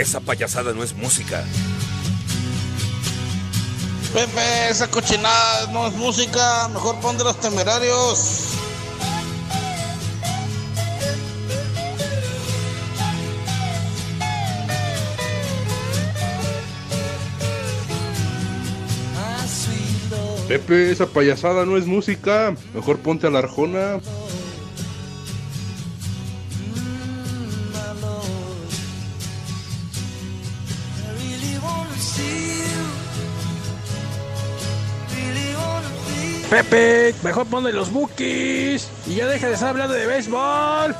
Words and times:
Esa 0.00 0.18
payasada 0.18 0.72
no 0.72 0.82
es 0.82 0.94
música. 0.94 1.44
Pepe, 4.14 4.70
esa 4.70 4.90
cochinada 4.90 5.66
no 5.72 5.86
es 5.86 5.92
música, 5.92 6.68
mejor 6.68 6.98
pon 7.00 7.18
de 7.18 7.24
los 7.24 7.38
temerarios. 7.38 8.54
Pepe, 20.48 20.92
esa 20.92 21.04
payasada 21.04 21.66
no 21.66 21.76
es 21.76 21.84
música. 21.84 22.54
Mejor 22.72 23.00
ponte 23.00 23.26
a 23.26 23.30
la 23.30 23.40
arjona. 23.40 24.00
Pepe, 36.50 37.14
mejor 37.22 37.46
ponle 37.46 37.72
los 37.72 37.92
bookies 37.92 38.90
y 39.06 39.14
ya 39.14 39.28
deja 39.28 39.46
de 39.46 39.54
estar 39.54 39.68
hablando 39.68 39.94
de 39.94 40.04
béisbol. 40.04 40.96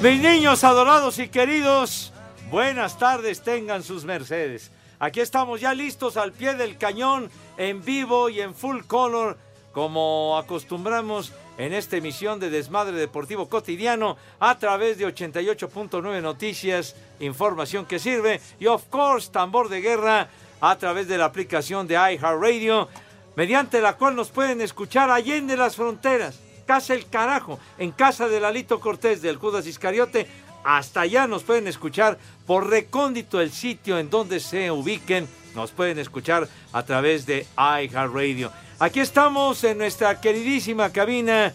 Mis 0.00 0.20
niños 0.20 0.62
adorados 0.62 1.18
y 1.18 1.26
queridos, 1.28 2.12
buenas 2.48 2.96
tardes 2.96 3.42
tengan 3.42 3.82
sus 3.82 4.04
mercedes. 4.04 4.70
Aquí 5.00 5.18
estamos 5.18 5.60
ya 5.60 5.74
listos 5.74 6.16
al 6.16 6.30
pie 6.30 6.54
del 6.54 6.78
cañón, 6.78 7.28
en 7.58 7.84
vivo 7.84 8.28
y 8.28 8.40
en 8.40 8.54
full 8.54 8.82
color, 8.86 9.36
como 9.76 10.38
acostumbramos 10.38 11.34
en 11.58 11.74
esta 11.74 11.98
emisión 11.98 12.40
de 12.40 12.48
Desmadre 12.48 12.96
Deportivo 12.96 13.50
Cotidiano 13.50 14.16
a 14.40 14.58
través 14.58 14.96
de 14.96 15.06
88.9 15.06 16.22
Noticias, 16.22 16.96
información 17.20 17.84
que 17.84 17.98
sirve 17.98 18.40
y 18.58 18.68
of 18.68 18.84
course 18.88 19.30
tambor 19.30 19.68
de 19.68 19.82
guerra 19.82 20.30
a 20.62 20.78
través 20.78 21.08
de 21.08 21.18
la 21.18 21.26
aplicación 21.26 21.86
de 21.86 21.96
iHeartRadio, 21.96 22.88
mediante 23.36 23.82
la 23.82 23.98
cual 23.98 24.16
nos 24.16 24.30
pueden 24.30 24.62
escuchar 24.62 25.10
allende 25.10 25.58
las 25.58 25.76
fronteras 25.76 26.40
casa 26.66 26.94
el 26.94 27.06
carajo, 27.10 27.60
en 27.76 27.92
casa 27.92 28.28
de 28.28 28.40
Lalito 28.40 28.80
Cortés 28.80 29.20
del 29.20 29.36
Judas 29.36 29.66
Iscariote. 29.66 30.26
Hasta 30.64 31.02
allá 31.02 31.26
nos 31.26 31.44
pueden 31.44 31.68
escuchar 31.68 32.18
por 32.46 32.70
recóndito 32.70 33.42
el 33.42 33.52
sitio 33.52 33.98
en 33.98 34.08
donde 34.08 34.40
se 34.40 34.70
ubiquen. 34.70 35.28
Nos 35.54 35.70
pueden 35.70 35.98
escuchar 35.98 36.48
a 36.72 36.82
través 36.82 37.26
de 37.26 37.46
iHeartRadio. 37.56 38.50
Aquí 38.78 39.00
estamos 39.00 39.64
en 39.64 39.78
nuestra 39.78 40.20
queridísima 40.20 40.92
cabina, 40.92 41.54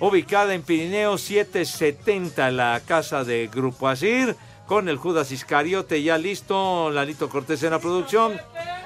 ubicada 0.00 0.54
en 0.54 0.62
Pirineo 0.62 1.18
770, 1.18 2.50
la 2.50 2.80
casa 2.86 3.24
de 3.24 3.50
Grupo 3.52 3.88
Asir, 3.88 4.34
con 4.66 4.88
el 4.88 4.96
Judas 4.96 5.32
Iscariote 5.32 6.02
ya 6.02 6.16
listo, 6.16 6.90
Lalito 6.90 7.28
Cortés 7.28 7.62
en 7.62 7.72
la 7.72 7.78
producción. 7.78 8.40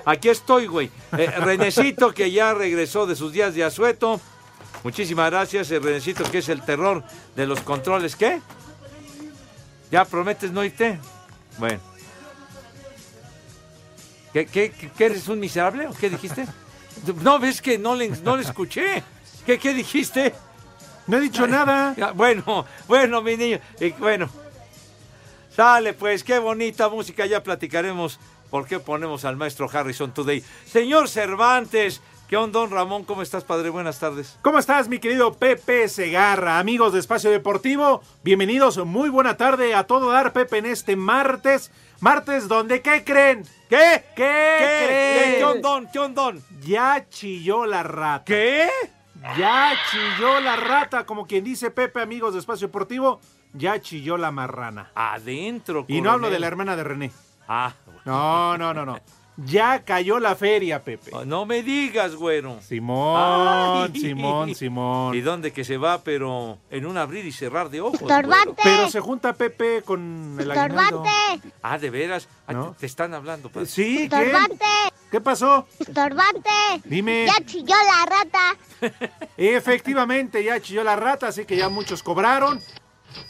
Aquí 0.04 0.28
estoy, 0.28 0.66
güey. 0.66 0.90
Eh, 1.16 1.30
Renecito, 1.38 2.12
que 2.12 2.32
ya 2.32 2.54
regresó 2.54 3.06
de 3.06 3.14
sus 3.14 3.32
días 3.32 3.54
de 3.54 3.62
asueto. 3.62 4.20
Muchísimas 4.82 5.30
gracias, 5.30 5.68
Renecito, 5.68 6.24
que 6.24 6.38
es 6.38 6.48
el 6.48 6.62
terror 6.62 7.04
de 7.36 7.46
los 7.46 7.60
controles. 7.60 8.16
¿Qué? 8.16 8.40
¿Ya 9.92 10.04
prometes 10.04 10.50
no 10.50 10.64
irte? 10.64 10.98
Bueno. 11.56 11.78
¿Qué, 14.32 14.44
qué, 14.46 14.72
qué 14.72 15.04
eres 15.04 15.28
un 15.28 15.38
miserable 15.38 15.86
o 15.86 15.92
qué 15.92 16.10
dijiste? 16.10 16.46
No, 17.22 17.38
ves 17.38 17.60
que 17.60 17.78
no 17.78 17.94
le, 17.94 18.08
no 18.08 18.36
le 18.36 18.42
escuché. 18.42 19.02
¿Qué, 19.44 19.58
¿Qué 19.58 19.74
dijiste? 19.74 20.34
No 21.06 21.18
he 21.18 21.20
dicho 21.20 21.46
nada. 21.46 21.94
Bueno, 22.14 22.66
bueno, 22.88 23.22
mi 23.22 23.36
niño. 23.36 23.60
Bueno. 23.98 24.28
Sale, 25.54 25.94
pues, 25.94 26.24
qué 26.24 26.38
bonita 26.38 26.88
música. 26.88 27.26
Ya 27.26 27.42
platicaremos 27.42 28.18
por 28.50 28.66
qué 28.66 28.78
ponemos 28.78 29.24
al 29.24 29.36
maestro 29.36 29.68
Harrison 29.72 30.12
Today. 30.12 30.42
Señor 30.66 31.08
Cervantes, 31.08 32.00
¿Qué 32.28 32.36
onda, 32.36 32.58
don 32.58 32.72
Ramón? 32.72 33.04
¿Cómo 33.04 33.22
estás, 33.22 33.44
padre? 33.44 33.70
Buenas 33.70 34.00
tardes. 34.00 34.36
¿Cómo 34.42 34.58
estás, 34.58 34.88
mi 34.88 34.98
querido 34.98 35.34
Pepe 35.34 35.88
Segarra? 35.88 36.58
Amigos 36.58 36.92
de 36.92 36.98
Espacio 36.98 37.30
Deportivo, 37.30 38.02
bienvenidos, 38.24 38.84
muy 38.84 39.10
buena 39.10 39.36
tarde 39.36 39.76
a 39.76 39.84
todo 39.84 40.10
dar, 40.10 40.32
Pepe, 40.32 40.58
en 40.58 40.66
este 40.66 40.96
martes. 40.96 41.70
Martes 42.00 42.48
donde, 42.48 42.82
¿qué 42.82 43.04
creen? 43.04 43.44
¿Qué? 43.68 44.04
¿Qué, 44.14 44.22
¿Qué? 44.58 45.34
¿Qué. 45.38 45.40
Ya 46.60 47.06
chilló 47.08 47.66
la 47.66 47.82
rata. 47.82 48.24
¿Qué? 48.24 48.68
Ya 49.38 49.72
chilló 49.90 50.40
la 50.40 50.56
rata, 50.56 51.04
como 51.04 51.26
quien 51.26 51.42
dice 51.44 51.70
Pepe, 51.70 52.00
amigos 52.00 52.34
de 52.34 52.40
Espacio 52.40 52.68
Deportivo, 52.68 53.20
ya 53.52 53.80
chilló 53.80 54.16
la 54.16 54.30
marrana. 54.30 54.90
Adentro, 54.94 55.84
Y 55.88 56.00
no 56.00 56.10
hablo 56.10 56.22
coronel. 56.28 56.32
de 56.32 56.40
la 56.40 56.46
hermana 56.46 56.76
de 56.76 56.84
René. 56.84 57.12
Ah, 57.48 57.72
No, 58.04 58.56
no, 58.56 58.72
no, 58.72 58.84
no. 58.86 59.00
Ya 59.36 59.84
cayó 59.84 60.18
la 60.18 60.34
feria, 60.34 60.82
Pepe. 60.82 61.10
no 61.26 61.44
me 61.44 61.62
digas, 61.62 62.14
güero. 62.14 62.58
Simón, 62.62 63.92
Ay. 63.94 64.00
Simón, 64.00 64.54
Simón. 64.54 65.14
¿Y 65.14 65.20
dónde 65.20 65.52
que 65.52 65.62
se 65.64 65.76
va, 65.76 66.02
pero 66.02 66.58
en 66.70 66.86
un 66.86 66.96
abrir 66.96 67.26
y 67.26 67.32
cerrar 67.32 67.68
de 67.68 67.82
ojos? 67.82 68.00
Estorbante. 68.00 68.62
güero? 68.62 68.78
Pero 68.78 68.90
se 68.90 69.00
junta 69.00 69.34
Pepe 69.34 69.82
con 69.82 70.36
el 70.40 70.50
aguinaldo. 70.50 71.04
Ah, 71.62 71.78
¿de 71.78 71.90
veras? 71.90 72.28
Ah, 72.46 72.54
¿No? 72.54 72.76
te, 72.78 72.86
están 72.86 73.12
hablando, 73.12 73.50
padre. 73.50 73.66
Sí, 73.66 74.08
¿qué? 74.08 74.16
Estorbante. 74.16 74.64
¿Qué 75.10 75.20
pasó? 75.20 75.66
Estorbante. 75.78 76.50
Dime. 76.84 77.26
Ya 77.26 77.44
chilló 77.44 77.74
la 77.76 78.06
rata. 78.06 79.16
Efectivamente, 79.36 80.42
ya 80.42 80.60
chilló 80.60 80.82
la 80.82 80.96
rata, 80.96 81.28
así 81.28 81.44
que 81.44 81.56
ya 81.56 81.68
muchos 81.68 82.02
cobraron. 82.02 82.60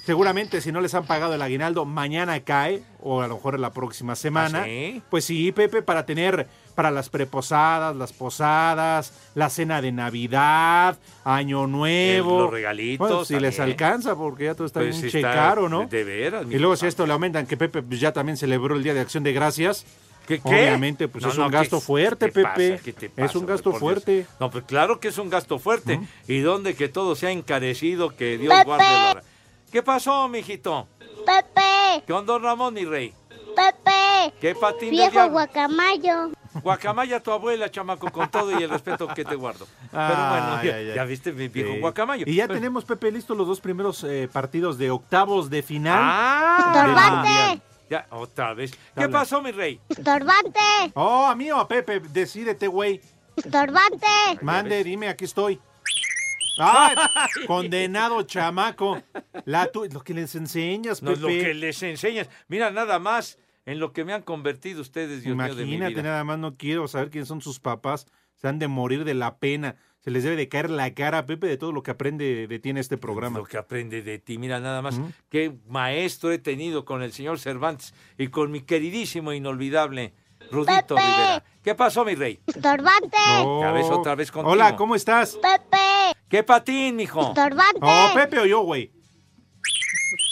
Seguramente 0.05 0.61
si 0.61 0.71
no 0.73 0.81
les 0.81 0.95
han 0.95 1.05
pagado 1.05 1.35
el 1.35 1.43
aguinaldo, 1.43 1.85
mañana 1.85 2.39
cae, 2.41 2.83
o 3.01 3.23
a 3.23 3.29
lo 3.29 3.35
mejor 3.37 3.55
en 3.57 3.61
la 3.63 3.73
próxima 3.73 4.15
semana. 4.17 4.61
¿Ah, 4.63 4.65
sí? 4.65 5.03
Pues 5.11 5.25
sí, 5.25 5.51
Pepe, 5.53 5.83
para 5.83 6.07
tener 6.07 6.47
para 6.75 6.91
las 6.91 7.09
preposadas, 7.09 7.97
las 7.97 8.13
posadas, 8.13 9.13
la 9.35 9.49
cena 9.51 9.81
de 9.81 9.93
Navidad, 9.93 10.99
Año 11.25 11.67
Nuevo. 11.67 12.37
El- 12.37 12.43
los 12.45 12.51
regalitos 12.53 13.09
Bueno, 13.09 13.25
si 13.25 13.41
les 13.41 13.59
alcanza, 13.61 14.15
porque 14.15 14.45
ya 14.45 14.55
todo 14.55 14.67
está 14.67 14.81
Pues 14.81 14.99
bien 15.01 15.11
sí 15.11 15.19
está 15.19 15.33
caro, 15.33 15.69
¿no? 15.69 15.87
De 15.87 16.05
veras. 16.05 16.47
Y 16.51 16.59
luego 16.59 16.77
si 16.77 16.87
a 16.87 16.89
esto 16.89 17.07
le 17.07 17.13
aumentan 17.13 17.47
que 17.47 17.57
Pepe 17.57 17.83
pues, 17.83 17.99
ya 18.01 18.13
también 18.13 18.37
celebró 18.37 18.77
el 18.77 18.83
Día 18.83 18.95
de 18.95 19.01
Acción 19.01 19.25
de 19.25 19.33
Gracias. 19.33 19.87
¿Qué, 20.27 20.41
qué? 20.41 20.49
Obviamente, 20.49 21.07
pues 21.07 21.23
No, 21.25 21.31
es 21.31 21.39
no, 21.39 21.45
un 21.47 21.51
¿qué 21.53 21.57
gasto 21.59 21.81
fuerte, 21.81 22.27
Pepe. 22.27 22.43
pasa? 22.43 22.83
¿Qué 22.85 22.93
te 22.93 23.25
es 23.25 23.35
un 23.37 23.47
gasto 23.47 23.71
Dios. 23.71 23.81
fuerte. 23.81 24.27
No, 24.41 24.51
pues 24.51 24.65
claro 24.65 24.99
que 24.99 25.07
es 25.09 25.19
un 25.19 25.31
gasto 25.31 25.59
fuerte. 25.61 26.01
¿Y 26.27 26.41
dónde 26.41 26.75
que 26.75 26.89
todo 26.89 27.15
se 27.15 27.29
ha 27.29 27.31
encarecido? 27.31 28.17
Que 28.17 28.37
Dios 28.37 28.53
Pepe. 28.53 28.65
guarde 28.65 28.85
la... 28.85 29.23
¿Qué 29.71 29.82
pasó, 29.82 30.28
mijito? 30.28 30.89
Pepe. 31.24 32.04
¿Qué 32.07 32.13
onda, 32.13 32.39
Ramón, 32.39 32.74
mi 32.74 32.84
rey? 32.84 33.13
Pepe. 33.54 34.34
¿Qué 34.41 34.54
patín 34.54 34.91
Viejo 34.91 35.28
guacamayo. 35.30 36.30
Guacamaya 36.63 37.22
tu 37.22 37.30
abuela, 37.33 37.71
chamaco, 37.71 38.10
con 38.10 38.30
todo 38.30 38.59
y 38.59 38.63
el 38.63 38.71
respeto 38.71 39.07
que 39.09 39.24
te 39.24 39.34
guardo. 39.34 39.66
Pero 39.91 40.28
bueno, 40.28 40.63
ya, 40.95 41.04
viste 41.04 41.33
mi 41.33 41.48
viejo 41.48 41.72
Sí. 41.74 41.80
guacamayo. 41.80 42.24
Y 42.27 42.36
ya 42.36 42.48
tenemos, 42.48 42.84
Pepe, 42.84 43.10
listos 43.13 43.36
los 43.36 43.47
dos 43.47 43.60
primeros 43.60 44.03
eh, 44.04 44.28
partidos 44.33 44.78
de 44.78 44.91
octavos 44.91 45.51
de 45.51 45.63
final. 45.63 45.98
¡Ah! 46.01 47.57
Ya, 47.91 48.07
otra 48.10 48.53
vez. 48.54 48.72
¿Qué 48.95 49.04
Habla. 49.04 49.21
pasó, 49.21 49.42
mi 49.42 49.53
rey? 49.53 49.80
Estorbante. 49.89 50.59
Oh, 50.95 51.27
a 51.27 51.34
mí 51.36 51.51
o 51.53 51.59
a 51.59 51.69
Pepe, 51.69 52.01
decídete, 52.01 52.66
güey. 52.66 53.01
Estorbante. 53.36 54.07
Mande, 54.42 54.83
dime, 54.83 55.09
aquí 55.09 55.24
estoy. 55.27 55.60
¡Ay! 56.59 56.97
condenado 57.47 58.23
chamaco. 58.23 59.03
La 59.45 59.71
tu- 59.71 59.85
lo 59.87 60.01
que 60.03 60.15
les 60.15 60.35
enseñas, 60.35 61.03
No, 61.03 61.11
Pepe. 61.13 61.21
lo 61.23 61.29
que 61.29 61.55
les 61.55 61.83
enseñas. 61.83 62.29
Mira, 62.49 62.71
nada 62.71 62.99
más 62.99 63.39
en 63.65 63.79
lo 63.81 63.93
que 63.93 64.05
me 64.05 64.13
han 64.13 64.23
convertido 64.23 64.81
ustedes, 64.81 65.23
Dios 65.23 65.37
mío, 65.37 65.55
de 65.55 65.65
mi 65.65 65.75
Imagínate, 65.75 65.95
vida. 65.95 66.03
nada 66.05 66.25
más 66.25 66.39
no 66.39 66.57
quiero 66.57 66.87
saber 66.89 67.11
quiénes 67.11 67.29
son 67.29 67.41
sus 67.41 67.61
papás. 67.61 68.07
Se 68.37 68.49
han 68.49 68.59
de 68.59 68.69
morir 68.69 69.05
de 69.05 69.15
la 69.15 69.39
pena. 69.39 69.77
Se 70.01 70.11
les 70.13 70.23
debe 70.23 70.37
de 70.37 70.49
caer 70.49 70.71
la 70.71 70.95
cara 70.95 71.19
a 71.19 71.27
Pepe 71.27 71.49
de 71.49 71.57
todo 71.57 71.73
lo 71.73 71.83
que 71.83 71.91
aprende 71.91 72.47
de 72.47 72.59
ti 72.61 72.69
en 72.71 72.77
este 72.77 72.97
programa. 72.97 73.39
Lo 73.41 73.45
que 73.45 73.57
aprende 73.59 74.03
de 74.03 74.19
ti, 74.21 74.39
mira 74.39 74.61
nada 74.61 74.81
más, 74.83 75.01
qué 75.31 75.53
maestro 75.67 76.31
he 76.31 76.39
tenido 76.39 76.85
con 76.85 77.03
el 77.03 77.13
señor 77.13 77.41
Cervantes 77.41 77.93
y 78.17 78.29
con 78.29 78.53
mi 78.53 78.61
queridísimo 78.61 79.33
e 79.33 79.37
inolvidable 79.37 80.15
Rudito 80.53 80.95
Pepe. 80.95 81.01
Rivera. 81.01 81.45
¿Qué 81.65 81.75
pasó, 81.75 82.05
mi 82.05 82.15
rey? 82.15 82.39
Estorbante. 82.47 83.17
Ya 83.61 83.73
ves, 83.73 83.87
otra 83.91 84.15
vez 84.15 84.31
contigo. 84.31 84.53
Hola, 84.53 84.77
¿cómo 84.77 84.95
estás? 84.95 85.37
Pepe. 85.43 86.16
¿Qué 86.28 86.43
patín, 86.43 86.97
mijo? 86.97 87.28
Estorbante. 87.28 87.78
Oh, 87.83 88.11
Pepe 88.15 88.41
o 88.41 88.47
yo, 88.47 88.61
güey. 88.63 88.91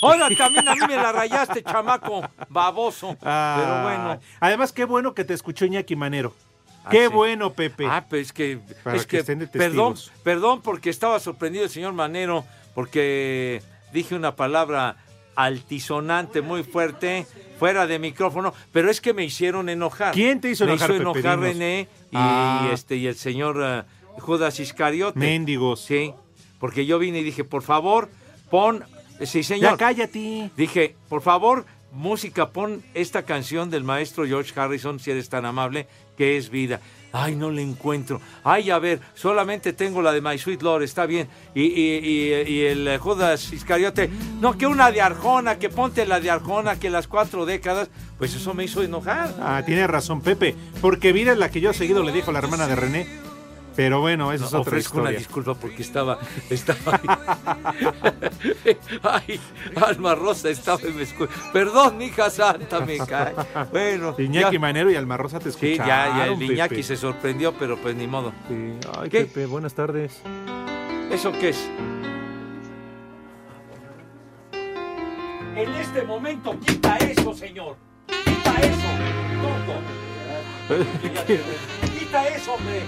Hola, 0.03 0.29
también 0.37 0.69
a 0.69 0.75
mí 0.75 0.81
me 0.87 0.97
la 0.97 1.13
rayaste, 1.13 1.63
chamaco 1.63 2.23
baboso. 2.49 3.17
Ah, 3.23 3.57
Pero 3.59 3.83
bueno. 3.83 4.21
Además, 4.41 4.73
qué 4.73 4.85
bueno 4.85 5.15
que 5.15 5.25
te 5.25 5.35
escuchó 5.35 5.65
Iñaki 5.65 5.97
Manero. 5.97 6.35
Ah, 6.85 6.91
Qué 6.91 7.07
sí. 7.07 7.13
bueno, 7.13 7.53
Pepe. 7.53 7.87
Ah, 7.89 8.05
pues 8.09 8.27
es 8.29 8.33
que, 8.33 8.61
Para 8.83 8.97
es 8.97 9.03
que 9.07 9.09
que, 9.17 9.19
estén 9.21 9.39
de 9.39 9.47
perdón, 9.47 9.95
perdón 10.23 10.61
porque 10.63 10.91
estaba 10.91 11.19
sorprendido 11.21 11.65
el 11.65 11.71
señor 11.71 11.93
Manero 11.95 12.45
porque 12.75 13.63
dije 13.93 14.15
una 14.15 14.37
palabra 14.37 14.97
altisonante 15.37 16.43
muy 16.43 16.63
fuerte 16.63 17.27
fuera 17.59 17.87
de 17.87 17.99
micrófono, 17.99 18.53
pero 18.73 18.91
es 18.91 19.01
que 19.01 19.15
me 19.15 19.25
hicieron 19.25 19.69
enojar. 19.69 20.13
¿Quién 20.13 20.41
te 20.41 20.51
hizo 20.51 20.65
enojar, 20.65 20.91
Me 20.91 20.97
hizo 20.97 21.03
enojar. 21.11 21.39
René 21.41 21.89
y 22.11 22.17
Ah. 22.17 22.69
este 22.73 22.97
y 22.97 23.07
el 23.07 23.15
señor 23.17 23.57
eh, 23.63 23.83
Judas 24.19 24.61
Iscariote. 24.61 25.19
Méndigos. 25.19 25.81
Sí, 25.81 26.13
porque 26.59 26.87
yo 26.87 26.99
vine 26.99 27.21
y 27.21 27.23
dije, 27.25 27.45
por 27.45 27.63
favor, 27.63 28.09
pon, 28.51 28.85
sí 29.23 29.43
señor. 29.43 29.73
Ya 29.73 29.77
cállate. 29.77 30.51
Dije, 30.57 30.97
por 31.09 31.23
favor, 31.23 31.65
música, 31.93 32.51
pon 32.51 32.83
esta 32.95 33.23
canción 33.25 33.71
del 33.71 33.85
maestro 33.85 34.27
George 34.27 34.59
Harrison, 34.59 34.99
si 34.99 35.11
eres 35.11 35.29
tan 35.29 35.45
amable, 35.45 35.87
que 36.17 36.37
es 36.37 36.51
vida. 36.51 36.81
Ay, 37.17 37.37
no 37.37 37.49
le 37.53 37.63
encuentro. 37.63 38.21
Ay, 38.43 38.71
a 38.73 38.81
ver, 38.81 38.99
solamente 39.15 39.73
tengo 39.73 40.03
la 40.03 40.11
de 40.11 40.21
My 40.21 40.37
Sweet 40.37 40.63
Lord, 40.63 40.83
está 40.83 41.07
bien. 41.07 41.29
Y, 41.55 41.63
y- 41.63 41.99
y- 42.03 42.53
y 42.53 42.61
el 42.67 42.99
Judas 42.99 43.53
Iscariote, 43.53 44.11
no, 44.41 44.59
que 44.59 44.67
una 44.67 44.91
de 44.91 45.01
Arjona, 45.01 45.57
que 45.61 45.69
ponte 45.69 46.07
la 46.07 46.19
de 46.19 46.31
Arjona, 46.31 46.81
que 46.81 46.91
las 46.91 47.07
cuatro 47.07 47.47
décadas, 47.47 47.89
pues 48.19 48.35
eso 48.35 48.53
me 48.53 48.65
hizo 48.65 48.83
enojar. 48.83 49.33
Ah, 49.41 49.63
tiene 49.65 49.87
razón, 49.87 50.23
Pepe. 50.23 50.57
Porque 50.81 51.13
vida 51.13 51.31
es 51.31 51.39
la 51.39 51.53
que 51.53 51.61
yo 51.61 51.73
seguido 51.73 52.03
le 52.03 52.11
dijo 52.11 52.31
a 52.31 52.33
la 52.33 52.41
hermana 52.41 52.67
de 52.67 52.75
René. 52.75 53.07
Pero 53.77 54.01
bueno, 54.01 54.33
esa 54.33 54.45
es 54.47 54.53
No, 54.53 54.61
otra 54.61 54.71
ofrezco 54.71 54.99
una 55.01 55.11
historia. 55.11 55.19
disculpa 55.19 55.55
porque 55.55 55.83
estaba, 55.83 56.19
estaba 56.49 57.01
ahí. 57.03 58.77
Ay, 59.03 59.41
Alma 59.83 60.15
Rosa 60.15 60.49
estaba 60.51 60.81
en 60.83 60.97
mi 60.97 61.03
escuela. 61.03 61.33
Perdón, 61.53 62.01
hija 62.01 62.31
santa, 62.31 62.81
me 62.81 62.99
cae. 62.99 63.35
Bueno, 63.73 64.15
Iñaki 64.19 64.55
ya- 64.55 64.61
Manero 64.61 64.91
y 64.91 64.97
Alma 64.97 65.17
Rosa 65.17 65.39
te 65.41 65.51
Sí, 65.51 65.73
escucharon, 65.73 66.17
ya, 66.19 66.27
ya 66.27 66.33
el 66.33 66.43
Iñaki 66.43 66.69
Pepe. 66.77 66.83
se 66.85 66.97
sorprendió, 66.97 67.53
pero 67.55 67.77
pues 67.77 67.97
ni 67.97 68.07
modo. 68.07 68.33
Sí. 68.49 68.75
Ay, 68.99 69.11
¿Qué? 69.11 69.21
Pepe, 69.25 69.47
buenas 69.47 69.75
tardes. 69.75 70.21
¿Eso 71.11 71.33
qué 71.33 71.49
es? 71.51 71.69
En 75.57 75.73
este 75.75 76.03
momento, 76.03 76.59
quita 76.61 76.97
eso, 76.99 77.33
señor. 77.35 77.77
Quita 78.07 78.55
eso, 78.61 78.89
tonto. 79.43 79.75
Quita 81.99 82.29
eso, 82.29 82.55
hombre. 82.55 82.81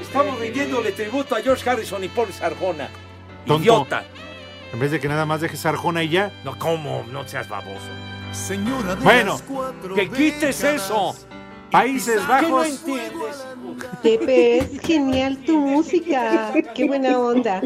Estamos 0.00 0.38
rindiéndole 0.38 0.92
tributo 0.92 1.34
a 1.34 1.40
George 1.40 1.68
Harrison 1.68 2.02
y 2.04 2.08
Paul 2.08 2.32
Sarjona. 2.32 2.88
Tonto. 3.46 3.62
Idiota. 3.62 4.04
En 4.72 4.80
vez 4.80 4.90
de 4.90 5.00
que 5.00 5.08
nada 5.08 5.24
más 5.24 5.40
dejes 5.40 5.64
Arjona 5.64 6.02
y 6.02 6.08
ya. 6.10 6.32
No, 6.44 6.58
¿cómo? 6.58 7.04
No 7.10 7.26
seas 7.26 7.48
baboso. 7.48 7.86
Señora 8.32 8.94
de 8.96 9.02
Bueno, 9.04 9.32
las 9.32 9.42
cuatro 9.42 9.94
Que 9.94 10.10
quites 10.10 10.62
eso. 10.64 11.14
Países 11.70 12.16
¿Qué 12.20 12.22
no 12.22 12.28
Bajos. 12.56 12.66
entiendes? 12.68 13.46
Pepe, 14.02 14.58
es 14.58 14.80
genial 14.80 15.38
tu 15.44 15.58
música. 15.58 16.52
Qué 16.74 16.86
buena 16.86 17.18
onda. 17.18 17.60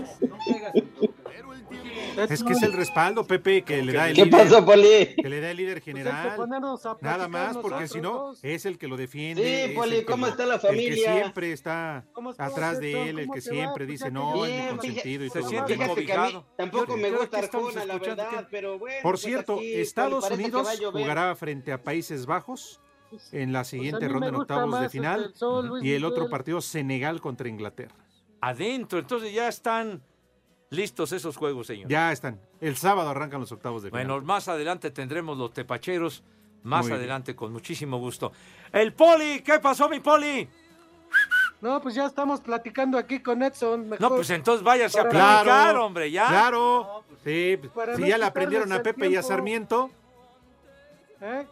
Es 2.16 2.42
que 2.42 2.52
es 2.52 2.62
el 2.62 2.72
respaldo, 2.72 3.26
Pepe, 3.26 3.62
que 3.62 3.82
le 3.82 3.92
da 3.92 4.08
el 4.08 4.14
¿Qué 4.16 4.24
líder. 4.24 4.40
pasó, 4.44 4.64
Poli? 4.64 5.14
Que 5.16 5.28
le 5.28 5.40
da 5.40 5.50
el 5.50 5.56
líder 5.56 5.80
general. 5.80 6.36
Nada 7.00 7.28
más, 7.28 7.56
porque 7.58 7.88
si 7.88 8.00
no, 8.00 8.32
es 8.42 8.66
el 8.66 8.78
que 8.78 8.88
lo 8.88 8.96
defiende. 8.96 9.68
Sí, 9.68 9.74
Poli, 9.74 10.04
¿cómo 10.04 10.26
lo- 10.26 10.32
está 10.32 10.46
la 10.46 10.54
El 10.56 10.60
que 10.60 10.66
familia? 10.66 11.12
siempre 11.14 11.52
está 11.52 12.04
¿Cómo 12.12 12.30
está, 12.30 12.46
atrás 12.46 12.80
de 12.80 13.08
él, 13.10 13.18
el 13.20 13.26
¿Cómo 13.26 13.34
que 13.34 13.40
va? 13.40 13.44
siempre 13.54 13.86
Pues 13.86 13.88
dice 14.00 14.10
no, 14.10 14.44
es 14.44 14.50
mi 14.50 14.56
Bien, 14.56 14.76
consentido 14.76 15.24
y 15.24 15.30
se 15.30 15.38
todo. 15.40 15.48
siente 15.48 15.74
Fíjate 15.74 16.04
que 16.04 16.12
a 16.12 16.16
mí 16.16 16.22
cobijado. 16.32 16.46
tampoco 16.56 16.96
me 16.96 17.10
gusta 17.10 17.40
estamos 17.40 17.68
Arjona, 17.68 17.84
la 17.86 17.94
escuchando 17.94 18.22
verdad, 18.24 18.38
que- 18.40 18.46
pero 18.50 18.78
bueno. 18.78 18.96
Por 19.02 19.12
pues 19.12 19.22
cierto, 19.22 19.54
aquí, 19.56 19.74
Estados 19.74 20.30
Unidos 20.30 20.68
jugará 20.92 21.34
frente 21.36 21.72
a 21.72 21.82
Países 21.82 22.26
Bajos 22.26 22.80
en 23.32 23.52
la 23.52 23.64
siguiente 23.64 24.00
Pues 24.00 24.12
ronda 24.12 24.28
en 24.28 24.34
octavos 24.36 24.80
de 24.80 24.88
final 24.88 25.24
este, 25.26 25.38
sol, 25.38 25.66
Luis 25.68 25.84
y 25.84 25.92
el 25.94 26.04
otro 26.04 26.28
partido 26.28 26.60
Senegal 26.60 27.20
contra 27.20 27.48
Inglaterra. 27.48 27.94
Adentro, 28.40 28.98
entonces 28.98 29.32
ya 29.34 29.48
están 29.48 30.02
listos 30.70 31.12
esos 31.12 31.36
juegos, 31.36 31.66
señor. 31.66 31.88
Ya 31.88 32.12
están. 32.12 32.40
El 32.60 32.76
sábado 32.76 33.10
arrancan 33.10 33.40
los 33.40 33.52
octavos 33.52 33.82
de 33.82 33.90
final. 33.90 34.06
Bueno, 34.06 34.24
más 34.24 34.48
adelante 34.48 34.90
tendremos 34.90 35.36
los 35.36 35.52
tepacheros. 35.52 36.22
Más 36.62 36.82
Muy 36.82 36.90
bien. 36.90 36.98
adelante, 37.00 37.34
con 37.34 37.52
muchísimo 37.52 37.98
gusto. 37.98 38.32
El 38.72 38.92
Poli, 38.92 39.40
¿qué 39.42 39.58
pasó, 39.60 39.88
mi 39.88 39.98
Poli? 40.00 40.48
No, 41.60 41.80
pues 41.80 41.94
ya 41.94 42.06
estamos 42.06 42.40
platicando 42.40 42.98
aquí 42.98 43.20
con 43.20 43.42
Edson. 43.42 43.88
Mejor. 43.88 44.00
No, 44.00 44.16
pues 44.16 44.30
entonces 44.30 44.62
váyase 44.62 45.00
a 45.00 45.04
platicar, 45.04 45.44
Claro, 45.44 45.86
hombre, 45.86 46.10
ya. 46.10 46.28
Claro. 46.28 47.04
Sí, 47.24 47.56
pues, 47.58 47.72
Para 47.72 47.96
si 47.96 48.02
no 48.02 48.06
ya 48.06 48.18
le 48.18 48.24
aprendieron 48.26 48.70
a 48.72 48.82
Pepe 48.82 49.08
y 49.08 49.16
a. 49.16 49.22
Sarmiento. 49.22 49.90
¿Eh? 51.20 51.46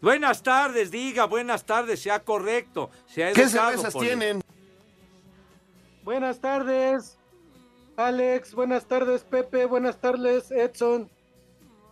Buenas 0.00 0.42
tardes, 0.42 0.90
diga, 0.90 1.26
buenas 1.26 1.64
tardes, 1.64 2.00
sea 2.00 2.20
correcto, 2.24 2.90
sea 3.06 3.32
¿Qué 3.34 3.42
educado, 3.42 3.68
cervezas 3.70 3.92
Poli. 3.92 4.06
tienen? 4.08 4.40
Buenas 6.02 6.40
tardes, 6.40 7.18
Alex. 8.06 8.54
Buenas 8.54 8.86
tardes, 8.86 9.24
Pepe. 9.24 9.66
Buenas 9.66 10.00
tardes, 10.00 10.50
Edson. 10.50 11.10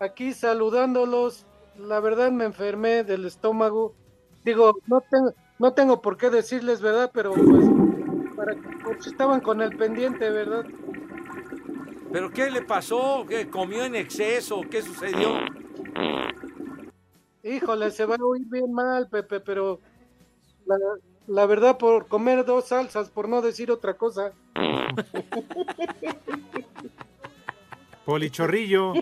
Aquí 0.00 0.32
saludándolos. 0.32 1.46
La 1.76 2.00
verdad 2.00 2.32
me 2.32 2.44
enfermé 2.44 3.05
del 3.05 3.25
estómago. 3.25 3.94
Digo, 4.44 4.78
no 4.87 5.00
tengo, 5.02 5.34
no 5.58 5.75
tengo 5.75 6.00
por 6.00 6.16
qué 6.16 6.31
decirles, 6.31 6.81
¿verdad? 6.81 7.10
Pero 7.12 7.34
pues, 7.34 7.69
para 8.37 8.55
que 8.55 9.02
si 9.02 9.10
estaban 9.10 9.40
con 9.40 9.60
el 9.60 9.76
pendiente, 9.76 10.31
¿verdad? 10.31 10.64
¿Pero 12.12 12.31
qué 12.31 12.50
le 12.50 12.62
pasó? 12.62 13.25
¿Qué 13.28 13.50
comió 13.50 13.84
en 13.84 13.94
exceso? 13.94 14.62
¿Qué 14.70 14.82
sucedió? 14.82 15.40
Híjole, 17.43 17.90
se 17.90 18.04
va 18.04 18.16
a 18.16 18.25
oír 18.25 18.46
bien 18.46 18.72
mal, 18.72 19.08
Pepe, 19.08 19.40
pero 19.40 19.81
la, 20.66 20.76
la 21.28 21.46
verdad 21.46 21.78
por 21.78 22.08
comer 22.08 22.44
dos 22.44 22.64
salsas, 22.66 23.10
por 23.10 23.28
no 23.28 23.40
decir 23.42 23.70
otra 23.70 23.94
cosa. 23.94 24.32
Polichorrillo. 28.04 28.94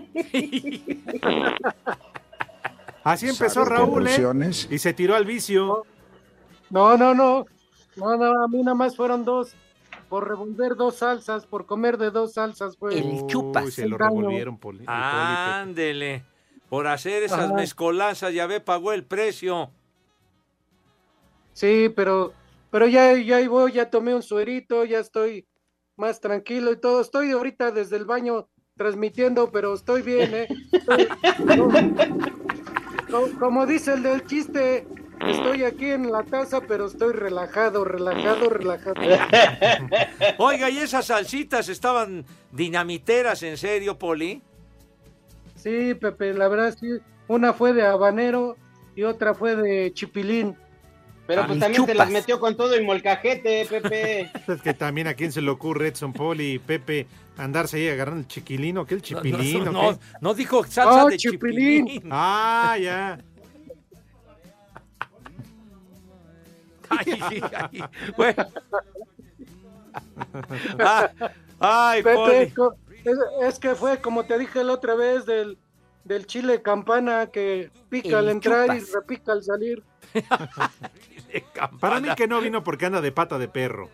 Así 3.04 3.28
empezó 3.28 3.64
Raúl, 3.64 4.08
¿eh? 4.08 4.50
Y 4.68 4.78
se 4.78 4.92
tiró 4.92 5.14
al 5.14 5.24
vicio. 5.24 5.84
No, 6.70 6.96
no, 6.96 7.14
no. 7.14 7.46
No, 7.94 8.16
no, 8.16 8.44
a 8.44 8.48
mí 8.48 8.62
nada 8.62 8.74
más 8.74 8.96
fueron 8.96 9.24
dos. 9.24 9.54
Por 10.08 10.28
revolver 10.28 10.74
dos 10.74 10.96
salsas, 10.96 11.46
por 11.46 11.66
comer 11.66 11.98
de 11.98 12.10
dos 12.10 12.32
salsas, 12.34 12.76
pues. 12.76 12.96
Uy, 12.96 13.70
se 13.70 13.88
lo 13.88 13.96
revolvieron, 13.96 14.58
Poli. 14.58 14.80
el. 14.80 14.88
Ándele. 14.88 16.24
Por 16.68 16.88
hacer 16.88 17.22
esas 17.22 17.44
Ajá. 17.44 17.54
mezcolanzas 17.54 18.34
ya 18.34 18.48
ve, 18.48 18.60
pagó 18.60 18.92
el 18.92 19.04
precio. 19.04 19.70
Sí, 21.56 21.88
pero, 21.96 22.34
pero 22.70 22.86
ya, 22.86 23.14
ya 23.14 23.36
ahí 23.36 23.46
voy, 23.46 23.72
ya 23.72 23.88
tomé 23.88 24.14
un 24.14 24.22
suerito, 24.22 24.84
ya 24.84 24.98
estoy 24.98 25.46
más 25.96 26.20
tranquilo 26.20 26.70
y 26.70 26.76
todo. 26.78 27.00
Estoy 27.00 27.30
ahorita 27.30 27.70
desde 27.70 27.96
el 27.96 28.04
baño 28.04 28.50
transmitiendo, 28.76 29.50
pero 29.50 29.72
estoy 29.72 30.02
bien, 30.02 30.34
¿eh? 30.34 30.48
Estoy- 32.98 33.30
como 33.38 33.64
dice 33.64 33.94
el 33.94 34.02
del 34.02 34.26
chiste, 34.26 34.86
estoy 35.26 35.64
aquí 35.64 35.86
en 35.86 36.12
la 36.12 36.24
taza, 36.24 36.60
pero 36.60 36.84
estoy 36.84 37.14
relajado, 37.14 37.84
relajado, 37.84 38.50
relajado. 38.50 38.96
Oiga, 40.36 40.68
¿y 40.68 40.76
esas 40.76 41.06
salsitas 41.06 41.70
estaban 41.70 42.26
dinamiteras 42.52 43.42
en 43.42 43.56
serio, 43.56 43.98
Poli? 43.98 44.42
Sí, 45.54 45.94
Pepe, 45.94 46.34
la 46.34 46.48
verdad 46.48 46.76
sí. 46.78 46.98
Una 47.28 47.54
fue 47.54 47.72
de 47.72 47.80
habanero 47.80 48.58
y 48.94 49.04
otra 49.04 49.32
fue 49.32 49.56
de 49.56 49.90
chipilín. 49.94 50.54
Pero 51.26 51.46
pues 51.46 51.58
también 51.58 51.84
te 51.86 51.94
las 51.94 52.06
chupas. 52.06 52.20
metió 52.22 52.38
con 52.40 52.56
todo 52.56 52.76
y 52.78 52.84
molcajete, 52.84 53.66
Pepe. 53.68 54.30
Es 54.48 54.62
que 54.62 54.74
también 54.74 55.08
a 55.08 55.14
quién 55.14 55.32
se 55.32 55.42
le 55.42 55.50
ocurre 55.50 55.88
Edson 55.88 56.12
Poli 56.12 56.52
y 56.54 56.58
Pepe 56.60 57.06
andarse 57.36 57.78
ahí 57.78 57.88
agarrando 57.88 58.20
el 58.20 58.28
chiquilino, 58.28 58.86
¿qué 58.86 58.94
el 58.94 59.02
chipilín? 59.02 59.64
No, 59.64 59.98
no, 60.20 60.34
dijo 60.34 60.62
salsa 60.64 61.04
Oh, 61.04 61.08
de 61.10 61.16
chipilín. 61.16 61.86
chipilín. 61.86 62.08
Ah, 62.12 62.76
ya. 62.80 63.18
Ay, 66.88 67.20
ay, 67.72 67.82
bueno. 68.16 68.44
Ah, 70.78 71.10
ay, 71.58 72.02
Pepe, 72.02 72.52
Poli. 72.54 72.76
es, 73.04 73.18
es 73.42 73.58
que 73.58 73.74
fue 73.74 73.98
como 74.00 74.24
te 74.24 74.38
dije 74.38 74.62
la 74.62 74.72
otra 74.74 74.94
vez 74.94 75.26
del, 75.26 75.58
del 76.04 76.26
chile 76.26 76.62
campana 76.62 77.26
que 77.26 77.70
pica 77.88 78.20
al 78.20 78.28
entrar 78.28 78.66
y 78.76 78.80
chupas. 78.80 78.94
repica 78.94 79.32
al 79.32 79.42
salir. 79.42 79.82
Para 81.80 82.00
mí 82.00 82.08
que 82.16 82.26
no 82.26 82.40
vino 82.40 82.62
porque 82.64 82.86
anda 82.86 83.00
de 83.00 83.12
pata 83.12 83.38
de 83.38 83.48
perro. 83.48 83.90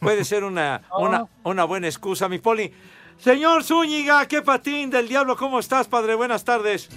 Puede 0.00 0.24
ser 0.24 0.44
una, 0.44 0.82
una, 0.98 1.26
una 1.42 1.64
buena 1.64 1.86
excusa, 1.86 2.28
mi 2.28 2.38
poli. 2.38 2.72
Señor 3.18 3.64
Zúñiga, 3.64 4.26
qué 4.28 4.42
patín 4.42 4.90
del 4.90 5.08
diablo, 5.08 5.36
¿cómo 5.36 5.58
estás, 5.58 5.88
padre? 5.88 6.14
Buenas 6.14 6.44
tardes. 6.44 6.88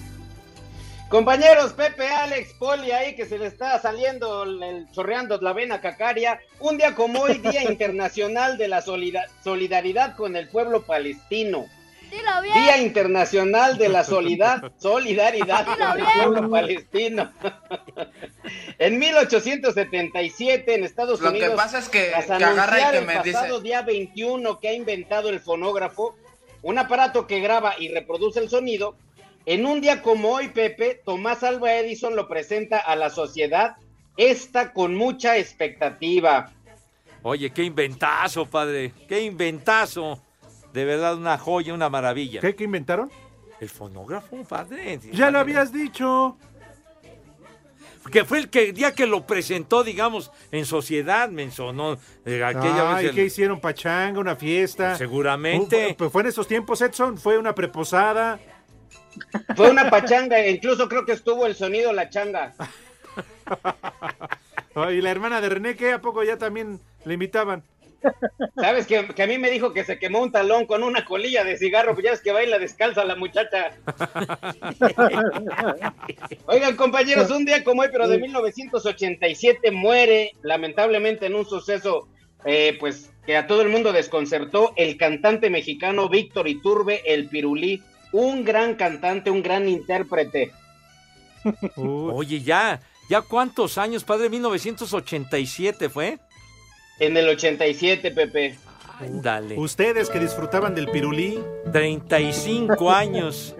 Compañeros, 1.07 1.73
Pepe, 1.73 2.07
Alex, 2.07 2.53
Poli, 2.59 2.91
ahí 2.91 3.15
que 3.15 3.25
se 3.25 3.39
le 3.39 3.47
está 3.47 3.79
saliendo 3.81 4.43
el, 4.43 4.85
chorreando 4.91 5.39
la 5.41 5.53
vena 5.53 5.81
cacaria. 5.81 6.39
Un 6.59 6.77
día 6.77 6.93
como 6.93 7.21
hoy, 7.21 7.39
Día 7.39 7.63
Internacional 7.71 8.59
de 8.59 8.67
la 8.67 8.81
Solida- 8.83 9.25
Solidaridad 9.43 10.15
con 10.15 10.35
el 10.35 10.49
Pueblo 10.49 10.83
Palestino. 10.83 11.65
Dilo 12.09 12.41
bien. 12.41 12.53
Día 12.63 12.77
Internacional 12.81 13.77
de 13.77 13.89
la 13.89 14.03
Solidad- 14.03 14.71
Solidaridad 14.79 15.65
Dilo 15.65 15.89
con 15.89 15.99
el. 15.99 16.05
Pueblo 16.31 16.49
Palestino. 16.51 17.31
en 18.79 18.99
1877, 18.99 20.75
en 20.75 20.83
Estados 20.83 21.19
Lo 21.21 21.31
que 21.31 21.37
Unidos, 21.39 21.55
pasa 21.55 21.79
es 21.79 21.89
que- 21.89 22.11
que 22.11 22.43
agarra 22.43 22.79
y 22.79 22.91
que 22.91 22.97
el 22.99 23.05
me 23.05 23.15
pasado 23.15 23.55
dice- 23.59 23.63
día 23.63 23.81
21 23.81 24.59
que 24.59 24.69
ha 24.69 24.73
inventado 24.73 25.29
el 25.29 25.39
fonógrafo, 25.39 26.15
un 26.61 26.77
aparato 26.77 27.27
que 27.27 27.39
graba 27.39 27.75
y 27.79 27.89
reproduce 27.89 28.39
el 28.39 28.49
sonido, 28.49 28.95
en 29.45 29.65
un 29.65 29.81
día 29.81 30.01
como 30.01 30.29
hoy, 30.33 30.49
Pepe, 30.49 31.01
Tomás 31.05 31.43
Alba 31.43 31.73
Edison 31.73 32.15
lo 32.15 32.27
presenta 32.27 32.77
a 32.77 32.95
la 32.95 33.09
sociedad, 33.09 33.77
esta 34.17 34.73
con 34.73 34.95
mucha 34.95 35.37
expectativa. 35.37 36.51
Oye, 37.23 37.49
qué 37.51 37.63
inventazo, 37.63 38.45
padre. 38.45 38.93
Qué 39.07 39.21
inventazo. 39.21 40.21
De 40.73 40.85
verdad, 40.85 41.15
una 41.15 41.37
joya, 41.37 41.73
una 41.73 41.89
maravilla. 41.89 42.41
¿Qué, 42.41 42.55
qué 42.55 42.65
inventaron? 42.65 43.09
El 43.59 43.69
fonógrafo, 43.69 44.43
padre. 44.43 44.99
Ya 45.11 45.31
lo 45.31 45.39
habías 45.39 45.73
dicho. 45.73 46.37
Que 48.11 48.23
fue 48.23 48.39
el 48.39 48.49
que 48.49 48.69
el 48.69 48.73
día 48.73 48.93
que 48.93 49.05
lo 49.05 49.27
presentó, 49.27 49.83
digamos, 49.83 50.31
en 50.51 50.65
sociedad, 50.65 51.29
menso, 51.29 51.73
¿no? 51.73 51.93
Eh, 52.25 52.43
Aquella 52.43 52.95
Ay, 52.95 53.03
vez 53.03 53.09
el- 53.09 53.15
¿qué 53.15 53.25
hicieron? 53.25 53.59
¿Pachanga? 53.59 54.19
¿Una 54.19 54.35
fiesta? 54.35 54.95
Seguramente. 54.95 55.89
Uh, 55.91 55.95
pues 55.95 56.11
fue 56.11 56.21
en 56.21 56.27
esos 56.29 56.47
tiempos, 56.47 56.81
Edson. 56.81 57.17
Fue 57.17 57.37
una 57.37 57.53
preposada. 57.53 58.39
Fue 59.55 59.69
una 59.69 59.89
pachanga, 59.89 60.47
incluso 60.47 60.87
creo 60.87 61.05
que 61.05 61.11
estuvo 61.11 61.45
el 61.45 61.55
sonido 61.55 61.91
la 61.91 62.09
changa. 62.09 62.53
¿Y 64.91 65.01
la 65.01 65.11
hermana 65.11 65.41
de 65.41 65.49
René 65.49 65.75
qué? 65.75 65.91
¿A 65.93 66.01
poco 66.01 66.23
ya 66.23 66.37
también 66.37 66.79
le 67.03 67.13
invitaban? 67.15 67.63
¿Sabes 68.55 68.87
que, 68.87 69.07
que 69.07 69.23
a 69.23 69.27
mí 69.27 69.37
me 69.37 69.49
dijo 69.49 69.73
que 69.73 69.83
se 69.83 69.99
quemó 69.99 70.21
un 70.21 70.31
talón 70.31 70.65
con 70.65 70.83
una 70.83 71.05
colilla 71.05 71.43
de 71.43 71.57
cigarro? 71.57 71.93
Pues 71.93 72.05
ya 72.05 72.11
ves 72.11 72.21
que 72.21 72.31
baila 72.31 72.59
descalza 72.59 73.05
la 73.05 73.15
muchacha. 73.15 73.71
Oigan, 76.45 76.75
compañeros, 76.75 77.31
un 77.31 77.45
día 77.45 77.63
como 77.63 77.81
hoy, 77.81 77.89
pero 77.91 78.07
de 78.07 78.17
1987, 78.17 79.71
muere 79.71 80.31
lamentablemente 80.41 81.25
en 81.25 81.35
un 81.35 81.45
suceso, 81.45 82.07
eh, 82.45 82.77
pues 82.79 83.11
que 83.25 83.37
a 83.37 83.47
todo 83.47 83.61
el 83.61 83.69
mundo 83.69 83.91
desconcertó, 83.91 84.73
el 84.75 84.97
cantante 84.97 85.49
mexicano 85.49 86.09
Víctor 86.09 86.47
Iturbe, 86.47 87.01
el 87.05 87.29
Pirulí, 87.29 87.83
un 88.11 88.43
gran 88.43 88.75
cantante, 88.75 89.29
un 89.29 89.43
gran 89.43 89.67
intérprete. 89.67 90.51
Oye, 91.75 92.41
ya, 92.41 92.81
ya 93.09 93.21
cuántos 93.21 93.77
años, 93.77 94.03
padre, 94.03 94.29
1987 94.29 95.89
fue. 95.89 96.19
En 96.99 97.15
el 97.17 97.29
87, 97.29 98.11
Pepe. 98.11 98.57
Dale. 99.21 99.57
Ustedes 99.57 100.09
que 100.09 100.19
disfrutaban 100.19 100.75
del 100.75 100.87
pirulí. 100.89 101.39
35 101.71 102.91
años. 102.91 103.55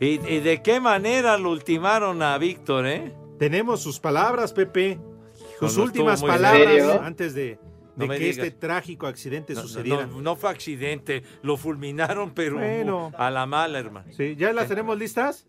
¿Y, 0.00 0.06
y 0.32 0.40
de 0.40 0.62
qué 0.62 0.78
manera 0.80 1.36
lo 1.38 1.50
ultimaron 1.50 2.22
a 2.22 2.38
Víctor, 2.38 2.86
eh? 2.86 3.12
Tenemos 3.38 3.80
sus 3.82 3.98
palabras, 3.98 4.52
Pepe. 4.52 4.98
Sus 5.58 5.76
no 5.76 5.84
últimas 5.84 6.22
palabras 6.22 6.66
serio. 6.66 7.02
antes 7.02 7.34
de, 7.34 7.58
que 7.98 8.04
digas. 8.04 8.20
este 8.38 8.50
trágico 8.52 9.06
accidente 9.06 9.54
No, 9.54 9.62
sucediera. 9.62 10.06
no, 10.06 10.20
no 10.20 10.36
fue 10.36 10.50
accidente, 10.50 11.22
lo 11.42 11.56
fulminaron, 11.56 12.32
pero 12.34 12.56
Bueno. 12.56 13.12
a 13.16 13.30
la 13.30 13.46
mala, 13.46 13.78
hermano. 13.78 14.06
Sí, 14.16 14.36
¿ya 14.36 14.52
las 14.52 14.68
tenemos 14.68 14.96
listas? 14.98 15.46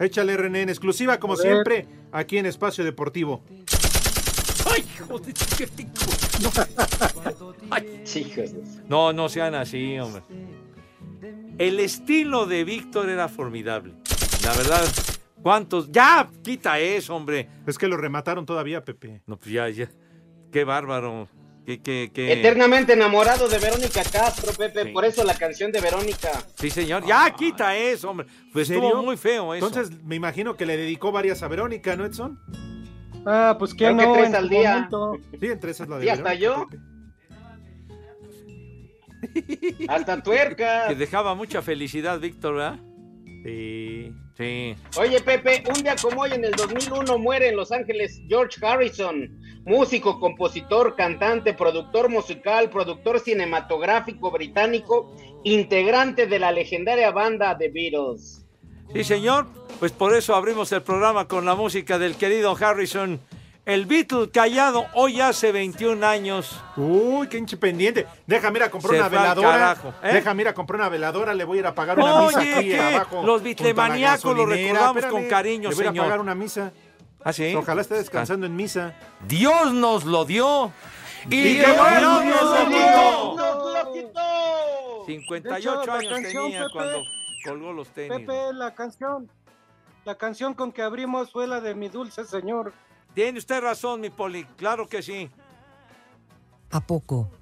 Échale, 0.00 0.36
René, 0.36 0.62
en 0.62 0.68
exclusiva, 0.68 1.18
como 1.18 1.36
siempre, 1.36 1.86
aquí 2.12 2.38
en 2.38 2.46
Espacio 2.46 2.84
Deportivo. 2.84 3.42
¡Ay, 4.72 4.84
joder! 5.08 5.34
qué 5.56 5.66
tico! 5.66 5.90
Ay. 7.70 8.04
No, 8.88 9.12
no 9.12 9.28
sean 9.28 9.54
así, 9.54 9.98
hombre. 9.98 10.22
El 11.58 11.80
estilo 11.80 12.46
de 12.46 12.64
Víctor 12.64 13.08
era 13.08 13.28
formidable. 13.28 13.94
La 14.44 14.54
verdad, 14.54 14.84
¿cuántos? 15.42 15.90
¡Ya! 15.92 16.28
Quita 16.42 16.78
eso, 16.78 17.14
hombre. 17.14 17.48
Es 17.66 17.78
que 17.78 17.88
lo 17.88 17.96
remataron 17.96 18.46
todavía, 18.46 18.84
Pepe. 18.84 19.22
No, 19.26 19.36
pues 19.36 19.50
ya, 19.50 19.68
ya. 19.68 19.90
Qué 20.50 20.64
bárbaro. 20.64 21.28
Qué, 21.64 21.80
qué, 21.80 22.10
qué... 22.12 22.32
Eternamente 22.32 22.94
enamorado 22.94 23.48
de 23.48 23.58
Verónica 23.58 24.02
Castro, 24.02 24.52
Pepe, 24.52 24.82
Sí. 24.82 24.88
por 24.88 25.04
eso 25.04 25.22
la 25.22 25.34
canción 25.34 25.70
de 25.70 25.80
Verónica. 25.80 26.30
Sí, 26.56 26.70
señor. 26.70 27.06
Ya, 27.06 27.32
quita 27.32 27.76
eso, 27.76 28.10
hombre. 28.10 28.26
Pues 28.52 28.68
estuvo 28.68 29.00
muy 29.02 29.16
feo 29.16 29.54
eso. 29.54 29.68
Entonces, 29.68 30.02
me 30.02 30.16
imagino 30.16 30.56
que 30.56 30.66
le 30.66 30.76
dedicó 30.76 31.12
varias 31.12 31.42
a 31.44 31.48
Verónica, 31.48 31.94
¿no, 31.94 32.04
Edson? 32.04 32.40
Ah, 33.24 33.56
pues 33.58 33.74
Creo 33.74 33.96
que 33.96 34.04
no. 34.06 34.12
tres 34.14 34.28
en 34.28 34.34
al 34.36 34.48
día. 34.48 34.74
momento. 34.74 35.18
Sí, 35.40 35.46
entre 35.46 35.70
esas 35.70 35.88
la 35.88 35.98
de 35.98 36.06
Y 36.06 36.08
hasta 36.08 36.34
yo. 36.34 36.66
Hasta 39.88 40.22
tuerca. 40.22 40.84
Que 40.88 40.94
dejaba 40.94 41.34
mucha 41.34 41.62
felicidad, 41.62 42.18
Víctor, 42.20 42.54
¿verdad? 42.56 42.80
Sí. 43.44 44.12
Sí. 44.36 44.74
Oye, 44.98 45.20
Pepe, 45.20 45.62
un 45.74 45.82
día 45.82 45.94
como 46.00 46.22
hoy, 46.22 46.30
en 46.32 46.44
el 46.44 46.52
2001, 46.52 47.18
muere 47.18 47.48
en 47.48 47.56
Los 47.56 47.70
Ángeles 47.70 48.20
George 48.28 48.64
Harrison, 48.64 49.38
músico, 49.64 50.18
compositor, 50.18 50.96
cantante, 50.96 51.52
productor 51.52 52.08
musical, 52.08 52.70
productor 52.70 53.20
cinematográfico 53.20 54.30
británico, 54.30 55.14
integrante 55.44 56.26
de 56.26 56.38
la 56.38 56.50
legendaria 56.50 57.10
banda 57.10 57.56
The 57.58 57.68
Beatles. 57.68 58.41
Sí, 58.92 59.04
señor. 59.04 59.46
Pues 59.78 59.90
por 59.92 60.14
eso 60.14 60.34
abrimos 60.34 60.70
el 60.72 60.82
programa 60.82 61.26
con 61.26 61.44
la 61.44 61.54
música 61.54 61.98
del 61.98 62.16
querido 62.16 62.56
Harrison. 62.58 63.20
El 63.64 63.86
Beatle 63.86 64.28
callado 64.30 64.86
hoy 64.94 65.20
hace 65.20 65.50
21 65.52 66.04
años. 66.06 66.60
Uy, 66.76 67.28
qué 67.28 67.38
hinche 67.38 67.56
pendiente. 67.56 68.06
Déjame 68.26 68.58
ir 68.58 68.64
a 68.64 68.70
comprar 68.70 68.92
Se 68.94 68.98
una 69.00 69.08
veladora. 69.08 69.50
carajo, 69.50 69.94
¿eh? 70.02 70.10
Déjame 70.14 70.42
ir 70.42 70.48
a 70.48 70.54
comprar 70.54 70.80
una 70.80 70.88
veladora. 70.88 71.32
Le 71.34 71.44
voy 71.44 71.58
a 71.58 71.60
ir 71.60 71.66
a 71.66 71.74
pagar 71.74 71.98
una 71.98 72.22
misa 72.22 72.40
aquí 72.40 72.68
¿qué? 72.68 72.80
abajo. 72.80 73.22
Los 73.24 73.42
bitlemaníacos 73.42 74.36
lo 74.36 74.46
recordamos 74.46 75.06
con 75.06 75.28
cariño, 75.28 75.70
Le 75.70 75.74
voy 75.74 75.84
a 75.84 75.86
ir 75.86 75.90
señor. 75.92 76.04
a 76.04 76.08
pagar 76.08 76.20
una 76.20 76.34
misa. 76.34 76.72
¿Ah, 77.24 77.32
sí? 77.32 77.54
Ojalá 77.54 77.82
esté 77.82 77.94
descansando 77.94 78.46
en 78.46 78.54
misa. 78.56 78.94
Dios 79.26 79.72
nos 79.72 80.04
lo 80.04 80.24
dio. 80.24 80.72
Y, 81.30 81.36
Y 81.36 81.54
Dios 81.54 81.66
Dios. 81.66 82.02
¡Nos 83.36 83.74
lo 83.74 83.92
quitó! 83.92 85.04
58 85.06 85.50
De 85.52 85.58
hecho, 85.82 85.86
la 85.86 85.94
años 85.94 86.12
tenía 86.32 86.60
Pepe, 86.62 86.72
cuando 86.72 87.02
colgó 87.42 87.72
los 87.72 87.88
tenis. 87.88 88.18
Pepe, 88.18 88.52
la 88.52 88.74
canción. 88.74 89.30
La 90.04 90.16
canción 90.16 90.54
con 90.54 90.72
que 90.72 90.82
abrimos 90.82 91.30
fue 91.30 91.46
la 91.46 91.60
de 91.60 91.74
Mi 91.74 91.88
Dulce 91.88 92.24
Señor. 92.24 92.72
Tiene 93.14 93.38
usted 93.38 93.60
razón, 93.60 94.00
mi 94.00 94.10
poli. 94.10 94.44
Claro 94.56 94.88
que 94.88 95.02
sí. 95.02 95.30
¿A 96.70 96.80
poco? 96.80 97.30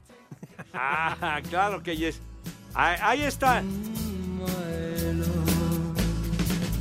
Ah, 0.72 1.40
claro 1.48 1.82
que 1.82 1.96
yes. 1.96 2.20
Ahí, 2.74 2.96
ahí 3.02 3.22
está. 3.22 3.62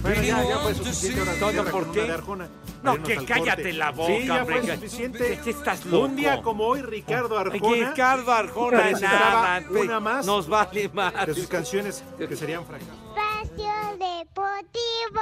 Bueno, 0.01 0.21
ya, 0.21 0.47
ya 0.47 0.57
fue 0.59 0.75
suficiente. 0.75 1.21
Ahora 1.21 1.63
sí, 1.63 1.71
¿por 1.71 1.91
qué? 1.91 2.07
No, 2.83 3.01
que 3.03 3.13
al 3.17 3.25
cállate 3.25 3.63
corte. 3.63 3.73
la 3.73 3.91
boca, 3.91 4.13
Sí, 4.19 4.25
ya 4.27 4.41
hombre, 4.41 4.61
fue 4.61 4.75
suficiente. 4.75 5.39
¿Qué 5.43 5.49
estás 5.49 5.85
loco? 5.85 6.05
Un 6.05 6.15
día 6.15 6.41
como 6.41 6.65
hoy, 6.65 6.81
Ricardo 6.81 7.37
Arjona. 7.37 7.89
Ricardo 7.91 8.31
Arjona, 8.31 8.91
nada. 8.91 9.63
una 9.69 9.99
más 9.99 10.25
Nos 10.25 10.47
vale 10.47 10.89
más. 10.89 11.25
de 11.27 11.33
sus 11.35 11.47
canciones 11.47 12.03
que 12.17 12.35
serían 12.35 12.65
fracasos. 12.65 12.93
Espacio 12.93 13.71
Deportivo. 13.97 15.21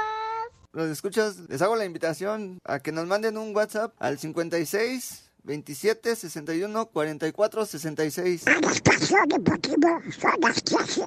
Los 0.72 0.88
escuchas, 0.90 1.36
les 1.48 1.60
hago 1.62 1.74
la 1.76 1.84
invitación 1.84 2.60
a 2.64 2.78
que 2.78 2.92
nos 2.92 3.06
manden 3.06 3.36
un 3.38 3.54
WhatsApp 3.56 3.94
al 3.98 4.18
56 4.18 5.24
27 5.44 6.14
61 6.14 6.86
44 6.86 7.66
66. 7.66 8.46
Espacio 8.46 9.18
Deportivo 9.26 10.00
son 10.20 10.32
las 10.42 10.62
15 10.62 11.02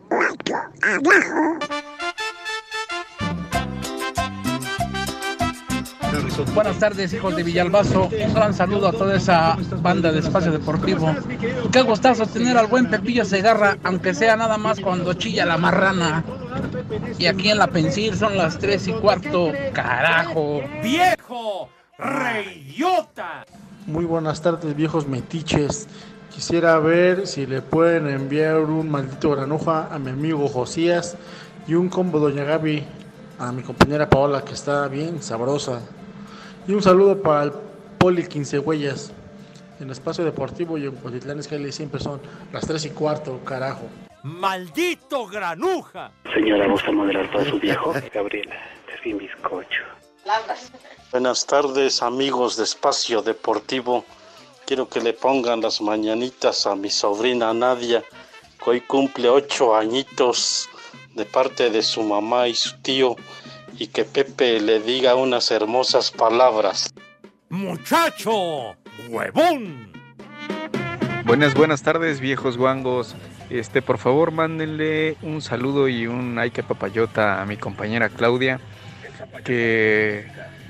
abajo. 0.81 1.59
Buenas 6.53 6.77
tardes, 6.77 7.13
hijos 7.13 7.35
de 7.35 7.43
Villalbazo. 7.43 8.09
Un 8.25 8.33
gran 8.33 8.53
saludo 8.53 8.89
a 8.89 8.91
toda 8.91 9.15
esa 9.15 9.57
banda 9.81 10.11
de 10.11 10.19
Espacio 10.19 10.51
Deportivo. 10.51 11.15
Qué 11.71 11.81
gustazo 11.81 12.25
tener 12.25 12.57
al 12.57 12.67
buen 12.67 12.89
Pepillo 12.89 13.23
Segarra, 13.23 13.77
aunque 13.83 14.13
sea 14.13 14.35
nada 14.35 14.57
más 14.57 14.79
cuando 14.79 15.13
chilla 15.13 15.45
la 15.45 15.57
marrana. 15.57 16.23
Y 17.17 17.27
aquí 17.27 17.49
en 17.49 17.57
la 17.57 17.67
Pensil 17.67 18.15
son 18.17 18.37
las 18.37 18.59
3 18.59 18.87
y 18.89 18.93
cuarto. 18.93 19.51
Carajo. 19.73 20.61
¡Viejo! 20.83 21.69
¡Reyota! 21.97 23.45
Muy 23.87 24.05
buenas 24.05 24.41
tardes, 24.41 24.75
viejos 24.75 25.07
metiches. 25.07 25.87
Quisiera 26.33 26.77
ver 26.79 27.27
si 27.27 27.45
le 27.45 27.61
pueden 27.61 28.07
enviar 28.07 28.57
un 28.57 28.89
maldito 28.89 29.31
granuja 29.31 29.87
a 29.91 29.99
mi 29.99 30.09
amigo 30.09 30.47
Josías 30.47 31.15
y 31.67 31.75
un 31.75 31.89
combo 31.89 32.19
Doña 32.19 32.43
Gaby 32.43 32.83
a 33.39 33.51
mi 33.51 33.63
compañera 33.63 34.09
Paola 34.09 34.43
que 34.43 34.53
está 34.53 34.87
bien 34.87 35.21
sabrosa. 35.21 35.81
Y 36.67 36.73
un 36.73 36.83
saludo 36.83 37.21
para 37.21 37.43
el 37.43 37.51
Poli 37.97 38.27
15 38.27 38.59
Huellas. 38.59 39.11
En 39.79 39.89
Espacio 39.89 40.23
Deportivo 40.23 40.77
y 40.77 40.85
en 40.85 40.91
Cuautitlán 40.91 41.39
Izcalli 41.39 41.71
siempre 41.71 41.99
son 41.99 42.21
las 42.53 42.67
3 42.67 42.85
y 42.85 42.89
cuarto, 42.91 43.39
carajo. 43.43 43.89
¡Maldito 44.23 45.25
granuja! 45.25 46.11
Señora, 46.31 46.67
¿gusta 46.67 46.91
moderar 46.91 47.31
para 47.31 47.49
su 47.49 47.59
viejo? 47.59 47.93
Gabriela, 48.13 48.55
te 48.85 48.93
vi 49.03 49.13
bizcocho. 49.13 49.81
Buenas 51.11 51.47
tardes, 51.47 52.03
amigos 52.03 52.57
de 52.57 52.63
Espacio 52.63 53.23
Deportivo. 53.23 54.05
Quiero 54.65 54.87
que 54.87 55.01
le 55.01 55.13
pongan 55.13 55.61
las 55.61 55.81
mañanitas 55.81 56.67
a 56.67 56.75
mi 56.75 56.91
sobrina 56.91 57.51
Nadia, 57.55 58.03
que 58.63 58.69
hoy 58.69 58.81
cumple 58.81 59.29
ocho 59.29 59.75
añitos 59.75 60.69
de 61.15 61.25
parte 61.25 61.71
de 61.71 61.81
su 61.81 62.03
mamá 62.03 62.47
y 62.47 62.53
su 62.53 62.77
tío, 62.81 63.15
y 63.81 63.87
que 63.87 64.05
Pepe 64.05 64.59
le 64.59 64.79
diga 64.79 65.15
unas 65.15 65.49
hermosas 65.49 66.11
palabras. 66.11 66.93
¡Muchacho! 67.49 68.75
¡Huevón! 69.09 69.91
Buenas, 71.25 71.55
buenas 71.55 71.81
tardes, 71.81 72.19
viejos 72.19 72.57
guangos. 72.57 73.15
Este, 73.49 73.81
por 73.81 73.97
favor, 73.97 74.29
mándenle 74.29 75.17
un 75.23 75.41
saludo 75.41 75.87
y 75.87 76.05
un 76.05 76.37
ay 76.37 76.51
que 76.51 76.61
papayota 76.61 77.41
a 77.41 77.45
mi 77.47 77.57
compañera 77.57 78.09
Claudia, 78.09 78.59
que 79.43 80.27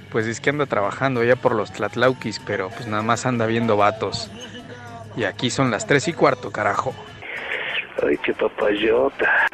pues 0.10 0.26
es 0.26 0.40
que 0.40 0.52
anda 0.52 0.66
trabajando 0.66 1.22
ya 1.22 1.36
por 1.36 1.54
los 1.54 1.74
Tlatlauquis, 1.74 2.40
pero 2.40 2.70
pues 2.70 2.88
nada 2.88 3.04
más 3.04 3.26
anda 3.26 3.46
viendo 3.46 3.76
vatos. 3.76 4.32
Y 5.18 5.26
aquí 5.26 5.50
son 5.50 5.70
las 5.70 5.86
tres 5.86 6.08
y 6.08 6.14
cuarto, 6.14 6.50
carajo. 6.50 6.96
Ay, 8.08 8.18
qué 8.20 8.34
papayota. 8.34 9.48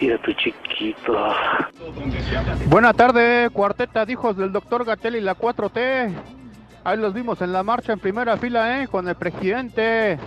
Mira 0.00 0.18
tu 0.18 0.32
chiquito. 0.32 1.34
Buenas 2.66 2.96
tardes, 2.96 3.50
cuarteta 3.50 4.04
de 4.04 4.12
hijos 4.12 4.36
del 4.36 4.52
doctor 4.52 4.84
Gatel 4.84 5.16
y 5.16 5.20
la 5.20 5.36
4T. 5.36 6.12
Ahí 6.84 6.98
los 6.98 7.14
vimos 7.14 7.40
en 7.40 7.52
la 7.52 7.62
marcha 7.62 7.92
en 7.92 8.00
primera 8.00 8.36
fila, 8.36 8.82
¿eh? 8.82 8.88
Con 8.88 9.08
el 9.08 9.14
presidente. 9.14 10.18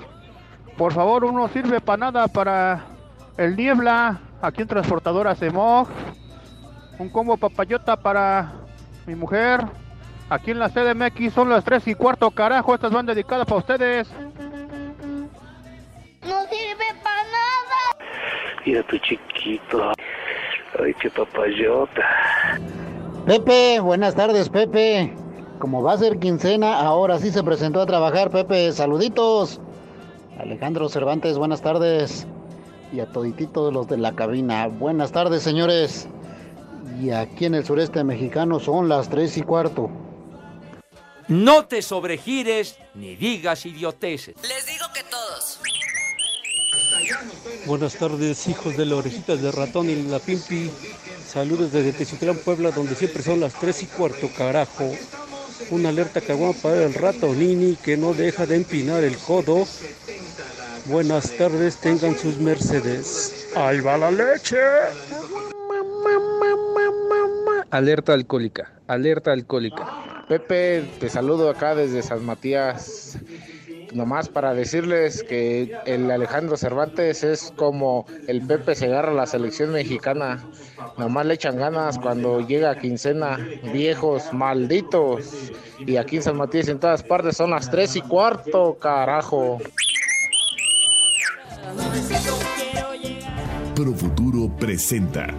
Por 0.77 0.93
favor, 0.93 1.25
uno 1.25 1.47
sirve 1.49 1.81
para 1.81 1.97
nada 1.97 2.27
para 2.27 2.85
el 3.37 3.55
Niebla, 3.55 4.19
aquí 4.41 4.61
en 4.61 4.67
Transportadora 4.67 5.35
Semog. 5.35 5.87
Un 6.97 7.09
combo 7.09 7.37
papayota 7.37 7.97
para 7.97 8.53
mi 9.05 9.15
mujer. 9.15 9.65
Aquí 10.29 10.51
en 10.51 10.59
la 10.59 10.69
CDMX 10.69 11.33
son 11.33 11.49
las 11.49 11.63
3 11.63 11.87
y 11.87 11.95
cuarto, 11.95 12.31
carajo. 12.31 12.73
Estas 12.73 12.91
van 12.91 13.05
dedicadas 13.05 13.45
para 13.45 13.59
ustedes. 13.59 14.09
No 16.23 16.35
nada. 16.49 16.66
Mira 18.67 18.83
tu 18.83 18.97
chiquito. 18.97 19.93
Ay, 20.77 20.93
qué 20.95 21.09
papayota. 21.09 22.03
Pepe, 23.25 23.79
buenas 23.79 24.13
tardes, 24.13 24.49
Pepe. 24.49 25.13
Como 25.57 25.81
va 25.81 25.93
a 25.93 25.97
ser 25.97 26.19
quincena, 26.19 26.77
ahora 26.77 27.17
sí 27.17 27.31
se 27.31 27.43
presentó 27.43 27.79
a 27.79 27.85
trabajar, 27.85 28.29
Pepe. 28.29 28.73
Saluditos. 28.73 29.61
Alejandro 30.37 30.89
Cervantes, 30.89 31.37
buenas 31.37 31.61
tardes. 31.61 32.27
Y 32.91 32.99
a 32.99 33.05
todititos 33.05 33.73
los 33.73 33.87
de 33.87 33.99
la 33.99 34.13
cabina. 34.13 34.67
Buenas 34.67 35.13
tardes, 35.13 35.43
señores. 35.43 36.09
Y 37.01 37.11
aquí 37.11 37.45
en 37.45 37.55
el 37.55 37.63
sureste 37.63 38.03
mexicano 38.03 38.59
son 38.59 38.89
las 38.89 39.07
3 39.07 39.37
y 39.37 39.41
cuarto. 39.43 39.89
No 41.29 41.67
te 41.67 41.81
sobregires 41.81 42.77
ni 42.95 43.15
digas 43.15 43.65
idioteces. 43.65 44.35
Les 44.41 44.65
digo 44.65 44.87
que 44.93 45.03
todos. 45.03 45.57
Buenas 47.65 47.95
tardes, 47.95 48.47
hijos 48.47 48.77
de 48.77 48.85
la 48.85 48.95
orejitas 48.95 49.41
de 49.41 49.51
ratón 49.51 49.89
y 49.89 49.95
la 50.03 50.19
pimpi. 50.19 50.71
Saludos 51.27 51.71
desde 51.71 51.91
Teziutlán, 51.91 52.37
Puebla, 52.37 52.71
donde 52.71 52.95
siempre 52.95 53.21
son 53.21 53.39
las 53.39 53.53
3 53.59 53.83
y 53.83 53.85
cuarto, 53.87 54.29
carajo. 54.35 54.91
Una 55.71 55.89
alerta 55.89 56.21
que 56.21 56.31
aguanta 56.31 56.61
para 56.61 56.83
el 56.83 56.93
rato 56.93 57.33
Nini 57.33 57.75
que 57.75 57.97
no 57.97 58.13
deja 58.13 58.45
de 58.45 58.55
empinar 58.55 59.03
el 59.03 59.17
codo. 59.17 59.67
Buenas 60.85 61.31
tardes, 61.31 61.75
tengan 61.77 62.17
sus 62.17 62.37
Mercedes. 62.37 63.49
¡Ahí 63.55 63.81
va 63.81 63.97
la 63.97 64.11
leche! 64.11 64.57
Alerta 67.69 68.13
alcohólica, 68.13 68.71
alerta 68.87 69.33
alcohólica. 69.33 70.25
Pepe, 70.29 70.89
te 70.99 71.09
saludo 71.09 71.49
acá 71.49 71.75
desde 71.75 72.01
San 72.01 72.25
Matías. 72.25 73.17
Nomás 73.97 74.29
para 74.29 74.53
decirles 74.53 75.23
que 75.23 75.75
el 75.87 76.11
Alejandro 76.11 76.55
Cervantes 76.55 77.23
es 77.23 77.51
como 77.55 78.05
el 78.27 78.45
Pepe 78.45 78.75
Segarra 78.75 79.09
a 79.09 79.15
la 79.15 79.25
selección 79.25 79.71
mexicana. 79.71 80.45
Nomás 80.99 81.25
le 81.25 81.33
echan 81.33 81.57
ganas 81.57 81.97
cuando 81.97 82.45
llega 82.45 82.69
a 82.69 82.77
quincena. 82.77 83.39
Viejos, 83.73 84.31
malditos. 84.31 85.51
Y 85.79 85.97
aquí 85.97 86.17
en 86.17 86.21
San 86.21 86.37
Matías 86.37 86.67
en 86.67 86.79
todas 86.79 87.01
partes 87.01 87.37
son 87.37 87.49
las 87.49 87.71
3 87.71 87.95
y 87.95 88.01
cuarto, 88.01 88.77
carajo. 88.79 89.57
Pro 93.73 93.93
Futuro 93.93 94.55
presenta. 94.59 95.33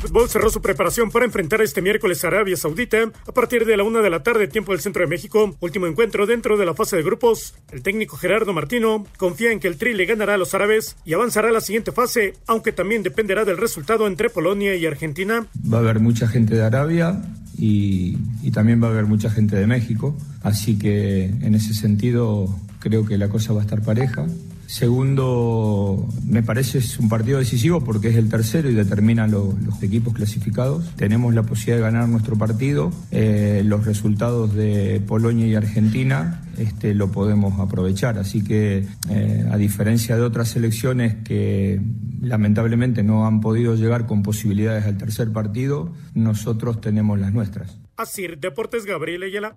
Fútbol 0.00 0.30
cerró 0.30 0.48
su 0.48 0.62
preparación 0.62 1.10
para 1.10 1.26
enfrentar 1.26 1.60
este 1.60 1.82
miércoles 1.82 2.24
a 2.24 2.28
Arabia 2.28 2.56
Saudita 2.56 3.12
a 3.26 3.32
partir 3.32 3.66
de 3.66 3.76
la 3.76 3.84
una 3.84 4.00
de 4.00 4.08
la 4.08 4.22
tarde, 4.22 4.48
tiempo 4.48 4.72
del 4.72 4.80
centro 4.80 5.02
de 5.02 5.08
México. 5.08 5.54
Último 5.60 5.86
encuentro 5.86 6.24
dentro 6.24 6.56
de 6.56 6.64
la 6.64 6.72
fase 6.72 6.96
de 6.96 7.02
grupos. 7.02 7.54
El 7.70 7.82
técnico 7.82 8.16
Gerardo 8.16 8.54
Martino 8.54 9.04
confía 9.18 9.52
en 9.52 9.60
que 9.60 9.68
el 9.68 9.76
Tri 9.76 9.92
le 9.92 10.06
ganará 10.06 10.34
a 10.34 10.38
los 10.38 10.54
árabes 10.54 10.96
y 11.04 11.12
avanzará 11.12 11.50
a 11.50 11.52
la 11.52 11.60
siguiente 11.60 11.92
fase, 11.92 12.32
aunque 12.46 12.72
también 12.72 13.02
dependerá 13.02 13.44
del 13.44 13.58
resultado 13.58 14.06
entre 14.06 14.30
Polonia 14.30 14.74
y 14.74 14.86
Argentina. 14.86 15.46
Va 15.70 15.76
a 15.76 15.80
haber 15.80 16.00
mucha 16.00 16.26
gente 16.26 16.54
de 16.54 16.62
Arabia 16.62 17.20
y, 17.58 18.16
y 18.42 18.52
también 18.52 18.82
va 18.82 18.86
a 18.86 18.90
haber 18.92 19.04
mucha 19.04 19.28
gente 19.28 19.54
de 19.56 19.66
México. 19.66 20.16
Así 20.42 20.78
que 20.78 21.24
en 21.24 21.54
ese 21.54 21.74
sentido 21.74 22.58
creo 22.78 23.04
que 23.04 23.18
la 23.18 23.28
cosa 23.28 23.52
va 23.52 23.60
a 23.60 23.64
estar 23.64 23.82
pareja. 23.82 24.26
Segundo, 24.70 26.08
me 26.24 26.42
parece 26.42 26.78
es 26.78 26.98
un 27.00 27.08
partido 27.08 27.38
decisivo 27.38 27.82
porque 27.82 28.08
es 28.08 28.16
el 28.16 28.28
tercero 28.28 28.70
y 28.70 28.74
determina 28.74 29.26
lo- 29.26 29.52
los 29.64 29.82
equipos 29.82 30.14
clasificados. 30.14 30.94
Tenemos 30.94 31.34
la 31.34 31.42
posibilidad 31.42 31.76
de 31.78 31.82
ganar 31.82 32.08
nuestro 32.08 32.36
partido. 32.38 32.92
Eh, 33.10 33.62
los 33.64 33.84
resultados 33.84 34.54
de 34.54 35.02
Polonia 35.06 35.46
y 35.46 35.54
Argentina 35.56 36.42
este, 36.56 36.94
lo 36.94 37.10
podemos 37.10 37.58
aprovechar. 37.58 38.16
Así 38.18 38.44
que, 38.44 38.86
eh, 39.10 39.44
a 39.50 39.56
diferencia 39.56 40.16
de 40.16 40.22
otras 40.22 40.48
selecciones 40.50 41.16
que 41.24 41.80
lamentablemente 42.22 43.02
no 43.02 43.26
han 43.26 43.40
podido 43.40 43.74
llegar 43.74 44.06
con 44.06 44.22
posibilidades 44.22 44.84
al 44.86 44.96
tercer 44.96 45.32
partido, 45.32 45.92
nosotros 46.14 46.80
tenemos 46.80 47.18
las 47.18 47.32
nuestras. 47.32 47.76
Asir 47.96 48.38
Deportes 48.38 48.86
Gabriel 48.86 49.24
Ayala. 49.24 49.56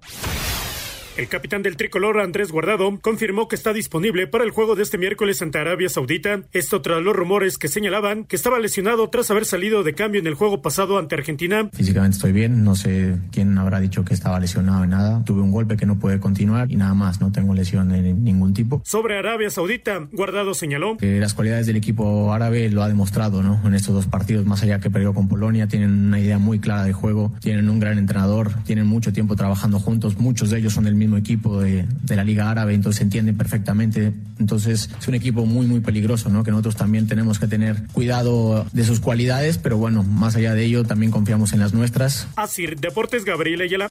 El 1.15 1.27
capitán 1.27 1.61
del 1.61 1.77
tricolor 1.77 2.19
Andrés 2.19 2.51
Guardado 2.51 2.97
confirmó 2.99 3.47
que 3.47 3.55
está 3.55 3.71
disponible 3.71 4.25
para 4.25 4.43
el 4.43 4.49
juego 4.49 4.75
de 4.75 4.81
este 4.81 4.97
miércoles 4.97 5.43
ante 5.43 5.59
Arabia 5.59 5.87
Saudita. 5.87 6.41
Esto 6.53 6.81
tras 6.81 7.03
los 7.03 7.15
rumores 7.15 7.59
que 7.59 7.67
señalaban 7.67 8.23
que 8.23 8.35
estaba 8.35 8.57
lesionado 8.57 9.07
tras 9.11 9.29
haber 9.29 9.45
salido 9.45 9.83
de 9.83 9.93
cambio 9.93 10.19
en 10.19 10.25
el 10.25 10.33
juego 10.33 10.63
pasado 10.63 10.97
ante 10.97 11.13
Argentina. 11.13 11.69
Físicamente 11.71 12.15
estoy 12.15 12.31
bien, 12.31 12.63
no 12.63 12.75
sé 12.75 13.15
quién 13.31 13.55
habrá 13.59 13.79
dicho 13.79 14.03
que 14.03 14.15
estaba 14.15 14.39
lesionado 14.39 14.85
en 14.85 14.89
nada. 14.89 15.23
Tuve 15.23 15.41
un 15.41 15.51
golpe 15.51 15.77
que 15.77 15.85
no 15.85 15.99
puede 15.99 16.19
continuar 16.19 16.71
y 16.71 16.77
nada 16.77 16.95
más, 16.95 17.21
no 17.21 17.31
tengo 17.31 17.53
lesión 17.53 17.89
de 17.89 18.01
ningún 18.01 18.55
tipo. 18.55 18.81
Sobre 18.83 19.15
Arabia 19.15 19.51
Saudita, 19.51 20.07
Guardado 20.11 20.55
señaló. 20.55 20.97
Eh, 20.99 21.19
las 21.21 21.35
cualidades 21.35 21.67
del 21.67 21.75
equipo 21.75 22.33
árabe 22.33 22.71
lo 22.71 22.81
ha 22.81 22.87
demostrado, 22.87 23.43
¿no? 23.43 23.61
En 23.67 23.75
estos 23.75 23.93
dos 23.93 24.07
partidos, 24.07 24.47
más 24.47 24.63
allá 24.63 24.79
que 24.79 24.89
perdió 24.89 25.13
con 25.13 25.27
Polonia, 25.27 25.67
tienen 25.67 25.91
una 26.07 26.19
idea 26.19 26.39
muy 26.39 26.57
clara 26.57 26.83
de 26.85 26.93
juego, 26.93 27.31
tienen 27.39 27.69
un 27.69 27.79
gran 27.79 27.99
entrenador, 27.99 28.51
tienen 28.63 28.87
mucho 28.87 29.13
tiempo 29.13 29.35
trabajando 29.35 29.79
juntos, 29.79 30.17
muchos 30.17 30.49
de 30.49 30.57
ellos 30.57 30.73
son 30.73 30.85
del 30.85 30.95
mismo 30.95 31.02
equipo 31.17 31.61
de, 31.61 31.85
de 32.03 32.15
la 32.15 32.23
Liga 32.23 32.49
Árabe, 32.49 32.73
entonces 32.73 32.97
se 32.97 33.03
entienden 33.03 33.37
perfectamente. 33.37 34.13
Entonces 34.39 34.89
es 34.99 35.07
un 35.07 35.15
equipo 35.15 35.45
muy, 35.45 35.65
muy 35.67 35.79
peligroso, 35.79 36.29
¿no? 36.29 36.43
Que 36.43 36.51
nosotros 36.51 36.75
también 36.75 37.07
tenemos 37.07 37.39
que 37.39 37.47
tener 37.47 37.87
cuidado 37.93 38.65
de 38.73 38.83
sus 38.83 38.99
cualidades, 38.99 39.57
pero 39.57 39.77
bueno, 39.77 40.03
más 40.03 40.35
allá 40.35 40.53
de 40.53 40.65
ello, 40.65 40.83
también 40.83 41.11
confiamos 41.11 41.53
en 41.53 41.59
las 41.59 41.73
nuestras. 41.73 42.27
Asir 42.35 42.79
Deportes 42.79 43.25
Gabriel 43.25 43.61
Ayala. 43.61 43.87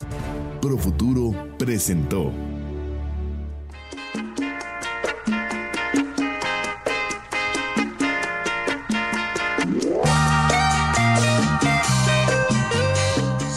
Pro 0.61 0.79
Futuro 0.79 1.57
presentó. 1.59 2.33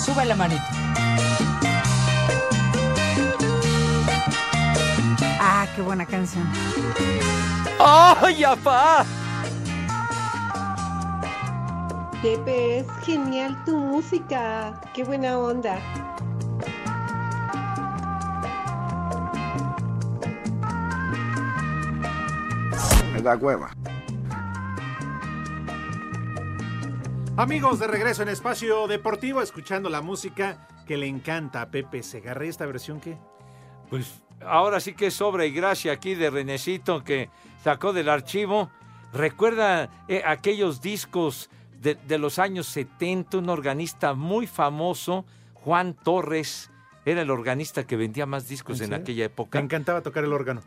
Sube 0.04 0.26
la 0.26 0.36
manita. 0.36 0.75
qué 5.76 5.82
buena 5.82 6.06
canción. 6.06 6.48
¡Ay, 7.80 8.44
apá! 8.44 9.06
Pepe, 12.22 12.80
es 12.80 12.88
genial 13.04 13.62
tu 13.66 13.78
música. 13.78 14.82
Qué 14.94 15.04
buena 15.04 15.38
onda. 15.38 15.78
Me 23.14 23.22
da 23.22 23.38
cueva. 23.38 23.72
Amigos, 27.38 27.80
de 27.80 27.88
regreso 27.88 28.24
en 28.24 28.30
Espacio 28.30 28.88
Deportivo, 28.88 29.42
escuchando 29.42 29.90
la 29.90 30.02
música 30.02 30.68
que 30.88 30.96
le 30.96 31.08
encanta 31.08 31.62
a 31.62 31.70
Pepe 31.70 32.02
Segarra. 32.02 32.46
Esta 32.46 32.66
versión 32.66 33.02
qué? 33.02 33.18
Pues 33.90 34.25
ahora 34.42 34.80
sí 34.80 34.94
que 34.94 35.12
sobra 35.12 35.46
y 35.46 35.52
gracia 35.52 35.94
aquí 35.94 36.16
de 36.16 36.30
Renecito 36.30 37.04
que 37.04 37.30
sacó 37.64 37.94
del 37.94 38.10
archivo. 38.10 38.70
Recuerda 39.14 39.90
eh, 40.08 40.22
aquellos 40.26 40.82
discos 40.82 41.50
de, 41.82 41.96
de 41.96 42.18
los 42.18 42.40
años 42.40 42.68
70, 42.68 43.38
un 43.38 43.50
organista 43.50 44.14
muy 44.14 44.48
famoso, 44.48 45.26
Juan 45.54 45.94
Torres, 45.94 46.70
era 47.06 47.22
el 47.22 47.30
organista 47.30 47.86
que 47.86 47.96
vendía 47.96 48.26
más 48.26 48.48
discos 48.48 48.82
en, 48.82 48.88
serio? 48.88 49.04
aquella 49.04 49.26
época. 49.26 49.60
Me 49.60 49.66
encantaba 49.66 50.02
tocar 50.02 50.24
el 50.24 50.34
órgano. 50.34 50.62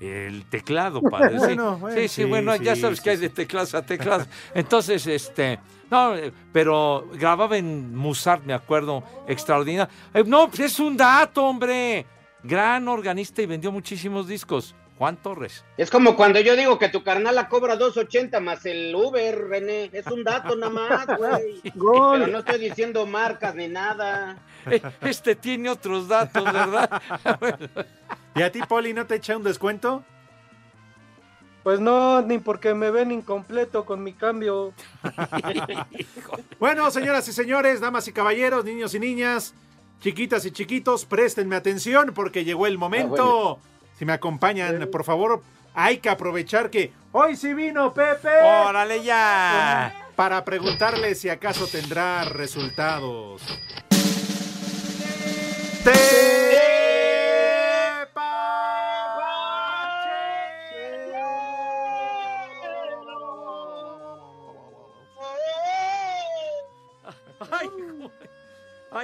El 0.00 0.44
teclado, 0.46 1.00
padre. 1.00 1.38
sí. 1.38 1.44
Bueno, 1.46 1.78
bueno, 1.78 1.96
sí, 1.96 2.08
sí, 2.08 2.22
sí, 2.22 2.24
bueno, 2.24 2.56
ya 2.56 2.74
sabes 2.74 3.00
que 3.00 3.10
hay 3.10 3.16
de 3.16 3.30
teclados 3.30 3.74
a 3.74 3.86
teclados. 3.86 4.26
Entonces, 4.52 5.06
este, 5.06 5.60
no, 5.90 6.14
pero 6.52 7.08
grababa 7.14 7.56
en 7.56 7.94
Musart, 7.94 8.44
me 8.44 8.52
acuerdo, 8.52 9.04
extraordinario. 9.28 9.92
Eh, 10.12 10.24
no, 10.26 10.48
pues 10.48 10.60
es 10.60 10.80
un 10.80 10.96
dato, 10.96 11.46
hombre. 11.46 12.04
Gran 12.44 12.86
organista 12.88 13.42
y 13.42 13.46
vendió 13.46 13.72
muchísimos 13.72 14.28
discos. 14.28 14.74
Juan 14.96 15.16
Torres. 15.16 15.64
Es 15.76 15.90
como 15.90 16.14
cuando 16.14 16.38
yo 16.38 16.54
digo 16.54 16.78
que 16.78 16.88
tu 16.88 17.02
carnal 17.02 17.34
la 17.34 17.48
cobra 17.48 17.76
2.80 17.76 18.38
más 18.40 18.64
el 18.64 18.94
Uber, 18.94 19.48
René. 19.48 19.90
Es 19.92 20.06
un 20.06 20.22
dato 20.22 20.54
nada 20.54 20.70
más, 20.70 21.06
güey. 21.18 21.60
Pero 21.64 22.26
no 22.28 22.38
estoy 22.38 22.60
diciendo 22.60 23.04
marcas 23.04 23.56
ni 23.56 23.66
nada. 23.66 24.38
Eh, 24.70 24.80
Este 25.00 25.34
tiene 25.34 25.68
otros 25.68 26.06
datos, 26.06 26.44
¿verdad? 26.44 27.02
¿Y 28.36 28.42
a 28.42 28.52
ti, 28.52 28.60
Poli, 28.68 28.92
no 28.94 29.04
te 29.04 29.16
echa 29.16 29.36
un 29.36 29.42
descuento? 29.42 30.04
Pues 31.64 31.80
no, 31.80 32.20
ni 32.22 32.38
porque 32.38 32.74
me 32.74 32.90
ven 32.90 33.10
incompleto 33.10 33.84
con 33.84 34.02
mi 34.02 34.12
cambio. 34.12 34.72
Bueno, 36.60 36.90
señoras 36.90 37.26
y 37.28 37.32
señores, 37.32 37.80
damas 37.80 38.06
y 38.08 38.12
caballeros, 38.12 38.64
niños 38.64 38.94
y 38.94 39.00
niñas, 39.00 39.54
chiquitas 40.04 40.44
y 40.44 40.50
chiquitos, 40.50 41.06
préstenme 41.06 41.56
atención 41.56 42.12
porque 42.14 42.44
llegó 42.44 42.66
el 42.66 42.76
momento. 42.76 43.58
Si 43.98 44.04
me 44.04 44.12
acompañan, 44.12 44.86
por 44.92 45.02
favor, 45.02 45.42
hay 45.72 45.96
que 45.96 46.10
aprovechar 46.10 46.68
que 46.68 46.92
hoy 47.12 47.36
sí 47.36 47.54
vino 47.54 47.94
Pepe. 47.94 48.28
¡Órale 48.66 49.02
ya! 49.02 50.10
Para 50.14 50.44
preguntarle 50.44 51.14
si 51.14 51.30
acaso 51.30 51.66
tendrá 51.68 52.22
resultados. 52.24 53.40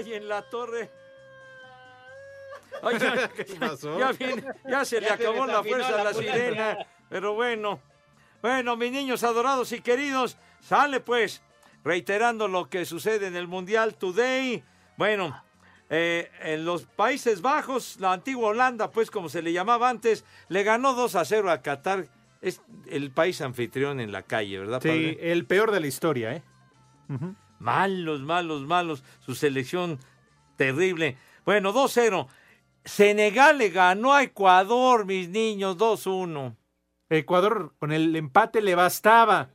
Ay, 0.05 0.15
en 0.15 0.29
la 0.29 0.43
torre. 0.43 0.91
Ay, 2.83 2.99
ya, 2.99 3.29
¿Qué 3.29 3.45
pasó? 3.59 3.99
ya 3.99 4.13
viene- 4.13 4.45
ya 4.69 4.85
se 4.85 5.01
le 5.01 5.11
acabó 5.11 5.47
la 5.47 5.63
fuerza 5.63 6.01
a 6.01 6.05
la 6.05 6.15
sirena. 6.15 6.79
Pero 7.11 7.35
bueno, 7.35 7.81
bueno, 8.41 8.77
mis 8.77 8.91
niños 8.93 9.23
adorados 9.25 9.73
y 9.73 9.81
queridos, 9.81 10.39
sale 10.61 11.01
pues, 11.01 11.43
reiterando 11.85 12.49
lo 12.49 12.71
que 12.71 12.85
sucede 12.87 13.27
en 13.27 13.37
el 13.37 13.49
Mundial 13.49 13.97
Today. 13.97 14.65
Bueno, 14.97 15.43
eh, 15.91 16.31
en 16.41 16.65
los 16.65 16.85
Países 16.87 17.43
Bajos, 17.43 17.99
la 18.01 18.13
antigua 18.15 18.49
Holanda, 18.51 18.91
pues 18.91 19.11
como 19.11 19.29
se 19.29 19.43
le 19.43 19.53
llamaba 19.53 19.91
antes, 19.91 20.25
le 20.49 20.63
ganó 20.63 20.95
2 20.95 21.17
a 21.17 21.25
0 21.27 21.51
a 21.51 21.61
Qatar. 21.61 22.07
Es 22.41 22.63
el 22.89 23.11
país 23.11 23.43
anfitrión 23.43 24.01
en 24.01 24.11
la 24.13 24.23
calle, 24.23 24.59
¿verdad, 24.59 24.81
Sí, 24.81 24.89
padre? 24.89 25.33
el 25.33 25.45
peor 25.45 25.71
de 25.73 25.81
la 25.81 25.87
historia, 25.87 26.33
¿eh? 26.35 26.43
Ujú. 27.11 27.35
Malos, 27.61 28.23
malos, 28.23 28.63
malos. 28.63 29.05
Su 29.21 29.37
selección 29.37 30.01
terrible. 30.57 31.17
Bueno, 31.45 31.73
2-0. 31.73 32.27
Senegal 32.85 33.59
le 33.59 33.69
ganó 33.69 34.13
a 34.15 34.23
Ecuador, 34.23 35.05
mis 35.05 35.29
niños, 35.29 35.77
2-1. 35.79 36.57
Ecuador 37.11 37.75
con 37.79 37.93
el 37.93 38.15
empate 38.17 38.61
le 38.63 38.75
bastaba, 38.75 39.51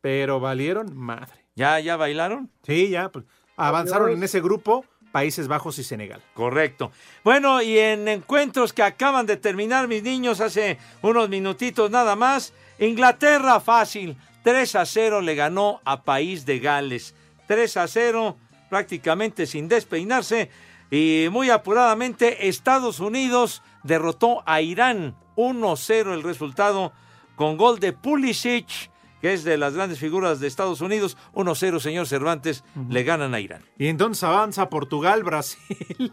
pero 0.00 0.40
valieron 0.40 0.96
madre. 0.96 1.44
¿Ya, 1.54 1.78
ya 1.80 1.96
bailaron? 1.96 2.50
Sí, 2.62 2.88
ya, 2.88 3.10
pues, 3.10 3.24
avanzaron 3.56 4.10
en 4.10 4.22
ese 4.22 4.40
grupo 4.40 4.84
Países 5.12 5.46
Bajos 5.46 5.78
y 5.78 5.84
Senegal. 5.84 6.22
Correcto. 6.34 6.90
Bueno, 7.22 7.62
y 7.62 7.78
en 7.78 8.08
encuentros 8.08 8.72
que 8.72 8.82
acaban 8.82 9.26
de 9.26 9.36
terminar, 9.36 9.86
mis 9.86 10.02
niños, 10.02 10.40
hace 10.40 10.78
unos 11.02 11.28
minutitos 11.28 11.90
nada 11.90 12.16
más, 12.16 12.52
Inglaterra 12.78 13.60
fácil, 13.60 14.16
3 14.42 14.74
a 14.76 14.84
0 14.84 15.20
le 15.20 15.34
ganó 15.34 15.80
a 15.84 16.02
País 16.02 16.46
de 16.46 16.58
Gales. 16.58 17.14
3 17.46 17.76
a 17.76 17.88
0, 17.88 18.36
prácticamente 18.70 19.46
sin 19.46 19.68
despeinarse. 19.68 20.50
Y 20.90 21.28
muy 21.30 21.50
apuradamente, 21.50 22.48
Estados 22.48 23.00
Unidos 23.00 23.62
derrotó 23.82 24.42
a 24.46 24.60
Irán. 24.60 25.16
1-0 25.36 26.14
el 26.14 26.22
resultado 26.22 26.92
con 27.34 27.56
gol 27.56 27.80
de 27.80 27.92
Pulisic, 27.92 28.90
que 29.20 29.32
es 29.32 29.42
de 29.42 29.56
las 29.56 29.74
grandes 29.74 29.98
figuras 29.98 30.38
de 30.38 30.46
Estados 30.46 30.80
Unidos. 30.80 31.16
1-0, 31.34 31.80
señor 31.80 32.06
Cervantes, 32.06 32.62
le 32.88 33.02
ganan 33.02 33.34
a 33.34 33.40
Irán. 33.40 33.62
Y 33.78 33.88
entonces 33.88 34.22
avanza 34.22 34.68
Portugal, 34.68 35.24
Brasil. 35.24 36.12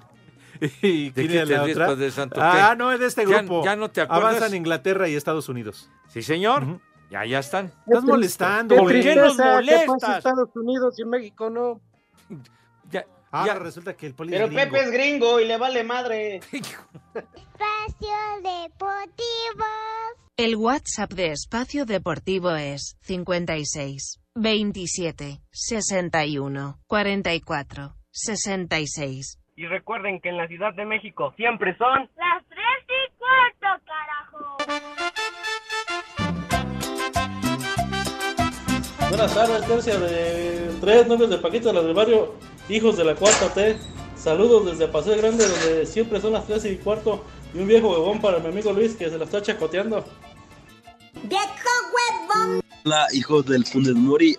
¿Y 0.81 1.09
¿De 1.09 1.27
quién 1.27 1.47
te 1.47 1.53
la 1.55 1.63
otra? 1.63 1.87
Padre 1.87 2.11
Santo? 2.11 2.39
Ah, 2.41 2.75
no, 2.77 2.91
es 2.91 2.99
de 2.99 3.07
este 3.07 3.25
grupo. 3.25 3.63
ya 3.63 3.75
no 3.75 3.89
te 3.89 4.01
acuerdas. 4.01 4.35
Avanzan 4.37 4.55
Inglaterra 4.55 5.07
y 5.09 5.15
Estados 5.15 5.49
Unidos. 5.49 5.89
Sí, 6.07 6.21
señor. 6.21 6.79
Ya, 7.11 7.25
ya 7.25 7.39
están. 7.39 7.71
Estás 7.85 8.03
molestando, 8.05 8.75
Qué. 8.75 8.81
¿Por 8.81 8.91
qué 8.93 9.15
nos 9.15 9.35
que 9.37 9.43
molestas? 9.43 10.17
Estados 10.17 10.49
Unidos 10.55 10.97
y 10.97 11.05
México 11.05 11.49
no. 11.49 11.81
Ya, 12.89 13.05
Ah, 13.33 13.43
ya. 13.45 13.55
resulta 13.59 13.93
que 13.95 14.07
el 14.07 14.13
poli 14.15 14.31
Pero 14.31 14.45
es. 14.45 14.53
Pepe 14.53 14.79
es 14.79 14.91
gringo 14.91 15.39
y 15.39 15.45
le 15.45 15.57
vale 15.57 15.83
madre. 15.83 16.37
Espacio 16.37 18.17
Deportivo. 18.41 19.65
El 20.37 20.55
WhatsApp 20.55 21.11
de 21.13 21.31
Espacio 21.31 21.85
Deportivo 21.85 22.51
es 22.55 22.97
56 23.01 24.19
27 24.35 25.41
61 25.51 26.79
44 26.87 27.93
66. 28.11 29.37
Y 29.57 29.65
recuerden 29.67 30.21
que 30.21 30.29
en 30.29 30.37
la 30.37 30.47
Ciudad 30.47 30.73
de 30.73 30.85
México 30.85 31.33
siempre 31.35 31.77
son 31.77 32.09
Las 32.15 32.43
tres 32.47 32.85
y 32.87 33.11
cuarto, 33.17 33.83
Buenas 39.11 39.33
tardes, 39.33 39.67
tercia 39.67 39.99
de 39.99 40.71
tres 40.79 41.05
novios 41.05 41.29
de 41.29 41.37
Paquito 41.37 41.67
de 41.67 41.73
las 41.73 41.83
del 41.83 41.93
barrio, 41.93 42.33
hijos 42.69 42.95
de 42.95 43.03
la 43.03 43.13
cuarta 43.13 43.53
T. 43.53 43.77
Saludos 44.15 44.65
desde 44.67 44.87
Paseo 44.87 45.17
Grande, 45.17 45.45
donde 45.45 45.85
siempre 45.85 46.21
son 46.21 46.31
las 46.31 46.47
tres 46.47 46.63
y 46.63 46.77
cuarto. 46.77 47.21
Y 47.53 47.59
un 47.59 47.67
viejo 47.67 47.89
huevón 47.89 48.21
para 48.21 48.39
mi 48.39 48.47
amigo 48.47 48.71
Luis, 48.71 48.95
que 48.95 49.09
se 49.09 49.17
la 49.17 49.25
está 49.25 49.41
chacoteando. 49.41 50.05
¡Viejo 51.23 51.43
huevón! 51.93 52.61
Hola, 52.85 53.05
hijos 53.11 53.45
del 53.47 53.65
Funes 53.65 53.95
Mori. 53.95 54.37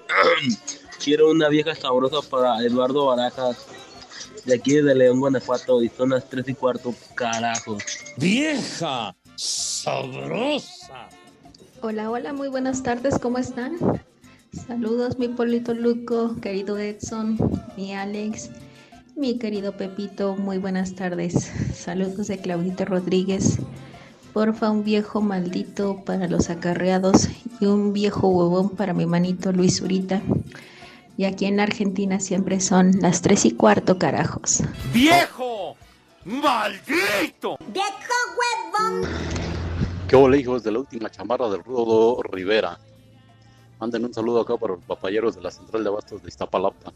Quiero 1.04 1.30
una 1.30 1.50
vieja 1.50 1.74
sabrosa 1.74 2.26
para 2.30 2.58
Eduardo 2.64 3.04
Barajas. 3.04 3.66
De 4.46 4.54
aquí 4.54 4.76
de 4.76 4.94
León, 4.94 5.20
Guanajuato. 5.20 5.82
Y 5.82 5.90
son 5.90 6.08
las 6.11 6.26
3 6.30 6.48
y 6.48 6.54
cuarto, 6.54 6.94
carajo. 7.14 7.76
¡Vieja! 8.16 9.14
¡Sabrosa! 9.37 11.11
Hola, 11.82 12.11
hola, 12.11 12.32
muy 12.32 12.48
buenas 12.48 12.82
tardes, 12.82 13.18
¿cómo 13.18 13.37
están? 13.37 13.76
Saludos, 14.52 15.18
mi 15.18 15.28
Polito 15.28 15.72
Luco, 15.72 16.36
querido 16.42 16.76
Edson, 16.76 17.38
mi 17.74 17.94
Alex, 17.94 18.50
mi 19.16 19.38
querido 19.38 19.72
Pepito, 19.78 20.36
muy 20.36 20.58
buenas 20.58 20.94
tardes. 20.94 21.50
Saludos 21.74 22.26
de 22.26 22.36
Claudita 22.36 22.84
Rodríguez. 22.84 23.58
Porfa, 24.34 24.70
un 24.70 24.84
viejo 24.84 25.22
maldito 25.22 26.04
para 26.04 26.28
los 26.28 26.50
acarreados 26.50 27.30
y 27.60 27.64
un 27.64 27.94
viejo 27.94 28.28
huevón 28.28 28.68
para 28.68 28.92
mi 28.92 29.06
manito 29.06 29.52
Luis 29.52 29.80
Urita. 29.80 30.20
Y 31.16 31.24
aquí 31.24 31.46
en 31.46 31.58
Argentina 31.58 32.20
siempre 32.20 32.60
son 32.60 32.92
las 33.00 33.22
tres 33.22 33.46
y 33.46 33.52
cuarto, 33.52 33.98
carajos. 33.98 34.62
¡Viejo! 34.92 35.76
¡Maldito! 36.26 37.56
¡Viejo 37.72 38.14
huevón! 38.36 39.08
¿Qué 40.08 40.16
hola, 40.16 40.36
hijos 40.36 40.62
de 40.62 40.72
la 40.72 40.80
última 40.80 41.10
chamarra 41.10 41.48
del 41.48 41.64
Rudo 41.64 42.22
Rivera? 42.22 42.78
Manden 43.83 44.05
un 44.05 44.14
saludo 44.14 44.42
acá 44.42 44.57
para 44.57 44.75
los 44.75 44.85
papayeros 44.85 45.35
de 45.35 45.42
la 45.42 45.51
central 45.51 45.83
de 45.83 45.90
abastos 45.90 46.23
de 46.23 46.29
Iztapalapa. 46.29 46.92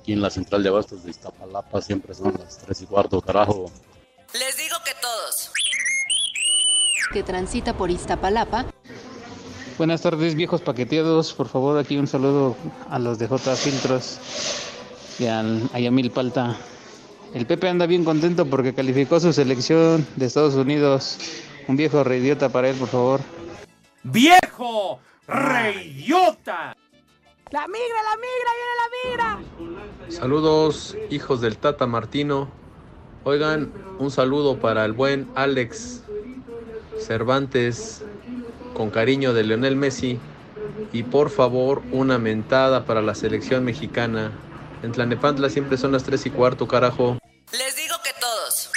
Aquí 0.00 0.14
en 0.14 0.22
la 0.22 0.30
central 0.30 0.62
de 0.62 0.70
abastos 0.70 1.04
de 1.04 1.10
Iztapalapa 1.10 1.82
siempre 1.82 2.14
son 2.14 2.32
las 2.38 2.56
3 2.60 2.80
y 2.80 2.86
cuarto, 2.86 3.20
carajo. 3.20 3.70
Les 4.32 4.56
digo 4.56 4.76
que 4.82 4.92
todos. 4.98 5.52
que 7.12 7.22
transita 7.22 7.76
por 7.76 7.90
Iztapalapa. 7.90 8.64
Buenas 9.76 10.00
tardes, 10.00 10.34
viejos 10.34 10.62
paqueteados. 10.62 11.34
Por 11.34 11.48
favor, 11.48 11.76
aquí 11.76 11.98
un 11.98 12.06
saludo 12.06 12.56
a 12.88 12.98
los 12.98 13.18
de 13.18 13.28
J 13.28 13.56
Filtros 13.56 14.18
y 15.18 15.26
al 15.26 15.68
a 15.74 15.78
Yamil 15.78 16.12
Palta. 16.12 16.56
El 17.34 17.44
Pepe 17.44 17.68
anda 17.68 17.84
bien 17.84 18.06
contento 18.06 18.46
porque 18.46 18.72
calificó 18.72 19.20
su 19.20 19.34
selección 19.34 20.06
de 20.16 20.24
Estados 20.24 20.54
Unidos. 20.54 21.18
Un 21.68 21.76
viejo 21.76 22.02
reidiota 22.04 22.48
para 22.48 22.70
él, 22.70 22.76
por 22.76 22.88
favor. 22.88 23.20
¡Viejo! 24.02 24.98
¡Reidiota! 25.28 26.76
La 27.50 27.66
migra, 27.66 28.02
la 28.02 28.16
migra, 28.16 28.50
viene 28.56 28.74
la 28.80 28.88
migra. 29.04 30.08
Saludos, 30.08 30.96
hijos 31.10 31.40
del 31.40 31.58
Tata 31.58 31.86
Martino. 31.86 32.48
Oigan, 33.24 33.72
un 33.98 34.10
saludo 34.10 34.60
para 34.60 34.84
el 34.84 34.92
buen 34.92 35.28
Alex 35.34 36.02
Cervantes, 36.98 38.04
con 38.74 38.90
cariño 38.90 39.32
de 39.34 39.42
Leonel 39.44 39.74
Messi. 39.74 40.20
Y 40.92 41.02
por 41.02 41.30
favor, 41.30 41.82
una 41.90 42.18
mentada 42.18 42.84
para 42.84 43.02
la 43.02 43.14
selección 43.14 43.64
mexicana. 43.64 44.32
En 44.82 44.92
Tlanepantla 44.92 45.50
siempre 45.50 45.76
son 45.76 45.92
las 45.92 46.04
3 46.04 46.26
y 46.26 46.30
cuarto, 46.30 46.68
carajo. 46.68 47.18
Les 47.52 47.76
digo 47.76 47.96
que 48.04 48.10
todos. 48.20 48.70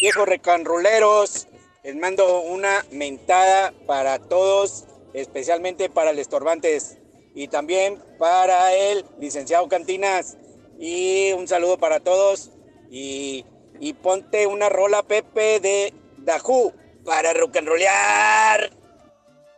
Viejos 0.00 0.28
recanroleros, 0.28 1.48
les 1.84 1.96
mando 1.96 2.40
una 2.40 2.84
mentada 2.92 3.72
para 3.86 4.18
todos, 4.18 4.84
especialmente 5.16 5.88
para 5.88 6.10
el 6.10 6.18
estorbantes 6.18 6.98
y 7.34 7.48
también 7.48 8.02
para 8.18 8.74
el 8.74 9.04
licenciado 9.18 9.66
Cantinas. 9.66 10.36
Y 10.78 11.32
un 11.32 11.48
saludo 11.48 11.78
para 11.78 12.00
todos. 12.00 12.52
Y, 12.90 13.46
y 13.80 13.94
ponte 13.94 14.46
una 14.46 14.68
rola, 14.68 15.02
Pepe, 15.02 15.58
de 15.60 15.94
Dajú 16.18 16.72
para 17.04 17.32
rocanrolear. 17.32 18.70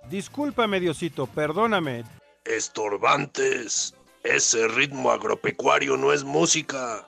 Discúlpame, 0.09 0.79
Diosito, 0.79 1.27
perdóname. 1.27 2.05
Estorbantes, 2.45 3.95
ese 4.23 4.69
ritmo 4.69 5.11
agropecuario 5.11 5.97
no 5.97 6.13
es 6.13 6.23
música. 6.23 7.07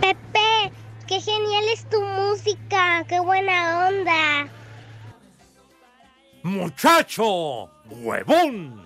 Pepe, 0.00 0.72
qué 1.06 1.20
genial 1.20 1.64
es 1.72 1.88
tu 1.88 2.00
música, 2.02 3.04
qué 3.08 3.20
buena 3.20 3.88
onda. 3.88 4.50
¡Muchacho! 6.42 7.70
¡Huevón! 7.88 8.84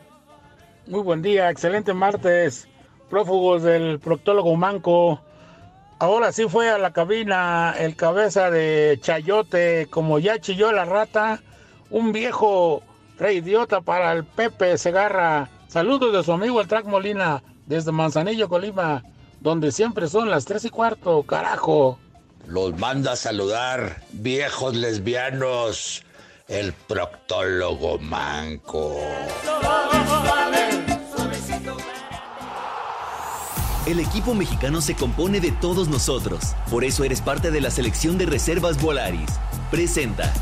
Muy 0.87 1.01
buen 1.01 1.23
día, 1.23 1.51
excelente 1.51 1.95
martes. 1.95 2.69
Prófugos 3.09 3.63
del 3.63 3.99
proctólogo 3.99 4.55
Manco. 4.57 5.21
Ahora 5.99 6.33
sí 6.33 6.47
fue 6.49 6.69
a 6.69 6.77
la 6.77 6.93
cabina 6.93 7.75
el 7.79 7.97
cabeza 7.97 8.51
de 8.51 8.99
Chayote, 9.01 9.87
como 9.89 10.19
ya 10.19 10.39
chilló 10.39 10.71
la 10.71 10.85
rata, 10.85 11.43
un 11.89 12.13
viejo 12.13 12.83
rey 13.19 13.39
idiota 13.39 13.81
para 13.81 14.13
el 14.13 14.25
Pepe 14.25 14.77
Segarra. 14.77 15.49
Saludos 15.69 16.13
de 16.13 16.23
su 16.23 16.33
amigo 16.33 16.61
el 16.61 16.69
Track 16.69 16.85
Molina, 16.85 17.43
desde 17.65 17.91
Manzanillo, 17.91 18.49
Colima, 18.51 19.03
donde 19.41 19.73
siempre 19.73 20.09
son 20.09 20.29
las 20.29 20.45
tres 20.45 20.67
y 20.67 20.71
cuarto, 20.71 21.23
carajo. 21.23 21.99
Los 22.47 22.79
manda 22.79 23.13
a 23.13 23.17
saludar, 23.17 24.03
viejos 24.13 24.77
lesbianos, 24.77 26.05
el 26.49 26.73
proctólogo 26.73 27.99
manco. 27.99 28.97
El 33.87 34.01
equipo 34.01 34.35
mexicano 34.35 34.81
se 34.81 34.95
compone 34.95 35.41
de 35.41 35.53
todos 35.53 35.89
nosotros. 35.89 36.55
Por 36.71 36.85
eso 36.85 37.05
eres 37.05 37.21
parte 37.21 37.51
de 37.51 37.61
la 37.61 37.71
selección 37.71 38.19
de 38.19 38.27
reservas 38.27 38.81
Volaris. 38.81 39.31
Presenta. 39.71 40.33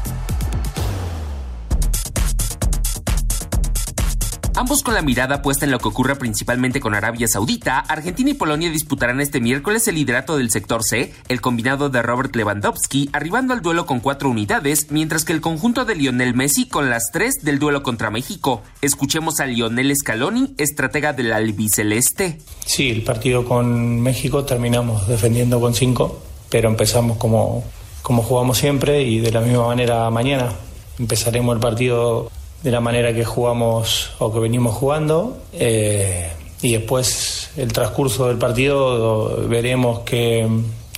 Ambos 4.57 4.85
con 4.85 4.95
la 4.95 5.03
mirada 5.03 5.43
puesta 5.43 5.65
en 5.65 5.73
lo 5.73 5.81
que 5.81 5.89
ocurre 5.89 6.15
principalmente 6.15 6.79
con 6.79 6.95
Arabia 6.95 7.27
Saudita, 7.27 7.81
Argentina 7.81 8.31
y 8.31 8.35
Polonia 8.35 8.71
disputarán 8.71 9.21
este 9.21 9.41
miércoles 9.41 9.89
el 9.89 9.97
liderato 9.97 10.37
del 10.37 10.53
sector 10.53 10.85
C, 10.85 11.13
el 11.27 11.41
combinado 11.41 11.91
de 11.91 12.01
Robert 12.03 12.37
Lewandowski 12.37 13.11
arribando 13.13 13.53
al 13.53 13.63
duelo 13.63 13.85
con 13.85 13.99
cuatro 13.99 14.31
unidades, 14.31 14.93
mientras 14.93 15.25
que 15.25 15.33
el 15.33 15.41
conjunto 15.41 15.85
de 15.85 15.97
Lionel 15.97 16.35
Messi 16.35 16.69
con 16.69 16.89
las 16.89 17.11
tres 17.13 17.43
del 17.43 17.59
duelo 17.59 17.83
contra 17.83 18.11
México. 18.11 18.63
Escuchemos 18.81 19.41
a 19.41 19.47
Lionel 19.47 19.93
Scaloni, 19.97 20.55
estratega 20.57 21.13
del 21.13 21.33
albiceleste. 21.33 22.39
Sí, 22.65 22.91
el 22.91 23.03
partido 23.03 23.45
con 23.45 24.01
México 24.03 24.45
terminamos 24.45 25.09
defendiendo 25.09 25.61
con 25.61 25.75
cinco, 25.75 26.23
pero 26.49 26.69
empezamos 26.69 27.17
como, 27.17 27.65
como 28.03 28.23
jugamos 28.23 28.59
siempre 28.59 29.03
y 29.03 29.19
de 29.19 29.33
la 29.33 29.41
misma 29.41 29.67
manera 29.67 30.09
mañana. 30.11 30.53
Empezaremos 30.97 31.57
el 31.57 31.61
partido 31.61 32.31
de 32.65 32.71
la 32.71 32.81
manera 32.81 33.15
que 33.15 33.25
jugamos 33.25 34.11
o 34.19 34.33
que 34.33 34.41
venimos 34.41 34.75
jugando. 34.75 35.39
eh, 35.53 36.33
y 36.63 36.73
después 36.73 37.51
el 37.59 37.71
transcurso 37.75 38.27
del 38.29 38.39
partido 38.39 39.47
veremos 39.49 40.01
qué, 40.01 40.49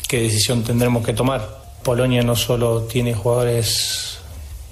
decisión 0.09 0.63
tendremos 0.63 1.05
que 1.05 1.13
tomar. 1.13 1.65
Polonia 1.83 2.23
no 2.23 2.37
solo 2.37 2.83
tiene 2.83 3.15
jugadores 3.15 4.19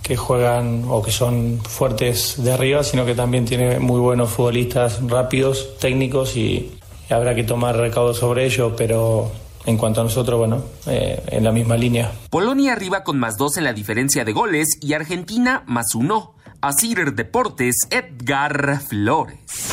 que 0.02 0.16
juegan 0.16 0.84
o 0.88 1.02
que 1.02 1.10
son 1.10 1.58
fuertes 1.68 2.36
de 2.44 2.52
arriba, 2.52 2.84
sino 2.84 3.04
que 3.04 3.16
también 3.16 3.44
tiene 3.44 3.80
muy 3.80 3.98
buenos 3.98 4.30
futbolistas 4.30 5.00
rápidos, 5.08 5.76
técnicos 5.80 6.36
y, 6.36 6.78
y 7.10 7.12
habrá 7.12 7.34
que 7.34 7.42
tomar 7.42 7.76
recaudo 7.76 8.14
sobre 8.14 8.44
ello, 8.44 8.76
pero 8.76 9.32
en 9.66 9.76
cuanto 9.76 10.00
a 10.00 10.04
nosotros, 10.04 10.38
bueno, 10.38 10.62
eh, 10.86 11.20
en 11.26 11.42
la 11.42 11.50
misma 11.50 11.76
línea. 11.76 12.12
Polonia 12.30 12.72
arriba 12.72 13.02
con 13.02 13.18
más 13.18 13.36
dos 13.36 13.56
en 13.56 13.64
la 13.64 13.72
diferencia 13.72 14.24
de 14.24 14.32
goles 14.32 14.78
y 14.80 14.92
Argentina 14.92 15.64
más 15.66 15.94
uno. 15.96 16.34
Asir 16.66 17.12
Deportes, 17.12 17.76
Edgar 17.90 18.80
Flores. 18.80 19.68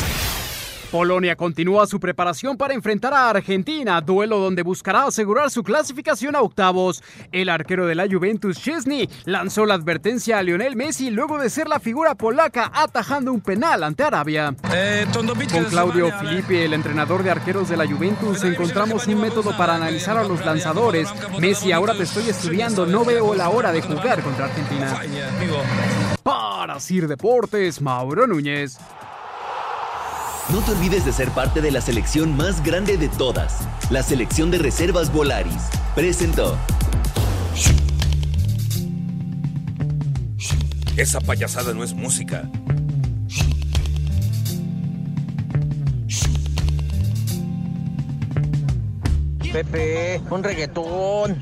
Polonia 0.90 1.36
continúa 1.36 1.86
su 1.86 1.98
preparación 1.98 2.58
para 2.58 2.74
enfrentar 2.74 3.14
a 3.14 3.30
Argentina, 3.30 3.98
duelo 4.02 4.38
donde 4.38 4.60
buscará 4.60 5.06
asegurar 5.06 5.50
su 5.50 5.62
clasificación 5.62 6.36
a 6.36 6.42
octavos. 6.42 7.02
El 7.32 7.48
arquero 7.48 7.86
de 7.86 7.94
la 7.94 8.06
Juventus, 8.06 8.60
Chesney, 8.60 9.08
lanzó 9.24 9.64
la 9.64 9.72
advertencia 9.72 10.36
a 10.36 10.42
Lionel 10.42 10.76
Messi 10.76 11.10
luego 11.10 11.38
de 11.38 11.48
ser 11.48 11.66
la 11.66 11.80
figura 11.80 12.14
polaca 12.14 12.70
atajando 12.74 13.32
un 13.32 13.40
penal 13.40 13.84
ante 13.84 14.02
Arabia. 14.02 14.54
Con 15.50 15.64
Claudio 15.64 16.12
Filippi, 16.18 16.56
el 16.56 16.74
entrenador 16.74 17.22
de 17.22 17.30
arqueros 17.30 17.70
de 17.70 17.78
la 17.78 17.86
Juventus, 17.86 18.44
encontramos 18.44 19.06
un 19.06 19.18
método 19.18 19.56
para 19.56 19.76
analizar 19.76 20.18
a 20.18 20.24
los 20.24 20.44
lanzadores. 20.44 21.08
Messi, 21.40 21.72
ahora 21.72 21.94
te 21.94 22.02
estoy 22.02 22.28
estudiando, 22.28 22.84
no 22.84 23.02
veo 23.02 23.34
la 23.34 23.48
hora 23.48 23.72
de 23.72 23.80
jugar 23.80 24.20
contra 24.20 24.44
Argentina. 24.44 25.00
Para 26.22 26.78
Sir 26.78 27.08
Deportes, 27.08 27.80
Mauro 27.80 28.26
Núñez. 28.26 28.78
No 30.50 30.60
te 30.60 30.72
olvides 30.72 31.04
de 31.04 31.12
ser 31.12 31.30
parte 31.30 31.60
de 31.60 31.70
la 31.70 31.80
selección 31.80 32.36
más 32.36 32.62
grande 32.62 32.96
de 32.96 33.08
todas, 33.08 33.60
la 33.90 34.02
selección 34.02 34.50
de 34.50 34.58
reservas 34.58 35.12
Volaris. 35.12 35.68
Presentó. 35.94 36.56
Esa 40.96 41.20
payasada 41.20 41.72
no 41.72 41.82
es 41.82 41.94
música. 41.94 42.48
Pepe, 49.52 50.20
un 50.30 50.42
reggaetón. 50.42 51.38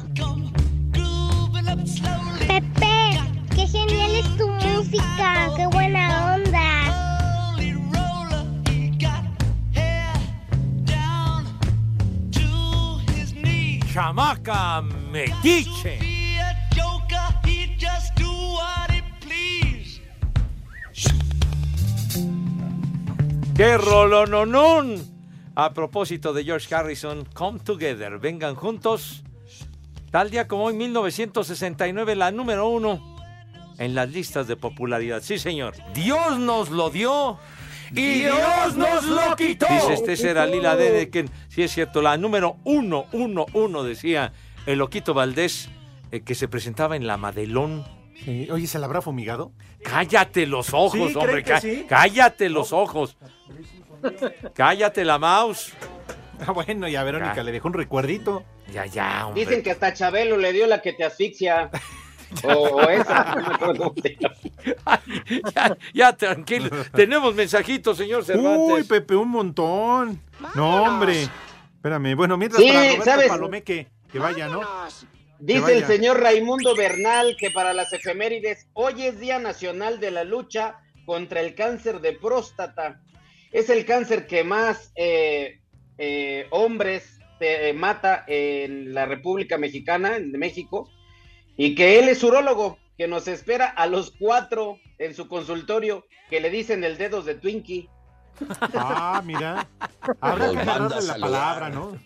Pepe, 2.46 3.20
qué 3.54 3.66
genial 3.66 4.09
qué 5.56 5.66
buena 5.66 6.34
onda. 6.34 6.60
Chamaca 13.92 14.82
metiche. 14.82 15.98
¡Qué 23.56 23.76
rolononón! 23.76 24.96
A 25.54 25.74
propósito 25.74 26.32
de 26.32 26.44
George 26.44 26.74
Harrison, 26.74 27.26
Come 27.34 27.58
Together, 27.58 28.18
vengan 28.18 28.54
juntos. 28.54 29.22
Tal 30.10 30.30
día 30.30 30.48
como 30.48 30.64
hoy, 30.64 30.74
1969, 30.74 32.16
la 32.16 32.30
número 32.30 32.70
uno 32.70 33.09
en 33.80 33.94
las 33.96 34.10
listas 34.10 34.46
de 34.46 34.54
popularidad. 34.56 35.22
Sí, 35.22 35.38
señor. 35.38 35.74
Dios 35.94 36.38
nos 36.38 36.68
lo 36.70 36.90
dio 36.90 37.38
y 37.92 38.20
Dios 38.20 38.76
nos 38.76 39.04
lo 39.06 39.34
quitó. 39.34 39.66
Dice 39.68 39.94
este 39.94 40.16
será 40.16 40.46
Lila 40.46 40.76
Dedeken. 40.76 41.28
Sí, 41.48 41.62
es 41.62 41.72
cierto, 41.72 42.02
la 42.02 42.16
número 42.16 42.58
uno, 42.64 43.06
uno, 43.12 43.46
uno, 43.54 43.82
decía 43.82 44.32
el 44.66 44.78
Loquito 44.78 45.14
Valdés, 45.14 45.70
eh, 46.12 46.20
que 46.20 46.34
se 46.36 46.46
presentaba 46.46 46.94
en 46.94 47.06
la 47.06 47.16
Madelón. 47.16 47.84
Oye, 48.52 48.66
¿se 48.66 48.78
la 48.78 48.84
habrá 48.84 49.00
fumigado? 49.00 49.50
Cállate 49.82 50.46
los 50.46 50.74
ojos, 50.74 50.92
Sí, 50.92 51.14
¿cree 51.18 51.42
hombre. 51.42 51.60
sí? 51.60 51.86
Cállate 51.88 52.50
los 52.50 52.72
ojos. 52.74 53.16
Cállate 54.54 55.04
la 55.04 55.18
mouse. 55.18 55.72
Ah, 56.46 56.52
bueno, 56.52 56.86
y 56.86 56.96
a 56.96 57.02
Verónica 57.02 57.36
Ya. 57.36 57.42
le 57.42 57.52
dejó 57.52 57.68
un 57.68 57.74
recuerdito. 57.74 58.44
Ya, 58.72 58.86
ya, 58.86 59.26
hombre. 59.26 59.44
Dicen 59.44 59.62
que 59.62 59.70
hasta 59.70 59.92
Chabelo 59.94 60.36
le 60.36 60.52
dio 60.52 60.66
la 60.66 60.80
que 60.82 60.92
te 60.92 61.04
asfixia. 61.04 61.70
o, 62.44 62.48
o 62.48 62.80
esa. 62.90 63.34
no 63.34 63.48
me 63.48 63.54
acuerdo 63.54 63.94
ya, 65.54 65.76
ya, 65.92 66.16
tranquilo. 66.16 66.68
Tenemos 66.94 67.34
mensajitos, 67.34 67.96
señor 67.96 68.24
Cervantes. 68.24 68.58
Uy, 68.58 68.84
Pepe, 68.84 69.16
un 69.16 69.30
montón. 69.30 70.20
No, 70.54 70.82
hombre. 70.82 71.28
Espérame. 71.76 72.14
Bueno, 72.14 72.36
mientras 72.36 72.62
Sí, 72.62 72.68
para 72.68 72.82
Roberto 72.82 73.04
¿sabes? 73.04 73.28
Palomé 73.28 73.62
que, 73.62 73.88
que 74.10 74.18
vaya, 74.18 74.48
¿no? 74.48 74.60
Dice 75.38 75.78
el 75.78 75.86
señor 75.86 76.20
Raimundo 76.20 76.76
Bernal 76.76 77.36
que 77.38 77.50
para 77.50 77.72
las 77.72 77.92
efemérides 77.94 78.68
hoy 78.74 79.04
es 79.04 79.18
Día 79.18 79.38
Nacional 79.38 79.98
de 79.98 80.10
la 80.10 80.24
Lucha 80.24 80.76
contra 81.06 81.40
el 81.40 81.54
Cáncer 81.54 82.00
de 82.00 82.12
Próstata. 82.12 83.00
Es 83.50 83.70
el 83.70 83.84
cáncer 83.84 84.26
que 84.26 84.44
más 84.44 84.92
eh, 84.96 85.60
eh, 85.98 86.46
hombres 86.50 87.18
eh, 87.40 87.72
mata 87.72 88.22
en 88.26 88.92
la 88.92 89.06
República 89.06 89.56
Mexicana, 89.56 90.16
en 90.16 90.30
México, 90.32 90.90
y 91.60 91.74
que 91.74 91.98
él 91.98 92.08
es 92.08 92.24
urólogo, 92.24 92.78
que 92.96 93.06
nos 93.06 93.28
espera 93.28 93.66
a 93.66 93.84
los 93.86 94.14
cuatro 94.18 94.78
en 94.96 95.14
su 95.14 95.28
consultorio, 95.28 96.06
que 96.30 96.40
le 96.40 96.48
dicen 96.48 96.82
el 96.84 96.96
dedos 96.96 97.26
de 97.26 97.34
Twinkie. 97.34 97.86
Ah, 98.72 99.20
mira. 99.22 99.68
Habrá 100.22 100.52
que 100.52 100.58
agarrarle 100.58 101.02
la 101.02 101.18
palabra, 101.18 101.68
¿no? 101.68 101.98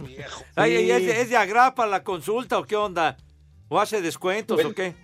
Ay, 0.56 0.74
ay, 0.74 0.90
¿es, 0.90 1.06
de, 1.06 1.20
¿Es 1.20 1.30
de 1.30 1.36
agrapa 1.36 1.86
la 1.86 2.02
consulta 2.02 2.58
o 2.58 2.64
qué 2.64 2.74
onda? 2.74 3.16
¿O 3.68 3.78
hace 3.78 4.02
descuentos 4.02 4.64
o 4.64 4.74
qué? 4.74 4.96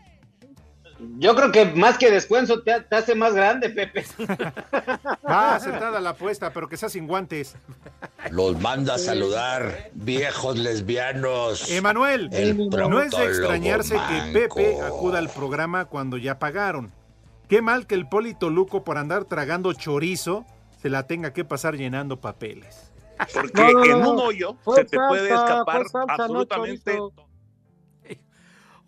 Yo 1.18 1.34
creo 1.34 1.52
que 1.52 1.66
más 1.66 1.98
que 1.98 2.10
descuento 2.10 2.62
te, 2.62 2.80
te 2.80 2.96
hace 2.96 3.14
más 3.14 3.34
grande, 3.34 3.70
Pepe. 3.70 4.04
Va 5.28 5.54
aceptada 5.54 6.00
la 6.00 6.10
apuesta, 6.10 6.52
pero 6.52 6.68
que 6.68 6.76
sea 6.76 6.88
sin 6.88 7.06
guantes. 7.06 7.56
Los 8.30 8.60
manda 8.60 8.94
a 8.94 8.98
saludar, 8.98 9.90
viejos 9.94 10.58
lesbianos. 10.58 11.70
Emanuel, 11.70 12.28
El 12.32 12.68
no 12.68 13.00
es 13.00 13.10
de 13.10 13.24
extrañarse 13.24 13.94
que. 13.94 14.32
Pepe 14.32 14.80
acuda 14.80 15.18
al 15.18 15.30
programa 15.30 15.86
cuando 15.86 16.16
ya 16.16 16.38
pagaron. 16.38 16.92
Qué 17.48 17.62
mal 17.62 17.86
que 17.86 17.94
el 17.94 18.08
Polito 18.08 18.48
Luco 18.50 18.84
por 18.84 18.96
andar 18.96 19.24
tragando 19.24 19.72
chorizo 19.72 20.44
se 20.80 20.88
la 20.88 21.06
tenga 21.06 21.32
que 21.32 21.44
pasar 21.44 21.76
llenando 21.76 22.20
papeles. 22.20 22.92
Porque 23.34 23.50
No, 23.54 23.72
no, 23.72 23.84
en 23.84 24.06
un 24.06 24.18
hoyo 24.18 24.54
Fue 24.62 24.76
se 24.76 24.84
te 24.84 24.96
puede 24.96 25.28
escapar 25.28 25.82
fue 25.82 25.90
salsa, 25.90 26.28
no 26.28 26.40
absolutamente. 26.40 26.98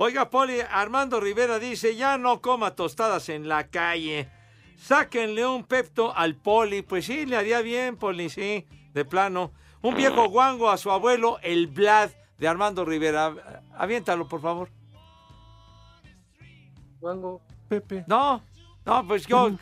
Oiga, 0.04 0.30
Poli, 0.30 0.58
Armando 0.68 1.20
Rivera 1.20 1.60
dice, 1.60 1.94
ya 1.94 2.18
no 2.18 2.40
coma 2.40 2.74
tostadas 2.74 3.28
en 3.28 3.46
la 3.46 3.68
calle. 3.68 4.28
Sáquenle 4.76 5.46
un 5.46 5.62
pepto 5.62 6.12
al 6.16 6.34
Poli. 6.34 6.82
Pues 6.82 7.06
sí, 7.06 7.24
le 7.24 7.36
haría 7.36 7.60
bien, 7.60 7.96
Poli, 7.96 8.28
sí, 8.28 8.66
de 8.92 9.04
plano. 9.04 9.52
Un 9.80 9.94
viejo 9.94 10.28
guango 10.28 10.70
a 10.70 10.76
su 10.76 10.90
abuelo, 10.90 11.38
el 11.40 11.68
Vlad 11.68 12.10
de 12.36 12.48
Armando 12.48 12.84
Rivera. 12.84 13.62
Aviéntalo, 13.76 14.26
por 14.26 14.40
favor. 14.40 14.70
Guango. 16.98 17.40
Pepe. 17.68 18.04
No, 18.08 18.42
no, 18.84 19.06
pues 19.06 19.24
yo... 19.28 19.52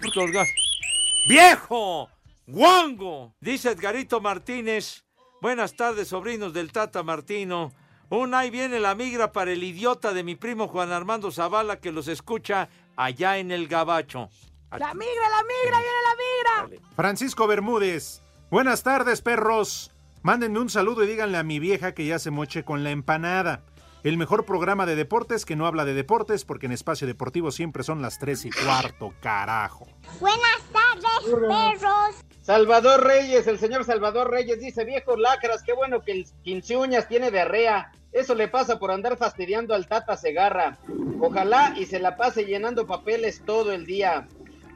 ¡Viejo! 1.29 2.09
¡Guango! 2.47 3.35
Dice 3.41 3.73
Edgarito 3.73 4.23
Martínez. 4.23 5.05
Buenas 5.43 5.77
tardes, 5.77 6.09
sobrinos 6.09 6.55
del 6.55 6.73
Tata 6.73 7.03
Martino. 7.03 7.73
Un 8.11 8.35
ahí 8.35 8.51
viene 8.51 8.81
la 8.81 8.97
migra 8.97 9.31
para 9.31 9.53
el 9.53 9.63
idiota 9.63 10.13
de 10.13 10.25
mi 10.25 10.35
primo 10.35 10.67
Juan 10.67 10.91
Armando 10.91 11.31
Zavala 11.31 11.77
que 11.77 11.93
los 11.93 12.09
escucha 12.09 12.69
allá 12.97 13.39
en 13.39 13.53
el 13.53 13.69
Gabacho. 13.69 14.29
La 14.73 14.95
migra, 14.95 15.29
la 15.29 15.45
migra, 15.45 15.79
viene 15.79 16.67
la 16.67 16.69
migra. 16.73 16.83
Francisco 16.97 17.47
Bermúdez. 17.47 18.21
Buenas 18.51 18.83
tardes, 18.83 19.23
perros. 19.23 19.93
Mándenme 20.23 20.59
un 20.59 20.71
saludo 20.71 21.05
y 21.05 21.07
díganle 21.07 21.39
a 21.39 21.45
mi 21.45 21.61
vieja 21.61 21.95
que 21.95 22.05
ya 22.05 22.19
se 22.19 22.33
moche 22.33 22.65
con 22.65 22.83
la 22.83 22.91
empanada. 22.91 23.63
El 24.03 24.17
mejor 24.17 24.45
programa 24.45 24.87
de 24.87 24.97
deportes 24.97 25.45
que 25.45 25.55
no 25.55 25.67
habla 25.67 25.85
de 25.85 25.95
deportes 25.95 26.45
porque 26.45 26.67
en 26.67 26.73
espacio 26.73 27.07
deportivo 27.07 27.53
siempre 27.53 27.85
son 27.85 28.03
las 28.03 28.19
tres 28.19 28.45
y 28.45 28.51
cuarto, 28.51 29.15
carajo. 29.21 29.87
Buenas 30.19 30.63
tardes, 30.73 31.31
perros. 31.31 32.25
Salvador 32.43 33.05
Reyes, 33.05 33.47
el 33.47 33.59
señor 33.59 33.85
Salvador 33.85 34.31
Reyes 34.31 34.61
dice, 34.61 34.85
viejos 34.85 35.19
lacras, 35.19 35.63
qué 35.63 35.73
bueno 35.73 36.01
que 36.01 36.13
el 36.13 36.27
15 36.43 36.77
uñas 36.77 37.09
tiene 37.09 37.31
diarrea. 37.31 37.93
Eso 38.13 38.35
le 38.35 38.49
pasa 38.49 38.79
por 38.79 38.91
andar 38.91 39.17
fastidiando 39.17 39.75
al 39.75 39.87
Tata 39.87 40.17
Segarra. 40.17 40.79
Ojalá 41.21 41.75
y 41.77 41.87
se 41.87 42.01
la 42.01 42.17
pase 42.17 42.45
llenando 42.45 42.87
papeles 42.87 43.43
todo 43.45 43.73
el 43.73 43.87
día. 43.87 44.27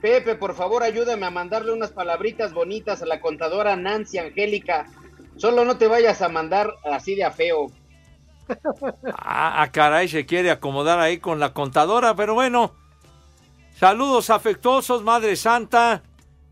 Pepe, 0.01 0.35
por 0.35 0.55
favor, 0.55 0.83
ayúdame 0.83 1.27
a 1.27 1.31
mandarle 1.31 1.73
unas 1.73 1.91
palabritas 1.91 2.53
bonitas 2.53 3.03
a 3.03 3.07
la 3.07 3.21
contadora 3.21 3.75
Nancy 3.75 4.19
Angélica. 4.19 4.87
Solo 5.37 5.65
no 5.65 5.79
te 5.79 5.89
vayas 5.89 6.23
a 6.23 6.29
mandar 6.29 6.75
así 6.85 7.15
de 7.15 7.25
a 7.25 7.31
feo. 7.31 7.73
Ah, 9.17 9.63
ah, 9.63 9.73
caray, 9.73 10.07
se 10.07 10.27
quiere 10.27 10.51
acomodar 10.51 11.01
ahí 11.01 11.19
con 11.19 11.41
la 11.41 11.55
contadora, 11.55 12.15
pero 12.15 12.35
bueno. 12.35 12.75
Saludos 13.75 14.29
afectuosos, 14.29 15.03
Madre 15.03 15.35
Santa. 15.35 16.03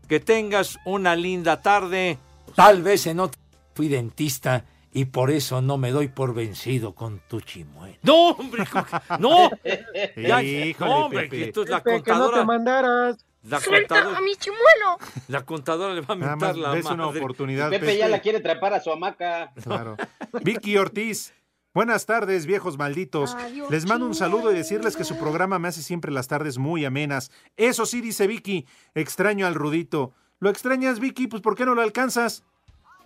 Que 0.07 0.19
tengas 0.19 0.77
una 0.85 1.15
linda 1.15 1.61
tarde. 1.61 2.17
Tal 2.55 2.81
vez 2.83 3.07
en 3.07 3.19
otra 3.19 3.41
fui 3.73 3.87
dentista 3.87 4.65
y 4.91 5.05
por 5.05 5.31
eso 5.31 5.61
no 5.61 5.77
me 5.77 5.91
doy 5.91 6.07
por 6.09 6.33
vencido 6.35 6.93
con 6.93 7.19
tu 7.27 7.41
chimuelo. 7.41 7.97
No, 8.03 8.29
hombre, 8.31 8.63
¿cómo 8.71 8.85
que- 8.85 8.99
no. 9.19 9.49
Ya, 10.15 10.43
Híjole, 10.43 10.75
no, 10.91 11.05
hombre, 11.05 11.23
Pepe. 11.29 11.51
que 11.51 11.61
la 11.65 11.81
Pepe, 11.83 12.03
que 12.03 12.11
no 12.11 12.17
te 12.17 12.21
contadora, 12.21 12.43
mandaras. 12.45 13.25
la 13.43 13.59
Suelta 13.59 13.95
contadora, 13.95 14.17
a 14.17 14.21
mi 14.21 14.35
chimuelo. 14.35 14.97
la 15.29 15.45
contadora 15.45 15.93
le 15.95 16.01
va 16.01 16.13
a 16.13 16.17
mentar 16.17 16.55
la 16.57 16.71
ves 16.71 16.85
una 16.85 17.07
oportunidad, 17.07 17.69
Pepe 17.71 17.97
ya 17.97 18.07
la 18.07 18.19
quiere 18.19 18.39
trepar 18.39 18.73
a 18.75 18.79
su 18.81 18.91
hamaca. 18.91 19.51
Claro. 19.63 19.97
Vicky 20.43 20.77
Ortiz. 20.77 21.33
Buenas 21.73 22.05
tardes, 22.05 22.45
viejos 22.45 22.77
malditos. 22.77 23.33
Adiós, 23.33 23.71
Les 23.71 23.85
mando 23.87 24.05
un 24.05 24.13
saludo 24.13 24.51
y 24.51 24.55
decirles 24.55 24.95
que 24.95 25.03
su 25.03 25.17
programa 25.17 25.57
me 25.57 25.69
hace 25.69 25.81
siempre 25.81 26.11
las 26.11 26.27
tardes 26.27 26.59
muy 26.59 26.85
amenas. 26.85 27.31
Eso 27.57 27.87
sí, 27.87 27.99
dice 27.99 28.27
Vicky, 28.27 28.67
extraño 28.93 29.47
al 29.47 29.55
Rudito. 29.55 30.13
¿Lo 30.39 30.51
extrañas, 30.51 30.99
Vicky? 30.99 31.27
Pues 31.27 31.41
¿por 31.41 31.55
qué 31.55 31.65
no 31.65 31.73
lo 31.73 31.81
alcanzas? 31.81 32.43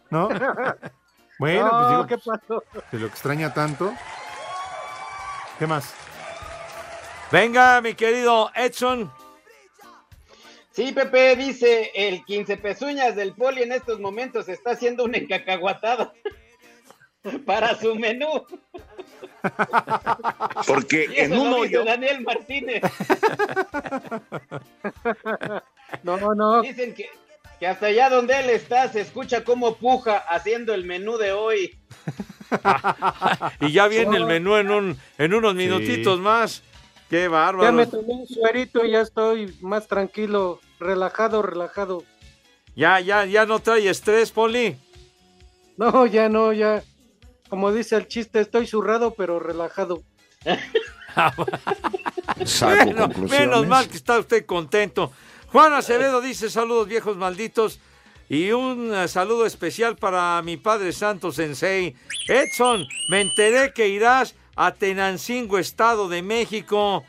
¿No? 0.10 0.30
Bueno, 1.40 1.66
No, 1.66 1.70
pues 1.70 1.90
digo, 1.90 2.08
¿qué 2.08 2.18
pasó? 2.18 2.64
¿se 2.90 2.98
lo 2.98 3.06
extraña 3.06 3.54
tanto? 3.54 3.94
¿Qué 5.60 5.68
más? 5.68 5.94
Venga, 7.32 7.80
mi 7.80 7.94
querido 7.94 8.50
Edson. 8.56 9.12
Sí, 10.72 10.92
Pepe 10.94 11.36
dice, 11.36 11.92
el 11.94 12.26
15 12.26 12.58
pezuñas 12.58 13.16
del 13.16 13.36
poli 13.36 13.62
en 13.62 13.72
estos 13.72 14.00
momentos 14.00 14.50
está 14.50 14.72
haciendo 14.72 15.04
un 15.04 15.14
encacahuatado 15.14 16.12
para 17.46 17.76
su 17.80 17.96
menú. 17.96 18.46
Porque 20.68 21.08
Y 21.10 21.20
eso 21.20 21.34
en 21.34 21.40
un 21.40 21.50
lo 21.52 21.58
hoyo 21.58 21.84
Daniel 21.86 22.22
Martínez. 22.22 22.82
No, 26.04 26.18
no. 26.36 26.62
Dicen 26.62 26.94
que, 26.94 27.10
que 27.60 27.68
hasta 27.68 27.86
allá 27.88 28.10
donde 28.10 28.38
él 28.40 28.50
está 28.50 28.90
se 28.90 29.02
escucha 29.02 29.44
cómo 29.44 29.76
puja 29.78 30.18
haciendo 30.18 30.74
el 30.74 30.84
menú 30.86 31.18
de 31.18 31.32
hoy. 31.32 31.78
Y 33.62 33.72
ya 33.74 33.88
viene 33.88 34.16
el 34.18 34.26
menú 34.26 34.56
en, 34.56 34.70
un, 34.72 34.98
en 35.18 35.34
unos 35.34 35.54
minutitos 35.56 36.20
más. 36.20 36.64
Qué 37.10 37.24
Ya 37.24 37.30
bárbaro. 37.30 37.74
me 37.74 37.88
tomé 37.88 38.14
un 38.14 38.28
suerito 38.28 38.86
y 38.86 38.92
ya 38.92 39.02
estoy 39.02 39.58
más 39.62 39.88
tranquilo, 39.88 40.60
relajado, 40.80 41.42
relajado. 41.42 42.04
Ya, 42.76 43.00
ya, 43.00 43.26
ya 43.26 43.46
no 43.46 43.60
trae 43.60 43.90
estrés, 43.90 44.32
Poli. 44.32 44.78
No, 45.78 46.06
ya 46.06 46.30
no, 46.30 46.54
ya. 46.54 46.84
Como 47.50 47.72
dice 47.72 47.96
el 47.96 48.08
chiste, 48.08 48.40
estoy 48.40 48.68
zurrado 48.68 49.14
pero 49.16 49.40
relajado. 49.40 50.04
Bueno, 52.62 53.10
menos 53.30 53.66
mal 53.68 53.88
que 53.88 53.98
está 53.98 54.20
usted 54.20 54.46
contento. 54.46 55.12
Juan 55.52 55.74
Acevedo 55.74 56.22
dice 56.22 56.50
saludos 56.50 56.88
viejos 56.88 57.18
malditos 57.18 57.80
y 58.30 58.52
un 58.52 58.94
eh, 58.94 59.08
saludo 59.08 59.46
especial 59.46 59.96
para 59.96 60.42
mi 60.44 60.58
padre 60.58 60.92
santo 60.92 61.32
sensei. 61.32 61.96
Edson, 62.28 62.86
me 63.10 63.22
enteré 63.22 63.74
que 63.74 63.88
irás 63.88 64.36
a 64.56 64.74
Tenancingo, 64.74 65.58
Estado 65.58 66.10
de 66.10 66.22
México, 66.22 67.06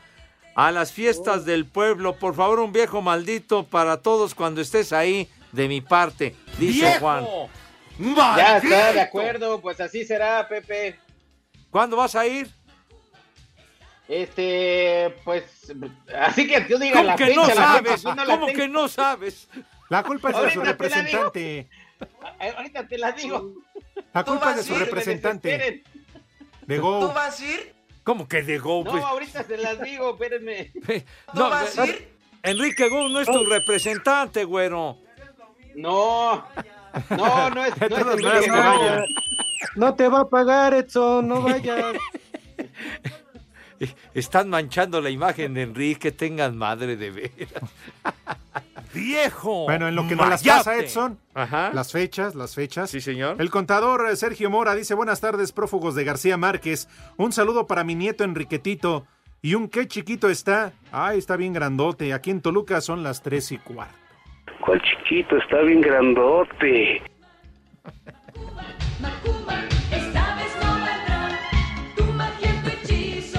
a 0.55 0.71
las 0.71 0.91
fiestas 0.91 1.45
del 1.45 1.65
pueblo. 1.65 2.15
Por 2.15 2.35
favor, 2.35 2.59
un 2.59 2.71
viejo 2.71 3.01
maldito 3.01 3.65
para 3.65 4.01
todos 4.01 4.33
cuando 4.33 4.61
estés 4.61 4.93
ahí 4.93 5.29
de 5.51 5.67
mi 5.67 5.81
parte, 5.81 6.35
dice 6.57 6.85
¡Viejo! 6.85 6.99
Juan. 6.99 7.25
Ya 7.99 8.57
está, 8.57 8.93
de 8.93 9.01
acuerdo, 9.01 9.59
pues 9.61 9.79
así 9.81 10.05
será, 10.05 10.47
Pepe. 10.47 10.97
¿Cuándo 11.69 11.97
vas 11.97 12.15
a 12.15 12.25
ir? 12.25 12.49
Este, 14.07 15.13
pues, 15.23 15.71
así 16.19 16.47
que 16.47 16.61
tú 16.61 16.79
digas 16.79 16.97
¿Cómo 16.97 17.03
la 17.09 17.15
que 17.15 17.25
fecha. 17.25 17.35
no 17.41 17.47
la 17.47 17.53
sabes? 17.55 17.91
fecha, 18.01 18.15
no 18.15 18.25
¿Cómo 18.25 18.47
que 18.47 18.67
no 18.67 18.87
sabes? 18.87 19.47
La 19.89 20.03
culpa 20.03 20.29
es 20.31 20.41
de 20.41 20.51
su 20.51 20.59
Ahorita 20.61 20.77
te 20.77 20.89
la 20.89 21.01
digo. 21.03 21.23
representante. 21.23 21.69
Eh, 22.39 22.53
Ahorita 22.57 22.87
te 22.87 22.97
la 22.97 23.11
digo. 23.11 23.53
La 24.13 24.23
culpa 24.23 24.51
es 24.51 24.55
de 24.57 24.63
su 24.63 24.75
representante. 24.75 25.83
De 26.65 26.77
Go. 26.79 27.11
vas 27.13 27.39
a 27.39 27.45
ir? 27.45 27.75
¿Cómo 28.03 28.27
que 28.27 28.41
de 28.41 28.57
Go? 28.57 28.83
No, 28.83 28.91
Pues, 28.91 29.03
ahorita 29.03 29.43
se 29.43 29.57
las 29.57 29.79
digo, 29.81 30.11
espérenme. 30.11 30.71
no, 31.33 31.51
Enrique 32.41 32.89
Go 32.89 33.09
no 33.09 33.19
es 33.19 33.27
tu 33.27 33.43
representante, 33.45 34.43
güero. 34.45 34.97
No, 35.75 36.47
no, 37.09 37.49
no 37.51 37.65
es, 37.65 37.77
no 37.79 37.87
es 37.87 37.93
Todos 38.03 38.19
el 38.19 38.39
mismo. 38.41 38.57
vayan. 38.57 39.03
No 39.75 39.93
te 39.95 40.07
va 40.07 40.21
a 40.21 40.29
pagar, 40.29 40.73
Edson, 40.73 41.27
no 41.27 41.41
vayas. 41.43 41.95
Están 44.13 44.49
manchando 44.49 44.99
la 45.01 45.09
imagen 45.09 45.53
de 45.53 45.61
Enrique, 45.61 46.11
tengan 46.11 46.57
madre 46.57 46.97
de 46.97 47.11
veras. 47.11 47.63
viejo. 48.93 49.63
Bueno, 49.65 49.87
en 49.87 49.95
lo 49.95 50.07
que 50.07 50.15
nos 50.15 50.27
las 50.27 50.41
mayate. 50.41 50.57
pasa 50.59 50.77
Edson, 50.77 51.19
Ajá. 51.33 51.71
las 51.73 51.91
fechas, 51.91 52.35
las 52.35 52.55
fechas. 52.55 52.89
Sí, 52.89 52.99
señor. 52.99 53.37
El 53.39 53.49
contador 53.49 54.15
Sergio 54.17 54.49
Mora 54.49 54.75
dice, 54.75 54.95
buenas 54.95 55.21
tardes, 55.21 55.51
prófugos 55.53 55.95
de 55.95 56.03
García 56.03 56.35
Márquez. 56.37 56.89
Un 57.15 57.31
saludo 57.31 57.67
para 57.67 57.83
mi 57.83 57.95
nieto 57.95 58.23
Enriquetito. 58.23 59.05
Y 59.41 59.55
un 59.55 59.69
qué 59.69 59.87
chiquito 59.87 60.29
está. 60.29 60.73
Ay, 60.91 61.19
está 61.19 61.37
bien 61.37 61.53
grandote. 61.53 62.13
Aquí 62.13 62.31
en 62.31 62.41
Toluca 62.41 62.81
son 62.81 63.03
las 63.03 63.21
tres 63.21 63.51
y 63.53 63.57
cuarto. 63.57 63.95
¿Cuál 64.65 64.81
chiquito? 64.81 65.37
Está 65.37 65.61
bien 65.61 65.81
grandote. 65.81 67.01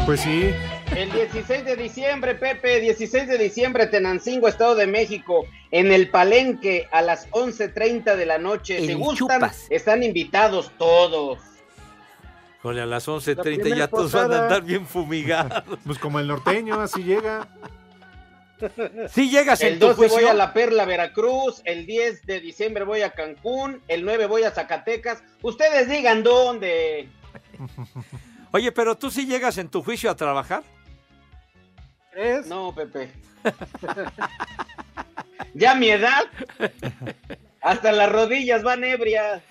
Pues 0.07 0.21
sí. 0.23 0.51
El 0.97 1.13
16 1.13 1.65
de 1.65 1.77
diciembre, 1.77 2.35
Pepe, 2.35 2.81
16 2.81 3.29
de 3.29 3.39
diciembre, 3.39 3.87
Tenancingo, 3.87 4.49
Estado 4.49 4.75
de 4.75 4.89
México, 4.89 5.47
en 5.71 5.93
el 5.93 6.11
Palenque 6.11 6.89
a 6.91 7.01
las 7.01 7.31
11.30 7.31 8.17
de 8.17 8.27
la 8.27 8.39
noche. 8.39 8.79
El 8.79 8.87
si 8.87 8.95
gustan, 8.95 9.39
Chupas. 9.39 9.67
están 9.71 10.03
invitados 10.03 10.73
todos. 10.79 11.39
Jole, 12.63 12.83
a 12.83 12.87
las 12.87 13.07
11.30 13.07 13.43
primer 13.43 13.79
ya 13.79 13.89
todos 13.89 14.13
van 14.13 14.33
a 14.33 14.43
andar 14.43 14.63
bien 14.63 14.85
fumigados. 14.85 15.63
Pues 15.87 15.99
como 15.99 16.19
el 16.19 16.27
norteño, 16.27 16.81
así 16.81 17.05
llega. 17.05 17.47
Sí 19.09 19.31
llegas 19.31 19.61
en 19.63 19.75
El 19.75 19.79
tu 19.79 19.89
12 19.89 20.09
voy 20.09 20.25
a 20.25 20.35
La 20.35 20.53
Perla, 20.53 20.85
Veracruz. 20.85 21.63
El 21.65 21.87
10 21.87 22.27
de 22.27 22.41
diciembre 22.41 22.85
voy 22.85 23.03
a 23.03 23.11
Cancún. 23.11 23.83
El 23.89 24.05
9 24.05 24.27
voy 24.27 24.45
a 24.45 24.51
Zacatecas. 24.51 25.23
Ustedes 25.43 25.89
digan 25.89 26.23
dónde. 26.23 27.09
Oye, 28.53 28.73
pero 28.73 28.97
tú 28.97 29.11
sí 29.11 29.27
llegas 29.27 29.59
en 29.59 29.69
tu 29.69 29.83
juicio 29.83 30.11
a 30.11 30.17
trabajar. 30.17 30.63
No, 32.47 32.75
Pepe. 32.75 33.11
ya 35.55 35.75
mi 35.75 35.91
edad. 35.91 36.25
Hasta 37.63 37.93
las 37.93 38.11
rodillas 38.11 38.63
van 38.63 38.83
ebrias. 38.85 39.43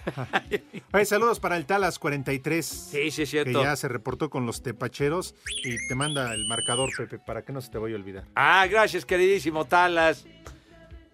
Oye, 0.94 1.06
saludos 1.06 1.40
para 1.40 1.58
el 1.58 1.66
Talas 1.66 2.00
43. 2.00 2.66
Sí, 2.66 2.92
sí, 2.92 3.08
es 3.08 3.16
Que 3.16 3.26
cierto. 3.28 3.62
ya 3.64 3.76
se 3.76 3.88
reportó 3.88 4.30
con 4.30 4.46
los 4.48 4.64
tepacheros 4.64 5.36
y 5.64 5.76
te 5.88 5.96
manda 5.96 6.34
el 6.34 6.46
marcador, 6.48 6.90
Pepe, 6.98 7.20
para 7.20 7.44
que 7.44 7.54
no 7.54 7.62
se 7.62 7.70
te 7.70 7.78
vaya 7.78 7.96
a 7.96 8.00
olvidar. 8.00 8.24
Ah, 8.36 8.66
gracias, 8.68 9.06
queridísimo 9.06 9.66
Talas. 9.66 10.26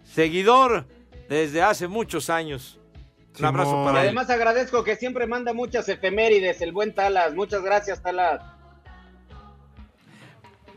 Seguidor 0.03 0.85
desde 1.27 1.61
hace 1.61 1.87
muchos 1.87 2.29
años. 2.29 2.79
Un 3.39 3.45
abrazo 3.45 3.71
Simón. 3.71 3.85
Para 3.87 3.99
él. 3.99 4.05
además 4.05 4.29
agradezco 4.29 4.83
que 4.85 4.95
siempre 4.95 5.27
manda 5.27 5.51
muchas 5.53 5.89
efemérides, 5.89 6.61
el 6.61 6.71
buen 6.71 6.93
Talas. 6.95 7.33
Muchas 7.35 7.61
gracias, 7.61 8.01
Talas. 8.01 8.41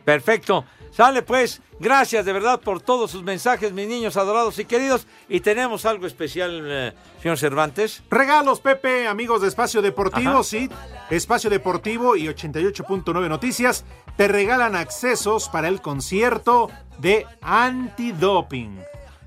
Perfecto. 0.04 0.64
Sale 0.90 1.22
pues. 1.22 1.60
Gracias 1.80 2.24
de 2.24 2.32
verdad 2.32 2.60
por 2.60 2.80
todos 2.80 3.12
sus 3.12 3.22
mensajes, 3.22 3.72
mis 3.72 3.86
niños 3.86 4.16
adorados 4.16 4.58
y 4.58 4.64
queridos. 4.64 5.06
Y 5.28 5.40
tenemos 5.40 5.84
algo 5.86 6.06
especial, 6.06 6.62
eh, 6.66 6.92
señor 7.22 7.38
Cervantes. 7.38 8.02
Regalos, 8.10 8.58
Pepe, 8.60 9.06
amigos 9.06 9.42
de 9.42 9.48
Espacio 9.48 9.80
Deportivo, 9.80 10.30
Ajá. 10.30 10.42
sí. 10.42 10.68
Espacio 11.10 11.50
Deportivo 11.50 12.16
y 12.16 12.26
88.9 12.26 13.28
Noticias 13.28 13.84
te 14.16 14.26
regalan 14.26 14.74
accesos 14.74 15.48
para 15.48 15.68
el 15.68 15.80
concierto 15.80 16.68
de 16.98 17.26
Antidoping. 17.42 18.80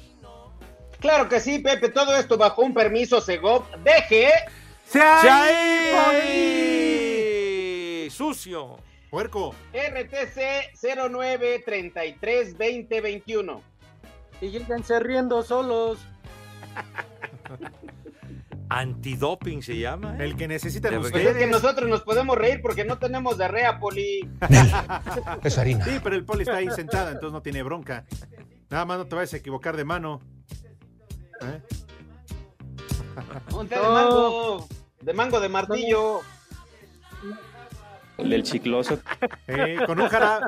Claro 1.02 1.28
que 1.28 1.42
sí, 1.42 1.60
Pepe. 1.60 1.90
Todo 1.90 2.16
esto 2.16 2.38
bajo 2.38 2.62
un 2.62 2.74
permiso 2.74 3.20
Segov. 3.20 3.66
Deje. 3.84 4.30
¡Se 4.94 5.02
ahí, 5.02 5.89
Sucio. 8.12 8.78
Puerco. 9.10 9.56
RTC 9.74 10.72
09332021. 10.76 13.60
Y 14.41 14.50
lléganse 14.52 15.00
riendo 15.00 15.41
solos. 15.41 15.98
Antidoping 18.70 19.64
se 19.64 19.80
llama. 19.80 20.16
¿eh? 20.18 20.26
El 20.26 20.36
que 20.36 20.48
necesitan 20.48 20.91
De 20.91 21.00
Pues 21.00 21.16
es 21.26 21.38
que 21.38 21.48
nosotros 21.48 21.89
nos 21.89 22.02
podemos 22.04 22.38
reír 22.38 22.62
porque 22.62 22.86
no 22.86 23.00
tenemos 23.00 23.39
diarrea, 23.39 23.80
Poli. 23.80 24.30
Es 25.44 25.58
harina. 25.58 25.84
Sí, 25.86 26.00
pero 26.04 26.16
el 26.16 26.24
poli 26.24 26.44
está 26.44 26.58
ahí 26.58 26.70
sentada, 26.70 27.10
entonces 27.14 27.34
no 27.34 27.41
tiene 27.41 27.64
bronca. 27.64 28.06
Nada 28.70 28.86
más 28.86 29.00
no 29.00 29.08
te 29.08 29.16
vayas 29.16 29.34
a 29.34 29.38
equivocar 29.38 29.76
de 29.76 29.86
mano. 29.86 30.22
¿Eh? 31.41 31.62
Un 33.56 33.68
té 33.68 33.76
de 33.76 33.82
mango. 33.82 34.68
De 35.04 35.14
mango 35.14 35.39
de 35.39 35.49
martillo. 35.49 36.22
El 38.18 38.30
del 38.30 38.43
chicloso. 38.43 38.99
Eh, 39.47 39.78
con 39.86 39.99
un 39.99 40.08
jarabe, 40.08 40.45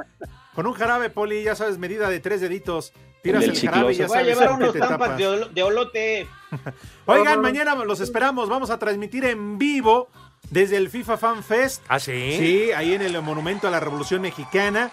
con 0.53 0.67
un 0.67 0.73
jarabe, 0.73 1.09
poli, 1.09 1.43
ya 1.43 1.55
sabes, 1.55 1.77
medida 1.77 2.09
de 2.09 2.19
tres 2.19 2.41
deditos. 2.41 2.93
Tiras 3.23 3.43
El 3.43 3.59
jarabe 3.59 3.93
y 3.93 3.95
ya 3.95 4.05
Voy 4.07 4.17
a 4.17 4.19
sabes 4.21 4.37
llevar 4.39 4.53
unos 4.53 4.73
te 4.73 4.79
tapas. 4.79 5.17
de, 5.17 5.27
olo- 5.27 5.47
de 5.49 5.63
olote. 5.63 6.27
Oigan, 7.07 7.41
mañana 7.41 7.73
los 7.75 7.99
esperamos. 7.99 8.49
Vamos 8.49 8.69
a 8.69 8.77
transmitir 8.77 9.25
en 9.25 9.57
vivo 9.57 10.09
desde 10.51 10.77
el 10.77 10.89
FIFA 10.89 11.17
Fan 11.17 11.43
Fest. 11.43 11.83
¿Ah, 11.87 11.99
sí? 11.99 12.35
Sí, 12.37 12.71
ahí 12.71 12.93
en 12.93 13.01
el 13.01 13.19
Monumento 13.23 13.67
a 13.67 13.71
la 13.71 13.79
Revolución 13.79 14.21
Mexicana. 14.21 14.91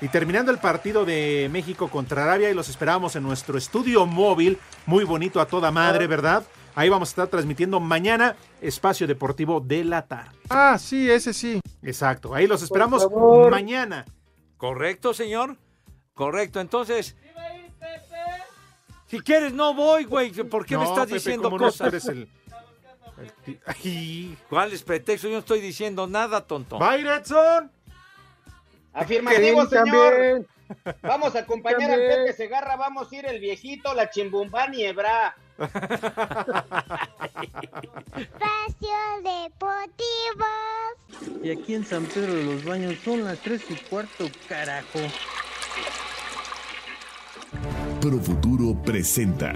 Y 0.00 0.08
terminando 0.08 0.50
el 0.50 0.58
partido 0.58 1.04
de 1.04 1.48
México 1.52 1.88
contra 1.88 2.22
Arabia, 2.22 2.48
y 2.50 2.54
los 2.54 2.68
esperamos 2.68 3.16
en 3.16 3.24
nuestro 3.24 3.58
estudio 3.58 4.06
móvil, 4.06 4.56
muy 4.86 5.02
bonito 5.04 5.40
a 5.40 5.46
toda 5.46 5.70
madre, 5.72 6.06
¿verdad? 6.06 6.44
Ahí 6.78 6.88
vamos 6.88 7.08
a 7.08 7.10
estar 7.10 7.26
transmitiendo 7.26 7.80
mañana 7.80 8.36
Espacio 8.60 9.08
Deportivo 9.08 9.58
de 9.58 9.82
la 9.82 10.06
tarde. 10.06 10.30
Ah, 10.48 10.78
sí, 10.78 11.10
ese 11.10 11.34
sí. 11.34 11.60
Exacto, 11.82 12.32
ahí 12.32 12.46
los 12.46 12.62
esperamos 12.62 13.04
mañana. 13.50 14.04
¿Correcto, 14.56 15.12
señor? 15.12 15.56
Correcto, 16.14 16.60
entonces. 16.60 17.16
Si 19.08 19.18
quieres, 19.18 19.52
no 19.52 19.74
voy, 19.74 20.04
güey. 20.04 20.30
¿Por 20.30 20.64
qué 20.66 20.76
me 20.78 20.84
No, 20.84 20.90
estás 20.90 21.06
Pepe, 21.06 21.14
diciendo 21.14 21.50
¿cómo 21.50 21.58
no? 21.58 21.64
cosas? 21.64 21.88
Eres 21.88 22.04
el- 22.06 22.28
Ay. 23.66 24.38
¿Cuál 24.48 24.72
es 24.72 24.84
pretexto? 24.84 25.26
Yo 25.26 25.32
no 25.32 25.40
estoy 25.40 25.60
diciendo 25.60 26.06
nada, 26.06 26.46
tonto. 26.46 26.78
Edson. 26.94 27.72
Afirmativo, 28.92 29.66
señor. 29.66 30.12
también. 30.12 30.46
Vamos 31.02 31.34
a 31.34 31.40
acompañar 31.40 31.90
También. 31.90 32.10
al 32.10 32.16
Pepe 32.18 32.32
Segarra. 32.32 32.76
Vamos 32.76 33.10
a 33.12 33.16
ir 33.16 33.26
el 33.26 33.40
viejito, 33.40 33.94
la 33.94 34.10
chimbumbán 34.10 34.74
y 34.74 34.84
Hebra. 34.84 35.36
Espacio 38.16 38.98
Deportivo. 39.22 40.46
Y 41.42 41.50
aquí 41.50 41.74
en 41.74 41.84
San 41.84 42.04
Pedro 42.06 42.34
de 42.34 42.44
los 42.44 42.64
Baños 42.64 42.96
son 43.04 43.24
las 43.24 43.38
tres 43.38 43.62
y 43.70 43.74
cuarto, 43.74 44.26
carajo. 44.48 45.00
Profuturo 48.00 48.80
presenta 48.82 49.52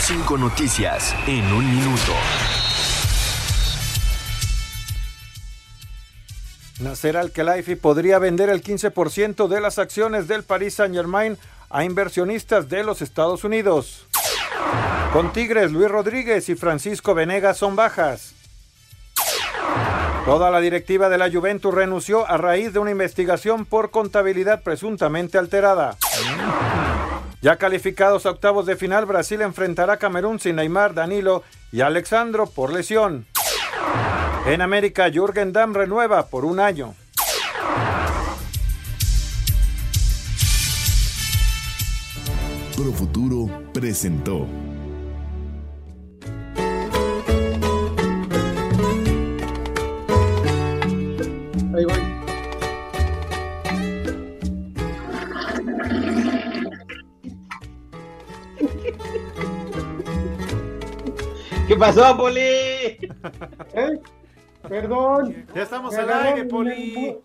Cinco 0.00 0.38
noticias 0.38 1.14
en 1.26 1.44
un 1.52 1.76
minuto. 1.76 2.12
Nasser 6.80 7.16
Al-Khelaifi 7.16 7.74
podría 7.76 8.18
vender 8.18 8.48
el 8.48 8.62
15% 8.62 9.48
de 9.48 9.60
las 9.60 9.78
acciones 9.78 10.28
del 10.28 10.44
Paris 10.44 10.74
Saint-Germain 10.74 11.36
a 11.70 11.84
inversionistas 11.84 12.68
de 12.68 12.84
los 12.84 13.02
Estados 13.02 13.44
Unidos. 13.44 14.06
Con 15.12 15.32
Tigres, 15.32 15.72
Luis 15.72 15.90
Rodríguez 15.90 16.48
y 16.48 16.54
Francisco 16.54 17.14
Venegas 17.14 17.56
son 17.56 17.74
bajas. 17.74 18.34
Toda 20.24 20.50
la 20.50 20.60
directiva 20.60 21.08
de 21.08 21.18
la 21.18 21.30
Juventus 21.30 21.74
renunció 21.74 22.28
a 22.28 22.36
raíz 22.36 22.72
de 22.72 22.78
una 22.78 22.90
investigación 22.90 23.64
por 23.64 23.90
contabilidad 23.90 24.62
presuntamente 24.62 25.38
alterada. 25.38 25.96
Ya 27.40 27.56
calificados 27.56 28.26
a 28.26 28.30
octavos 28.30 28.66
de 28.66 28.76
final, 28.76 29.06
Brasil 29.06 29.40
enfrentará 29.40 29.94
a 29.94 29.96
Camerún 29.96 30.38
sin 30.38 30.56
Neymar, 30.56 30.92
Danilo 30.92 31.42
y 31.72 31.80
Alexandro 31.80 32.46
por 32.46 32.72
lesión. 32.72 33.26
En 34.48 34.62
América, 34.62 35.10
Jürgen 35.10 35.52
Damm 35.52 35.74
renueva 35.74 36.26
por 36.26 36.46
un 36.46 36.58
año. 36.58 36.94
Futuro 42.98 43.48
presentó. 43.72 44.46
¿Qué 61.68 61.76
pasó, 61.76 62.16
Poli? 62.16 62.40
¿Eh? 63.74 64.00
Perdón. 64.68 65.46
Ya 65.54 65.62
estamos 65.62 65.94
al 65.96 66.10
aire, 66.12 66.44
Poli. 66.44 67.16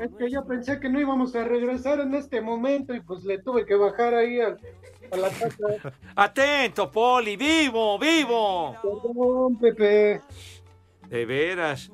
Es 0.00 0.10
que 0.16 0.30
yo 0.30 0.44
pensé 0.44 0.78
que 0.78 0.88
no 0.88 1.00
íbamos 1.00 1.34
a 1.34 1.42
regresar 1.44 1.98
en 2.00 2.14
este 2.14 2.40
momento 2.40 2.94
y 2.94 3.00
pues 3.00 3.24
le 3.24 3.38
tuve 3.38 3.66
que 3.66 3.74
bajar 3.74 4.14
ahí 4.14 4.40
al- 4.40 4.56
a, 5.10 5.16
la 5.16 5.28
casa. 5.28 5.92
Atento, 6.14 6.90
Poli, 6.90 7.36
vivo, 7.36 7.98
vivo. 7.98 8.76
Perdón, 8.80 9.56
Pepe. 9.58 10.20
De 11.08 11.24
veras. 11.26 11.90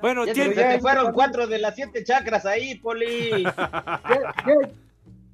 Bueno, 0.00 0.24
Ya 0.26 0.34
tiene- 0.34 0.54
te 0.54 0.78
fueron 0.80 1.12
cuatro 1.12 1.46
de 1.48 1.58
las 1.58 1.74
siete 1.74 2.04
chakras 2.04 2.46
ahí, 2.46 2.76
Poli. 2.76 3.42
Ya, 3.42 4.34
ya- 4.46 4.70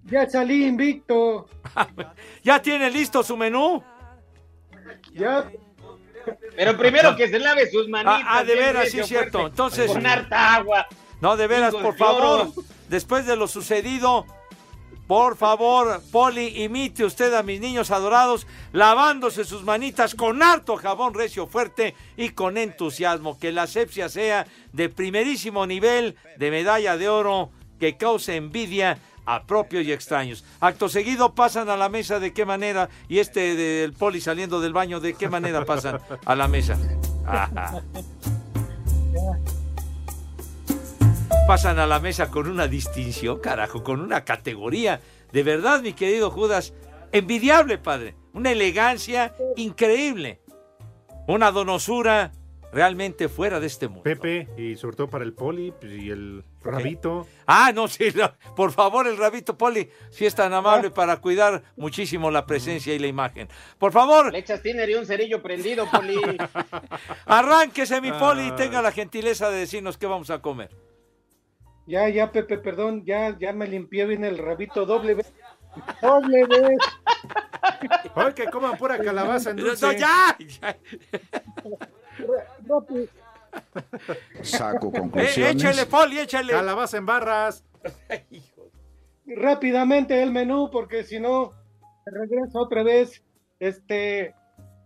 ya 0.04 0.30
salí 0.30 0.64
invicto. 0.66 1.46
¿Ya 2.42 2.62
tiene 2.62 2.90
listo 2.90 3.22
su 3.22 3.36
menú? 3.36 3.82
Ya. 5.12 5.50
Pero 6.56 6.76
primero 6.76 7.16
que 7.16 7.28
se 7.28 7.38
lave 7.38 7.70
sus 7.70 7.88
manitas. 7.88 8.22
Ah, 8.24 8.38
ah, 8.38 8.44
de 8.44 8.54
veras, 8.54 8.90
sí 8.90 9.02
cierto. 9.04 9.38
fuerte, 9.38 9.50
Entonces- 9.50 9.90
Con 9.90 10.06
harta 10.06 10.54
agua. 10.54 10.86
No, 11.20 11.36
de 11.36 11.46
veras, 11.46 11.74
por 11.74 11.96
favor, 11.96 12.52
después 12.88 13.24
de 13.26 13.36
lo 13.36 13.48
sucedido, 13.48 14.26
por 15.06 15.36
favor, 15.36 16.02
Poli, 16.10 16.62
imite 16.64 17.04
usted 17.04 17.32
a 17.34 17.42
mis 17.42 17.60
niños 17.60 17.90
adorados, 17.90 18.46
lavándose 18.72 19.44
sus 19.44 19.62
manitas 19.62 20.14
con 20.14 20.42
harto 20.42 20.76
jabón 20.76 21.14
recio 21.14 21.46
fuerte 21.46 21.94
y 22.16 22.30
con 22.30 22.56
entusiasmo. 22.56 23.38
Que 23.38 23.52
la 23.52 23.62
asepsia 23.62 24.08
sea 24.08 24.46
de 24.72 24.88
primerísimo 24.88 25.66
nivel, 25.66 26.16
de 26.38 26.50
medalla 26.50 26.96
de 26.96 27.08
oro, 27.08 27.50
que 27.78 27.96
cause 27.96 28.36
envidia 28.36 28.98
a 29.26 29.44
propios 29.46 29.84
y 29.84 29.92
extraños. 29.92 30.44
Acto 30.60 30.88
seguido 30.88 31.34
pasan 31.34 31.68
a 31.68 31.76
la 31.76 31.88
mesa 31.88 32.20
de 32.20 32.32
qué 32.32 32.44
manera, 32.44 32.88
y 33.08 33.18
este 33.18 33.54
del 33.54 33.92
Poli 33.92 34.20
saliendo 34.20 34.60
del 34.60 34.72
baño, 34.72 35.00
de 35.00 35.14
qué 35.14 35.28
manera 35.28 35.64
pasan 35.64 36.00
a 36.24 36.34
la 36.34 36.48
mesa. 36.48 36.78
Pasan 41.46 41.78
a 41.78 41.86
la 41.86 42.00
mesa 42.00 42.30
con 42.30 42.48
una 42.48 42.68
distinción, 42.68 43.38
carajo, 43.38 43.84
con 43.84 44.00
una 44.00 44.24
categoría. 44.24 45.00
De 45.30 45.42
verdad, 45.42 45.82
mi 45.82 45.92
querido 45.92 46.30
Judas, 46.30 46.72
envidiable, 47.12 47.76
padre. 47.76 48.14
Una 48.32 48.52
elegancia 48.52 49.34
increíble. 49.56 50.40
Una 51.26 51.50
donosura 51.50 52.32
realmente 52.72 53.28
fuera 53.28 53.60
de 53.60 53.66
este 53.66 53.88
mundo. 53.88 54.04
Pepe, 54.04 54.48
y 54.56 54.76
sobre 54.76 54.96
todo 54.96 55.10
para 55.10 55.24
el 55.24 55.34
Poli 55.34 55.72
pues, 55.78 55.92
y 55.92 56.10
el 56.10 56.44
Rabito. 56.64 57.26
Ah, 57.46 57.72
no, 57.74 57.86
sí, 57.88 58.08
no, 58.14 58.32
por 58.56 58.72
favor, 58.72 59.06
el 59.06 59.16
rabito 59.18 59.56
Poli, 59.58 59.90
si 60.10 60.24
es 60.24 60.34
tan 60.34 60.52
amable 60.54 60.90
para 60.90 61.18
cuidar 61.18 61.62
muchísimo 61.76 62.30
la 62.30 62.46
presencia 62.46 62.94
y 62.94 62.98
la 62.98 63.06
imagen. 63.06 63.48
Por 63.78 63.92
favor, 63.92 64.32
Le 64.32 64.38
echas 64.38 64.62
tiner 64.62 64.88
y 64.88 64.94
un 64.94 65.04
cerillo 65.06 65.42
prendido, 65.42 65.86
Poli. 65.90 66.16
arránquese 67.26 68.00
mi 68.00 68.10
Poli 68.12 68.46
y 68.46 68.50
Ah. 68.50 68.56
tenga 68.56 68.80
la 68.82 68.92
gentileza 68.92 69.50
de 69.50 69.58
decirnos 69.58 69.98
qué 69.98 70.06
vamos 70.06 70.30
a 70.30 70.40
comer. 70.40 70.70
Ya, 71.86 72.08
ya, 72.08 72.32
Pepe, 72.32 72.56
perdón, 72.56 73.04
ya, 73.04 73.36
ya 73.38 73.52
me 73.52 73.66
limpié 73.68 74.06
bien 74.06 74.24
el 74.24 74.38
rabito 74.38 74.86
doble 74.86 75.14
vez. 75.14 75.32
Doble 76.00 76.46
vez. 76.46 76.78
Ay, 78.14 78.32
que 78.32 78.46
coman 78.46 78.78
pura 78.78 78.96
calabaza 78.98 79.50
en 79.50 79.56
dulce. 79.56 79.84
No, 79.84 79.92
ya, 79.92 80.36
ya. 80.38 80.76
Saco 84.42 84.88
Eh, 84.94 84.98
conclusiones. 85.00 85.54
échale, 85.56 85.86
Poli, 85.86 86.18
échale. 86.18 86.52
Calabaza 86.52 86.96
en 86.98 87.06
barras. 87.06 87.64
rápidamente 89.26 90.22
el 90.22 90.32
menú 90.32 90.70
porque 90.70 91.04
si 91.04 91.18
no 91.20 91.52
regreso 92.06 92.58
otra 92.60 92.82
vez 92.82 93.22
este 93.58 94.34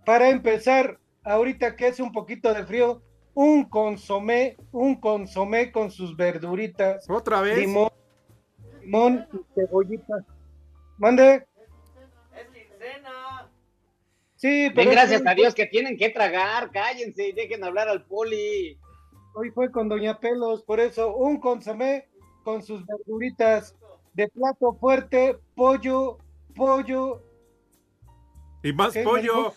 para 0.06 0.28
empezar 0.30 0.98
ahorita 1.24 1.74
que 1.76 1.88
es 1.88 1.98
un 2.00 2.12
poquito 2.12 2.54
de 2.54 2.64
frío 2.64 3.02
un 3.34 3.64
consomé 3.64 4.56
un 4.70 5.00
consomé 5.00 5.72
con 5.72 5.90
sus 5.90 6.16
verduritas 6.16 7.08
otra 7.10 7.40
vez 7.40 7.58
limón 7.58 7.88
limón 8.82 9.26
y 9.32 9.38
cebollita 9.54 10.24
mande 10.98 11.46
sí 14.38 14.70
pero 14.74 14.90
gracias 14.90 15.22
a 15.26 15.34
Dios 15.34 15.54
que 15.54 15.66
tienen 15.66 15.96
que 15.98 16.08
tragar. 16.08 16.70
Cállense 16.70 17.28
y 17.28 17.32
dejen 17.32 17.62
hablar 17.62 17.88
al 17.88 18.04
Poli. 18.06 18.78
hoy 19.34 19.50
fue 19.50 19.70
con 19.70 19.88
Doña 19.88 20.18
Pelos, 20.18 20.62
por 20.62 20.80
eso 20.80 21.14
un 21.14 21.38
consomé 21.38 22.08
con 22.42 22.62
sus 22.62 22.84
verduritas 22.86 23.74
de 24.14 24.26
plato 24.28 24.72
fuerte, 24.80 25.38
pollo, 25.54 26.18
pollo, 26.56 27.22
Y 28.62 28.72
más 28.72 28.92
¿Qué 28.94 29.00
me 29.00 29.04
pollo. 29.04 29.52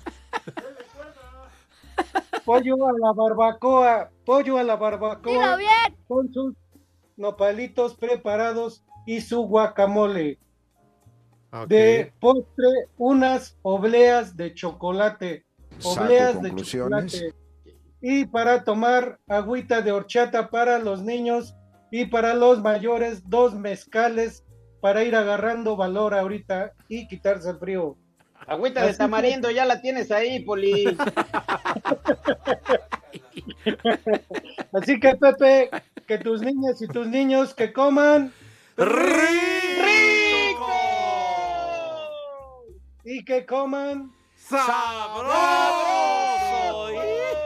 pollo 2.45 2.87
a 2.87 2.91
la 2.93 3.13
barbacoa, 3.13 4.09
pollo 4.25 4.57
a 4.57 4.63
la 4.63 4.75
barbacoa 4.75 5.31
Dilo 5.31 5.57
bien. 5.57 5.97
con 6.07 6.31
sus 6.33 6.53
nopalitos 7.17 7.95
preparados 7.95 8.83
y 9.05 9.21
su 9.21 9.41
guacamole. 9.47 10.37
De 11.67 12.13
postre, 12.19 12.87
unas 12.97 13.57
obleas 13.61 14.37
de 14.37 14.53
chocolate. 14.53 15.45
Saco 15.79 16.03
Obleas 16.03 16.41
de 16.41 16.55
chocolate. 16.55 17.33
Y 18.01 18.25
para 18.25 18.63
tomar 18.63 19.19
agüita 19.27 19.81
de 19.81 19.91
horchata 19.91 20.49
para 20.49 20.79
los 20.79 21.03
niños 21.03 21.55
y 21.91 22.05
para 22.05 22.33
los 22.33 22.61
mayores, 22.61 23.29
dos 23.29 23.53
mezcales 23.53 24.45
para 24.81 25.03
ir 25.03 25.15
agarrando 25.15 25.75
valor 25.75 26.13
ahorita 26.15 26.73
y 26.87 27.07
quitarse 27.07 27.49
el 27.49 27.57
frío. 27.57 27.97
Agüita 28.47 28.85
de 28.85 28.93
tamarindo, 28.95 29.51
ya 29.51 29.65
la 29.65 29.81
tienes 29.81 30.09
ahí, 30.11 30.39
Poli. 30.43 30.85
Así 34.73 34.99
que 34.99 35.15
Pepe, 35.15 35.69
que 36.07 36.17
tus 36.17 36.41
niñas 36.41 36.81
y 36.81 36.87
tus 36.87 37.05
niños 37.07 37.53
que 37.53 37.71
coman 37.71 38.33
¡Rico! 38.77 39.51
Y 43.03 43.23
que 43.25 43.45
coman 43.45 44.11
¡Sabroso! 44.35 45.33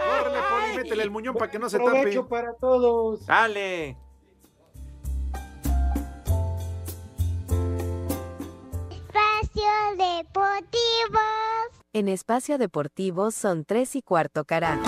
Córrele, 0.06 0.40
Poli, 0.50 0.78
métele 0.78 1.04
el 1.04 1.12
muñón 1.12 1.36
para 1.36 1.52
que 1.52 1.60
no 1.60 1.70
se 1.70 1.78
provecho 1.78 2.22
tape. 2.22 2.30
para 2.30 2.54
todos. 2.56 3.26
Dale. 3.26 3.98
Espacio 8.90 9.72
Deportivo. 9.98 11.20
En 11.94 12.08
Espacio 12.08 12.58
Deportivo 12.58 13.32
son 13.32 13.66
3 13.66 13.96
y 13.98 14.02
cuarto 14.02 14.46
carajo. 14.46 14.84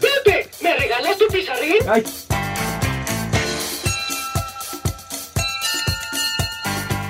¡Pepe! 0.00 0.50
¿Me 0.62 0.76
regalas 0.76 1.18
tu 1.18 1.26
pizarrín? 1.28 1.76
Ay. 1.88 2.04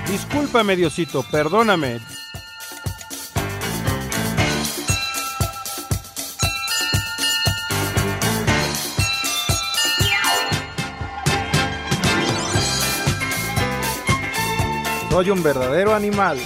Discúlpame, 0.09 0.75
Diosito, 0.75 1.23
perdóname. 1.31 2.01
Soy 15.11 15.31
un 15.31 15.43
verdadero 15.43 15.95
animal. 15.95 16.39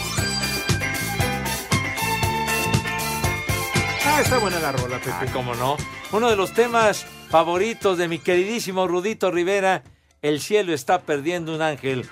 Ah, 4.06 4.20
está 4.22 4.38
buena 4.38 4.58
la 4.60 4.72
rola, 4.72 4.98
Pepe. 4.98 5.10
Ah, 5.12 5.26
cómo 5.30 5.54
no. 5.54 5.76
Uno 6.10 6.30
de 6.30 6.36
los 6.36 6.54
temas 6.54 7.04
favoritos 7.28 7.98
de 7.98 8.08
mi 8.08 8.18
queridísimo 8.18 8.88
Rudito 8.88 9.30
Rivera, 9.30 9.82
El 10.22 10.40
cielo 10.40 10.72
está 10.72 11.02
perdiendo 11.02 11.54
un 11.54 11.60
ángel, 11.60 12.08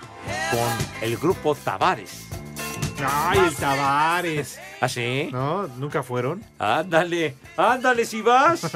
con 0.51 1.03
el 1.03 1.17
grupo 1.17 1.55
Tavares. 1.55 2.27
Ay, 3.05 3.39
el 3.39 3.55
Tavares. 3.57 4.61
¿Ah, 4.81 4.89
sí? 4.89 5.29
No, 5.33 5.67
nunca 5.67 6.03
fueron. 6.03 6.45
Ándale, 6.59 7.37
ándale 7.57 8.05
si 8.05 8.21
vas. 8.21 8.71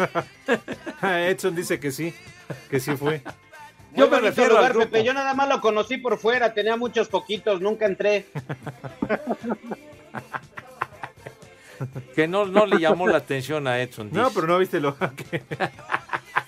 Edson 1.02 1.54
dice 1.54 1.78
que 1.78 1.90
sí, 1.90 2.14
que 2.70 2.80
sí 2.80 2.96
fue. 2.96 3.22
Yo 3.94 4.08
me 4.08 4.20
refiero 4.20 4.50
lugar, 4.50 4.66
al 4.66 4.72
grupo. 4.72 4.90
Pepe. 4.90 5.04
Yo 5.04 5.14
nada 5.14 5.34
más 5.34 5.48
lo 5.48 5.60
conocí 5.60 5.98
por 5.98 6.18
fuera, 6.18 6.52
tenía 6.52 6.76
muchos 6.76 7.08
poquitos, 7.08 7.60
nunca 7.60 7.86
entré. 7.86 8.26
Que 12.14 12.28
no, 12.28 12.46
no 12.46 12.66
le 12.66 12.78
llamó 12.78 13.08
la 13.08 13.18
atención 13.18 13.66
a 13.66 13.80
Edson. 13.80 14.08
No, 14.12 14.30
pero 14.30 14.46
no 14.46 14.58
viste 14.58 14.80
lo 14.80 14.96
que... 15.30 15.42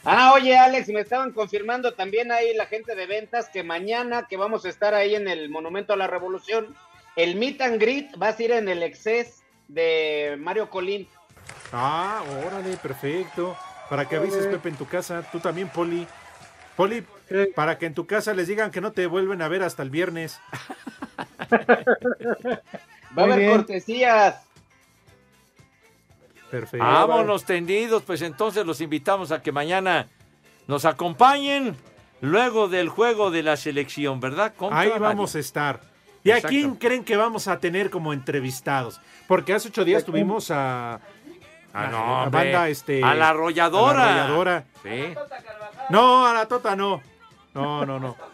Ah, 0.09 0.33
oye, 0.35 0.57
Alex, 0.57 0.87
me 0.89 1.01
estaban 1.01 1.33
confirmando 1.33 1.95
también 1.95 2.31
ahí 2.31 2.55
la 2.55 2.67
gente 2.67 2.95
de 2.95 3.07
ventas 3.07 3.49
que 3.49 3.65
mañana 3.65 4.29
que 4.29 4.37
vamos 4.37 4.65
a 4.65 4.69
estar 4.69 4.95
ahí 4.95 5.17
en 5.17 5.27
el 5.27 5.49
Monumento 5.49 5.93
a 5.93 5.97
la 5.97 6.07
Revolución, 6.07 6.77
el 7.17 7.35
meet 7.35 7.61
and 7.61 7.81
greet 7.81 8.11
va 8.23 8.29
a 8.29 8.33
ser 8.33 8.53
en 8.53 8.69
el 8.69 8.85
Exces 8.85 9.43
de 9.67 10.37
Mario 10.39 10.71
Colín. 10.71 11.09
Ah, 11.73 12.23
órale, 12.47 12.77
perfecto. 12.77 13.57
Para 13.91 14.09
que 14.09 14.15
avises, 14.15 14.47
Pepe, 14.47 14.69
en 14.69 14.77
tu 14.77 14.87
casa. 14.87 15.29
Tú 15.33 15.41
también, 15.41 15.69
Poli. 15.69 16.07
Poli, 16.77 17.05
para 17.57 17.77
que 17.77 17.87
en 17.87 17.95
tu 17.95 18.07
casa 18.07 18.33
les 18.33 18.47
digan 18.47 18.71
que 18.71 18.81
no 18.81 18.93
te 18.93 19.07
vuelven 19.07 19.43
a 19.43 19.49
ver 19.49 19.65
hasta 19.65 19.83
el 19.83 19.91
viernes. 19.91 20.39
Va 23.19 23.23
a 23.23 23.25
haber 23.25 23.51
cortesías. 23.51 24.46
Perfecto. 26.61 26.87
Vámonos 26.87 27.45
tendidos, 27.45 28.03
pues 28.03 28.23
entonces 28.23 28.65
los 28.65 28.81
invitamos 28.81 29.31
a 29.31 29.43
que 29.43 29.53
mañana 29.53 30.09
nos 30.67 30.85
acompañen 30.85 31.77
luego 32.23 32.69
del 32.69 32.89
juego 32.89 33.31
de 33.31 33.43
la 33.43 33.57
selección, 33.57 34.21
¿verdad? 34.21 34.55
Contra 34.57 34.81
Ahí 34.81 34.91
vamos 34.99 35.35
a 35.35 35.39
estar. 35.39 35.81
¿Y 36.25 36.31
a 36.31 36.41
quién 36.41 36.75
creen 36.77 37.05
que 37.05 37.17
vamos 37.17 37.47
a 37.47 37.61
tener 37.61 37.91
como 37.91 38.13
entrevistados? 38.13 39.01
Porque 39.29 39.53
hace 39.53 39.69
ocho 39.69 39.85
días 39.85 40.05
tuvimos 40.05 40.51
a. 40.51 40.95
Ah, 41.75 41.85
a 41.85 41.87
no, 42.25 42.31
banda 42.31 42.69
este. 42.69 43.05
A 43.05 43.15
la 43.15 43.29
arrolladora. 43.29 44.03
a 44.03 44.07
la 44.07 44.25
arrolladora. 44.25 44.65
Sí. 44.83 45.15
No, 45.91 46.27
a 46.27 46.33
la 46.33 46.47
Tota 46.49 46.75
no. 46.75 47.03
No, 47.55 47.85
no, 47.85 47.99
no. 48.01 48.17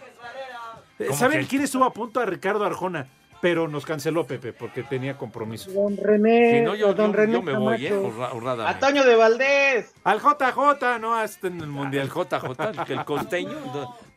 Eh, 0.98 1.06
¿Cómo 1.06 1.18
¿Saben 1.18 1.40
que? 1.40 1.46
quién 1.48 1.62
estuvo 1.62 1.84
a 1.84 1.92
punto? 1.92 2.20
A 2.20 2.26
Ricardo 2.26 2.64
Arjona. 2.64 3.08
Pero 3.42 3.66
nos 3.68 3.84
canceló 3.84 4.24
Pepe 4.26 4.52
porque 4.54 4.84
tenía 4.84 5.18
compromiso. 5.18 5.70
Don 5.72 5.96
René, 5.96 6.60
Si 6.60 6.64
no, 6.64 6.74
yo, 6.76 6.94
don 6.94 7.10
yo- 7.10 7.16
René 7.18 7.32
yo 7.34 7.42
me 7.42 7.52
voy, 7.58 7.84
¿eh? 7.84 7.88
Camacho. 7.90 8.06
Honra- 8.08 8.32
honradamente. 8.32 8.78
A 8.78 8.88
Toño 8.88 9.04
de 9.04 9.16
Valdés. 9.16 9.92
Al 10.04 10.20
JJ, 10.20 10.98
no, 11.00 11.14
hasta 11.14 11.48
en 11.48 11.60
el 11.60 11.66
mundial. 11.66 12.08
JJ, 12.08 12.84
que 12.86 12.92
el 12.94 13.04
costeño. 13.04 13.50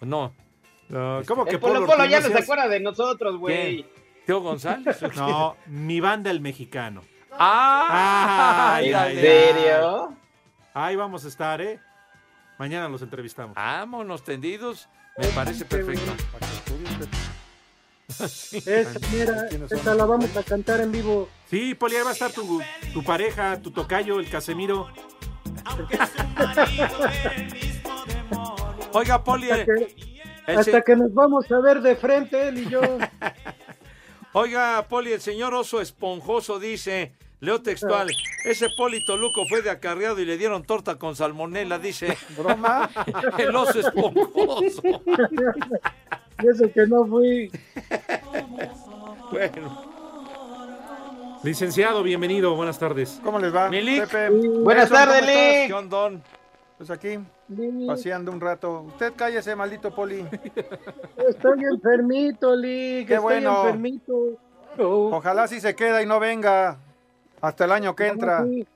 No. 0.01 0.31
No, 0.87 1.21
¿Cómo 1.27 1.43
que 1.45 1.55
El 1.55 1.59
Polo 1.59 1.73
Polo 1.81 1.87
Polo 1.87 2.05
ya 2.05 2.19
no 2.19 2.27
se 2.27 2.37
acuerda 2.37 2.67
de 2.67 2.79
nosotros, 2.79 3.37
güey. 3.39 3.85
¿Teo 4.27 4.39
González? 4.41 4.99
No, 5.15 5.57
mi 5.65 5.99
banda 5.99 6.29
el 6.29 6.39
mexicano. 6.39 7.01
¡Ah! 7.31 8.75
Ay, 8.75 8.89
¿En 8.89 8.95
ay, 8.95 9.17
ay. 9.17 9.21
serio? 9.21 10.13
Ahí 10.75 10.95
vamos 10.95 11.25
a 11.25 11.27
estar, 11.27 11.59
¿eh? 11.61 11.79
Mañana 12.59 12.87
los 12.87 13.01
entrevistamos. 13.01 13.55
Vámonos 13.55 14.23
tendidos. 14.23 14.87
Me 15.17 15.27
parece 15.29 15.65
perfecto. 15.65 16.11
Esa, 18.07 18.99
mira, 19.11 19.47
esa 19.69 19.95
la 19.95 20.05
vamos 20.05 20.35
a 20.37 20.43
cantar 20.43 20.79
en 20.79 20.91
vivo. 20.91 21.27
Sí, 21.49 21.73
Poli, 21.73 21.95
ahí 21.95 22.03
va 22.03 22.11
a 22.11 22.13
estar 22.13 22.31
tu, 22.31 22.61
tu 22.93 23.03
pareja, 23.03 23.59
tu 23.61 23.71
tocayo, 23.71 24.19
el 24.19 24.29
Casemiro. 24.29 24.87
Oiga, 28.93 29.23
Poli. 29.23 29.49
Hasta 29.49 29.65
que, 29.65 29.95
el 30.47 30.57
hasta 30.57 30.81
que 30.81 30.95
nos 30.95 31.13
vamos 31.13 31.51
a 31.51 31.59
ver 31.59 31.81
de 31.81 31.95
frente, 31.95 32.47
él 32.47 32.59
y 32.59 32.69
yo. 32.69 32.81
Oiga, 34.33 34.85
Poli, 34.87 35.13
el 35.13 35.21
señor 35.21 35.53
oso 35.53 35.81
esponjoso 35.81 36.59
dice, 36.59 37.13
leo 37.39 37.61
textual, 37.61 38.09
ese 38.43 38.67
Poli 38.77 39.03
Toluco 39.03 39.45
fue 39.47 39.61
de 39.61 39.69
acarreado 39.69 40.19
y 40.19 40.25
le 40.25 40.37
dieron 40.37 40.63
torta 40.63 40.97
con 40.97 41.15
salmonela, 41.15 41.79
dice. 41.79 42.17
¿Broma? 42.37 42.89
el 43.37 43.55
oso 43.55 43.79
esponjoso. 43.79 44.81
Y 46.43 46.47
eso 46.47 46.71
que 46.71 46.85
no 46.87 47.05
fui. 47.05 47.51
Bueno. 49.31 49.81
Licenciado, 51.43 52.03
bienvenido, 52.03 52.55
buenas 52.55 52.79
tardes. 52.79 53.19
¿Cómo 53.23 53.39
les 53.39 53.53
va? 53.55 53.69
Milik. 53.69 54.07
Pepe. 54.07 54.29
Buenas 54.63 54.89
tardes. 54.89 55.21
Lick. 55.21 55.67
¿Qué 55.67 55.73
ondón? 55.73 56.23
Pues 56.77 56.89
aquí, 56.89 57.19
paseando 57.87 58.31
un 58.31 58.41
rato. 58.41 58.81
Usted 58.81 59.13
cállese, 59.15 59.55
maldito 59.55 59.93
poli. 59.95 60.25
Estoy 61.17 61.59
enfermito, 61.71 62.55
Lick. 62.55 63.07
Qué 63.07 63.13
estoy 63.15 63.23
bueno. 63.23 63.61
enfermito. 63.65 64.13
Oh, 64.77 65.09
Ojalá 65.13 65.47
si 65.47 65.61
se 65.61 65.73
queda 65.75 66.01
y 66.01 66.05
no 66.05 66.19
venga 66.19 66.77
hasta 67.39 67.65
el 67.65 67.71
año 67.71 67.95
que 67.95 68.07
entra. 68.07 68.43
sí. 68.43 68.67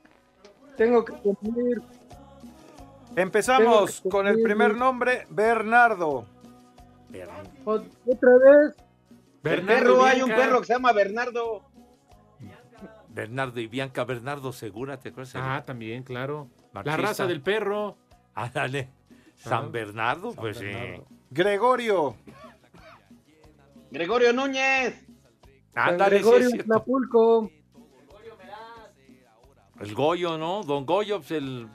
Tengo 0.78 1.04
que 1.04 1.12
cumplir. 1.14 1.82
Empezamos 3.18 4.02
Tengo 4.02 4.04
que 4.04 4.10
con 4.10 4.28
el 4.28 4.42
primer 4.42 4.76
nombre, 4.78 5.26
Bernardo. 5.30 6.26
Otra 7.66 8.30
vez. 8.38 8.76
Bernardo 9.42 9.84
perro, 9.84 10.04
hay 10.04 10.22
un 10.22 10.30
perro 10.30 10.60
que 10.60 10.68
se 10.68 10.74
llama 10.74 10.92
Bernardo. 10.92 11.64
Bernardo 13.10 13.60
y 13.60 13.68
Bianca, 13.68 14.04
Bernardo 14.04 14.54
Segura, 14.54 15.00
¿te 15.00 15.10
acuerdas? 15.10 15.36
Ah, 15.36 15.64
también, 15.66 16.04
claro. 16.04 16.48
La 16.74 16.98
raza 16.98 17.26
del 17.26 17.42
perro. 17.42 17.98
Ah, 18.36 18.50
dale. 18.54 18.90
San 19.36 19.72
Bernardo, 19.72 20.34
pues 20.34 20.58
sí. 20.58 20.72
Gregorio. 21.32 22.16
Gregorio 23.92 24.34
Núñez. 24.34 25.06
Ándale, 25.74 26.18
sí 26.20 26.24
Gregorio. 26.24 26.64
Tlapulco. 26.64 27.52
El 29.80 29.96
Goyo, 29.96 30.38
¿no? 30.38 30.64
Don 30.64 30.86
Goyo, 30.86 31.20
pues 31.20 31.32
el 31.32 31.68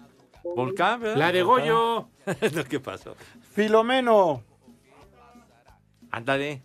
volcán, 0.54 1.00
¿verdad? 1.00 1.16
La 1.16 1.32
de 1.32 1.42
Goyo. 1.42 2.08
Lo 2.54 2.64
que 2.64 2.80
pasó. 2.80 3.16
Filomeno. 3.52 4.42
Ándale. 6.14 6.62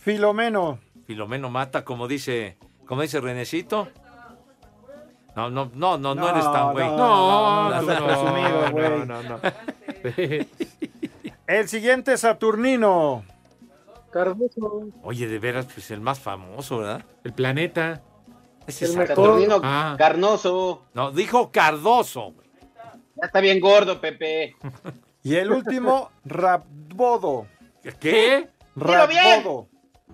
Filomeno. 0.00 0.80
Filomeno 1.06 1.48
mata, 1.48 1.84
como 1.84 2.08
dice, 2.08 2.56
como 2.86 3.02
dice 3.02 3.20
Renecito. 3.20 3.86
No, 5.36 5.48
no, 5.48 5.70
no, 5.72 5.96
no, 5.96 6.14
no, 6.16 6.28
eres 6.28 6.44
tan 6.50 6.72
güey. 6.72 6.84
No, 6.86 7.70
no, 7.70 7.82
no, 7.82 9.04
no, 9.06 9.22
no. 9.22 9.40
El 11.46 11.68
siguiente 11.68 12.16
Saturnino. 12.16 13.22
Cardoso. 14.10 14.88
Oye, 15.04 15.28
de 15.28 15.38
veras, 15.38 15.66
pues 15.72 15.92
el 15.92 16.00
más 16.00 16.18
famoso, 16.18 16.78
¿verdad? 16.78 17.04
El 17.22 17.32
planeta. 17.34 18.02
Ese 18.66 18.86
El 18.86 18.90
es 18.90 18.96
mejor. 18.96 19.14
Saturnino 19.16 19.60
Ah. 19.62 19.94
Carnoso. 19.96 20.82
No, 20.94 21.12
dijo 21.12 21.52
Cardoso. 21.52 22.34
Ya 23.14 23.26
está 23.26 23.40
bien 23.40 23.60
gordo, 23.60 24.00
Pepe. 24.00 24.56
Y 25.22 25.36
el 25.36 25.52
último, 25.52 26.10
Rabbodo. 26.24 27.46
¿Qué? 28.00 28.48
Dilo 28.74 29.06
bien. 29.08 29.44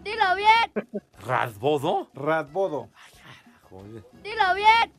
Dilo 0.02 0.34
bien, 0.36 0.92
¿Radbodo? 1.26 2.08
Radbodo. 2.14 2.88
Joder. 3.68 4.04
dilo 4.22 4.54
bien. 4.54 4.92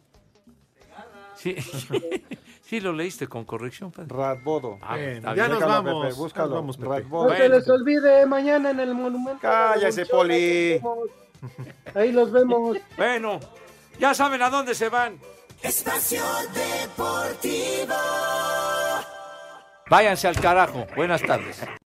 Sí, 1.36 1.56
sí 2.62 2.80
lo 2.82 2.92
leíste 2.92 3.28
con 3.28 3.46
corrección, 3.46 3.92
Pedro. 3.92 4.18
Radbodo. 4.18 4.78
Ah, 4.82 4.98
Bien, 4.98 5.22
ya 5.24 5.48
nos 5.48 5.60
Búscalo, 5.60 5.68
vamos. 5.84 6.06
Pepe, 6.06 6.14
búscalo. 6.16 6.48
Nos 6.50 6.56
vamos, 6.56 6.78
Pepe. 6.78 6.90
Radbodo. 6.90 7.24
No 7.30 7.36
se 7.36 7.38
Bueno. 7.40 7.56
les 7.56 7.70
olvide 7.70 8.26
mañana 8.26 8.70
en 8.72 8.80
el 8.82 8.94
monumento. 8.94 9.40
Cállese. 9.42 10.06
Poli. 10.06 10.74
Ahí 10.74 10.80
los 10.80 10.82
vemos. 10.82 11.08
Ahí 11.96 12.12
los 12.12 12.32
vemos. 12.32 12.78
Bueno, 12.98 13.40
ya 14.00 14.14
saben 14.14 14.42
a 14.42 14.50
dónde 14.50 14.76
se 14.76 14.90
van. 14.90 15.18
Espacio 15.64 16.22
Deportivo. 16.54 17.96
Váyanse 19.90 20.28
al 20.28 20.40
carajo. 20.40 20.86
Buenas 20.96 21.22
tardes. 21.22 21.62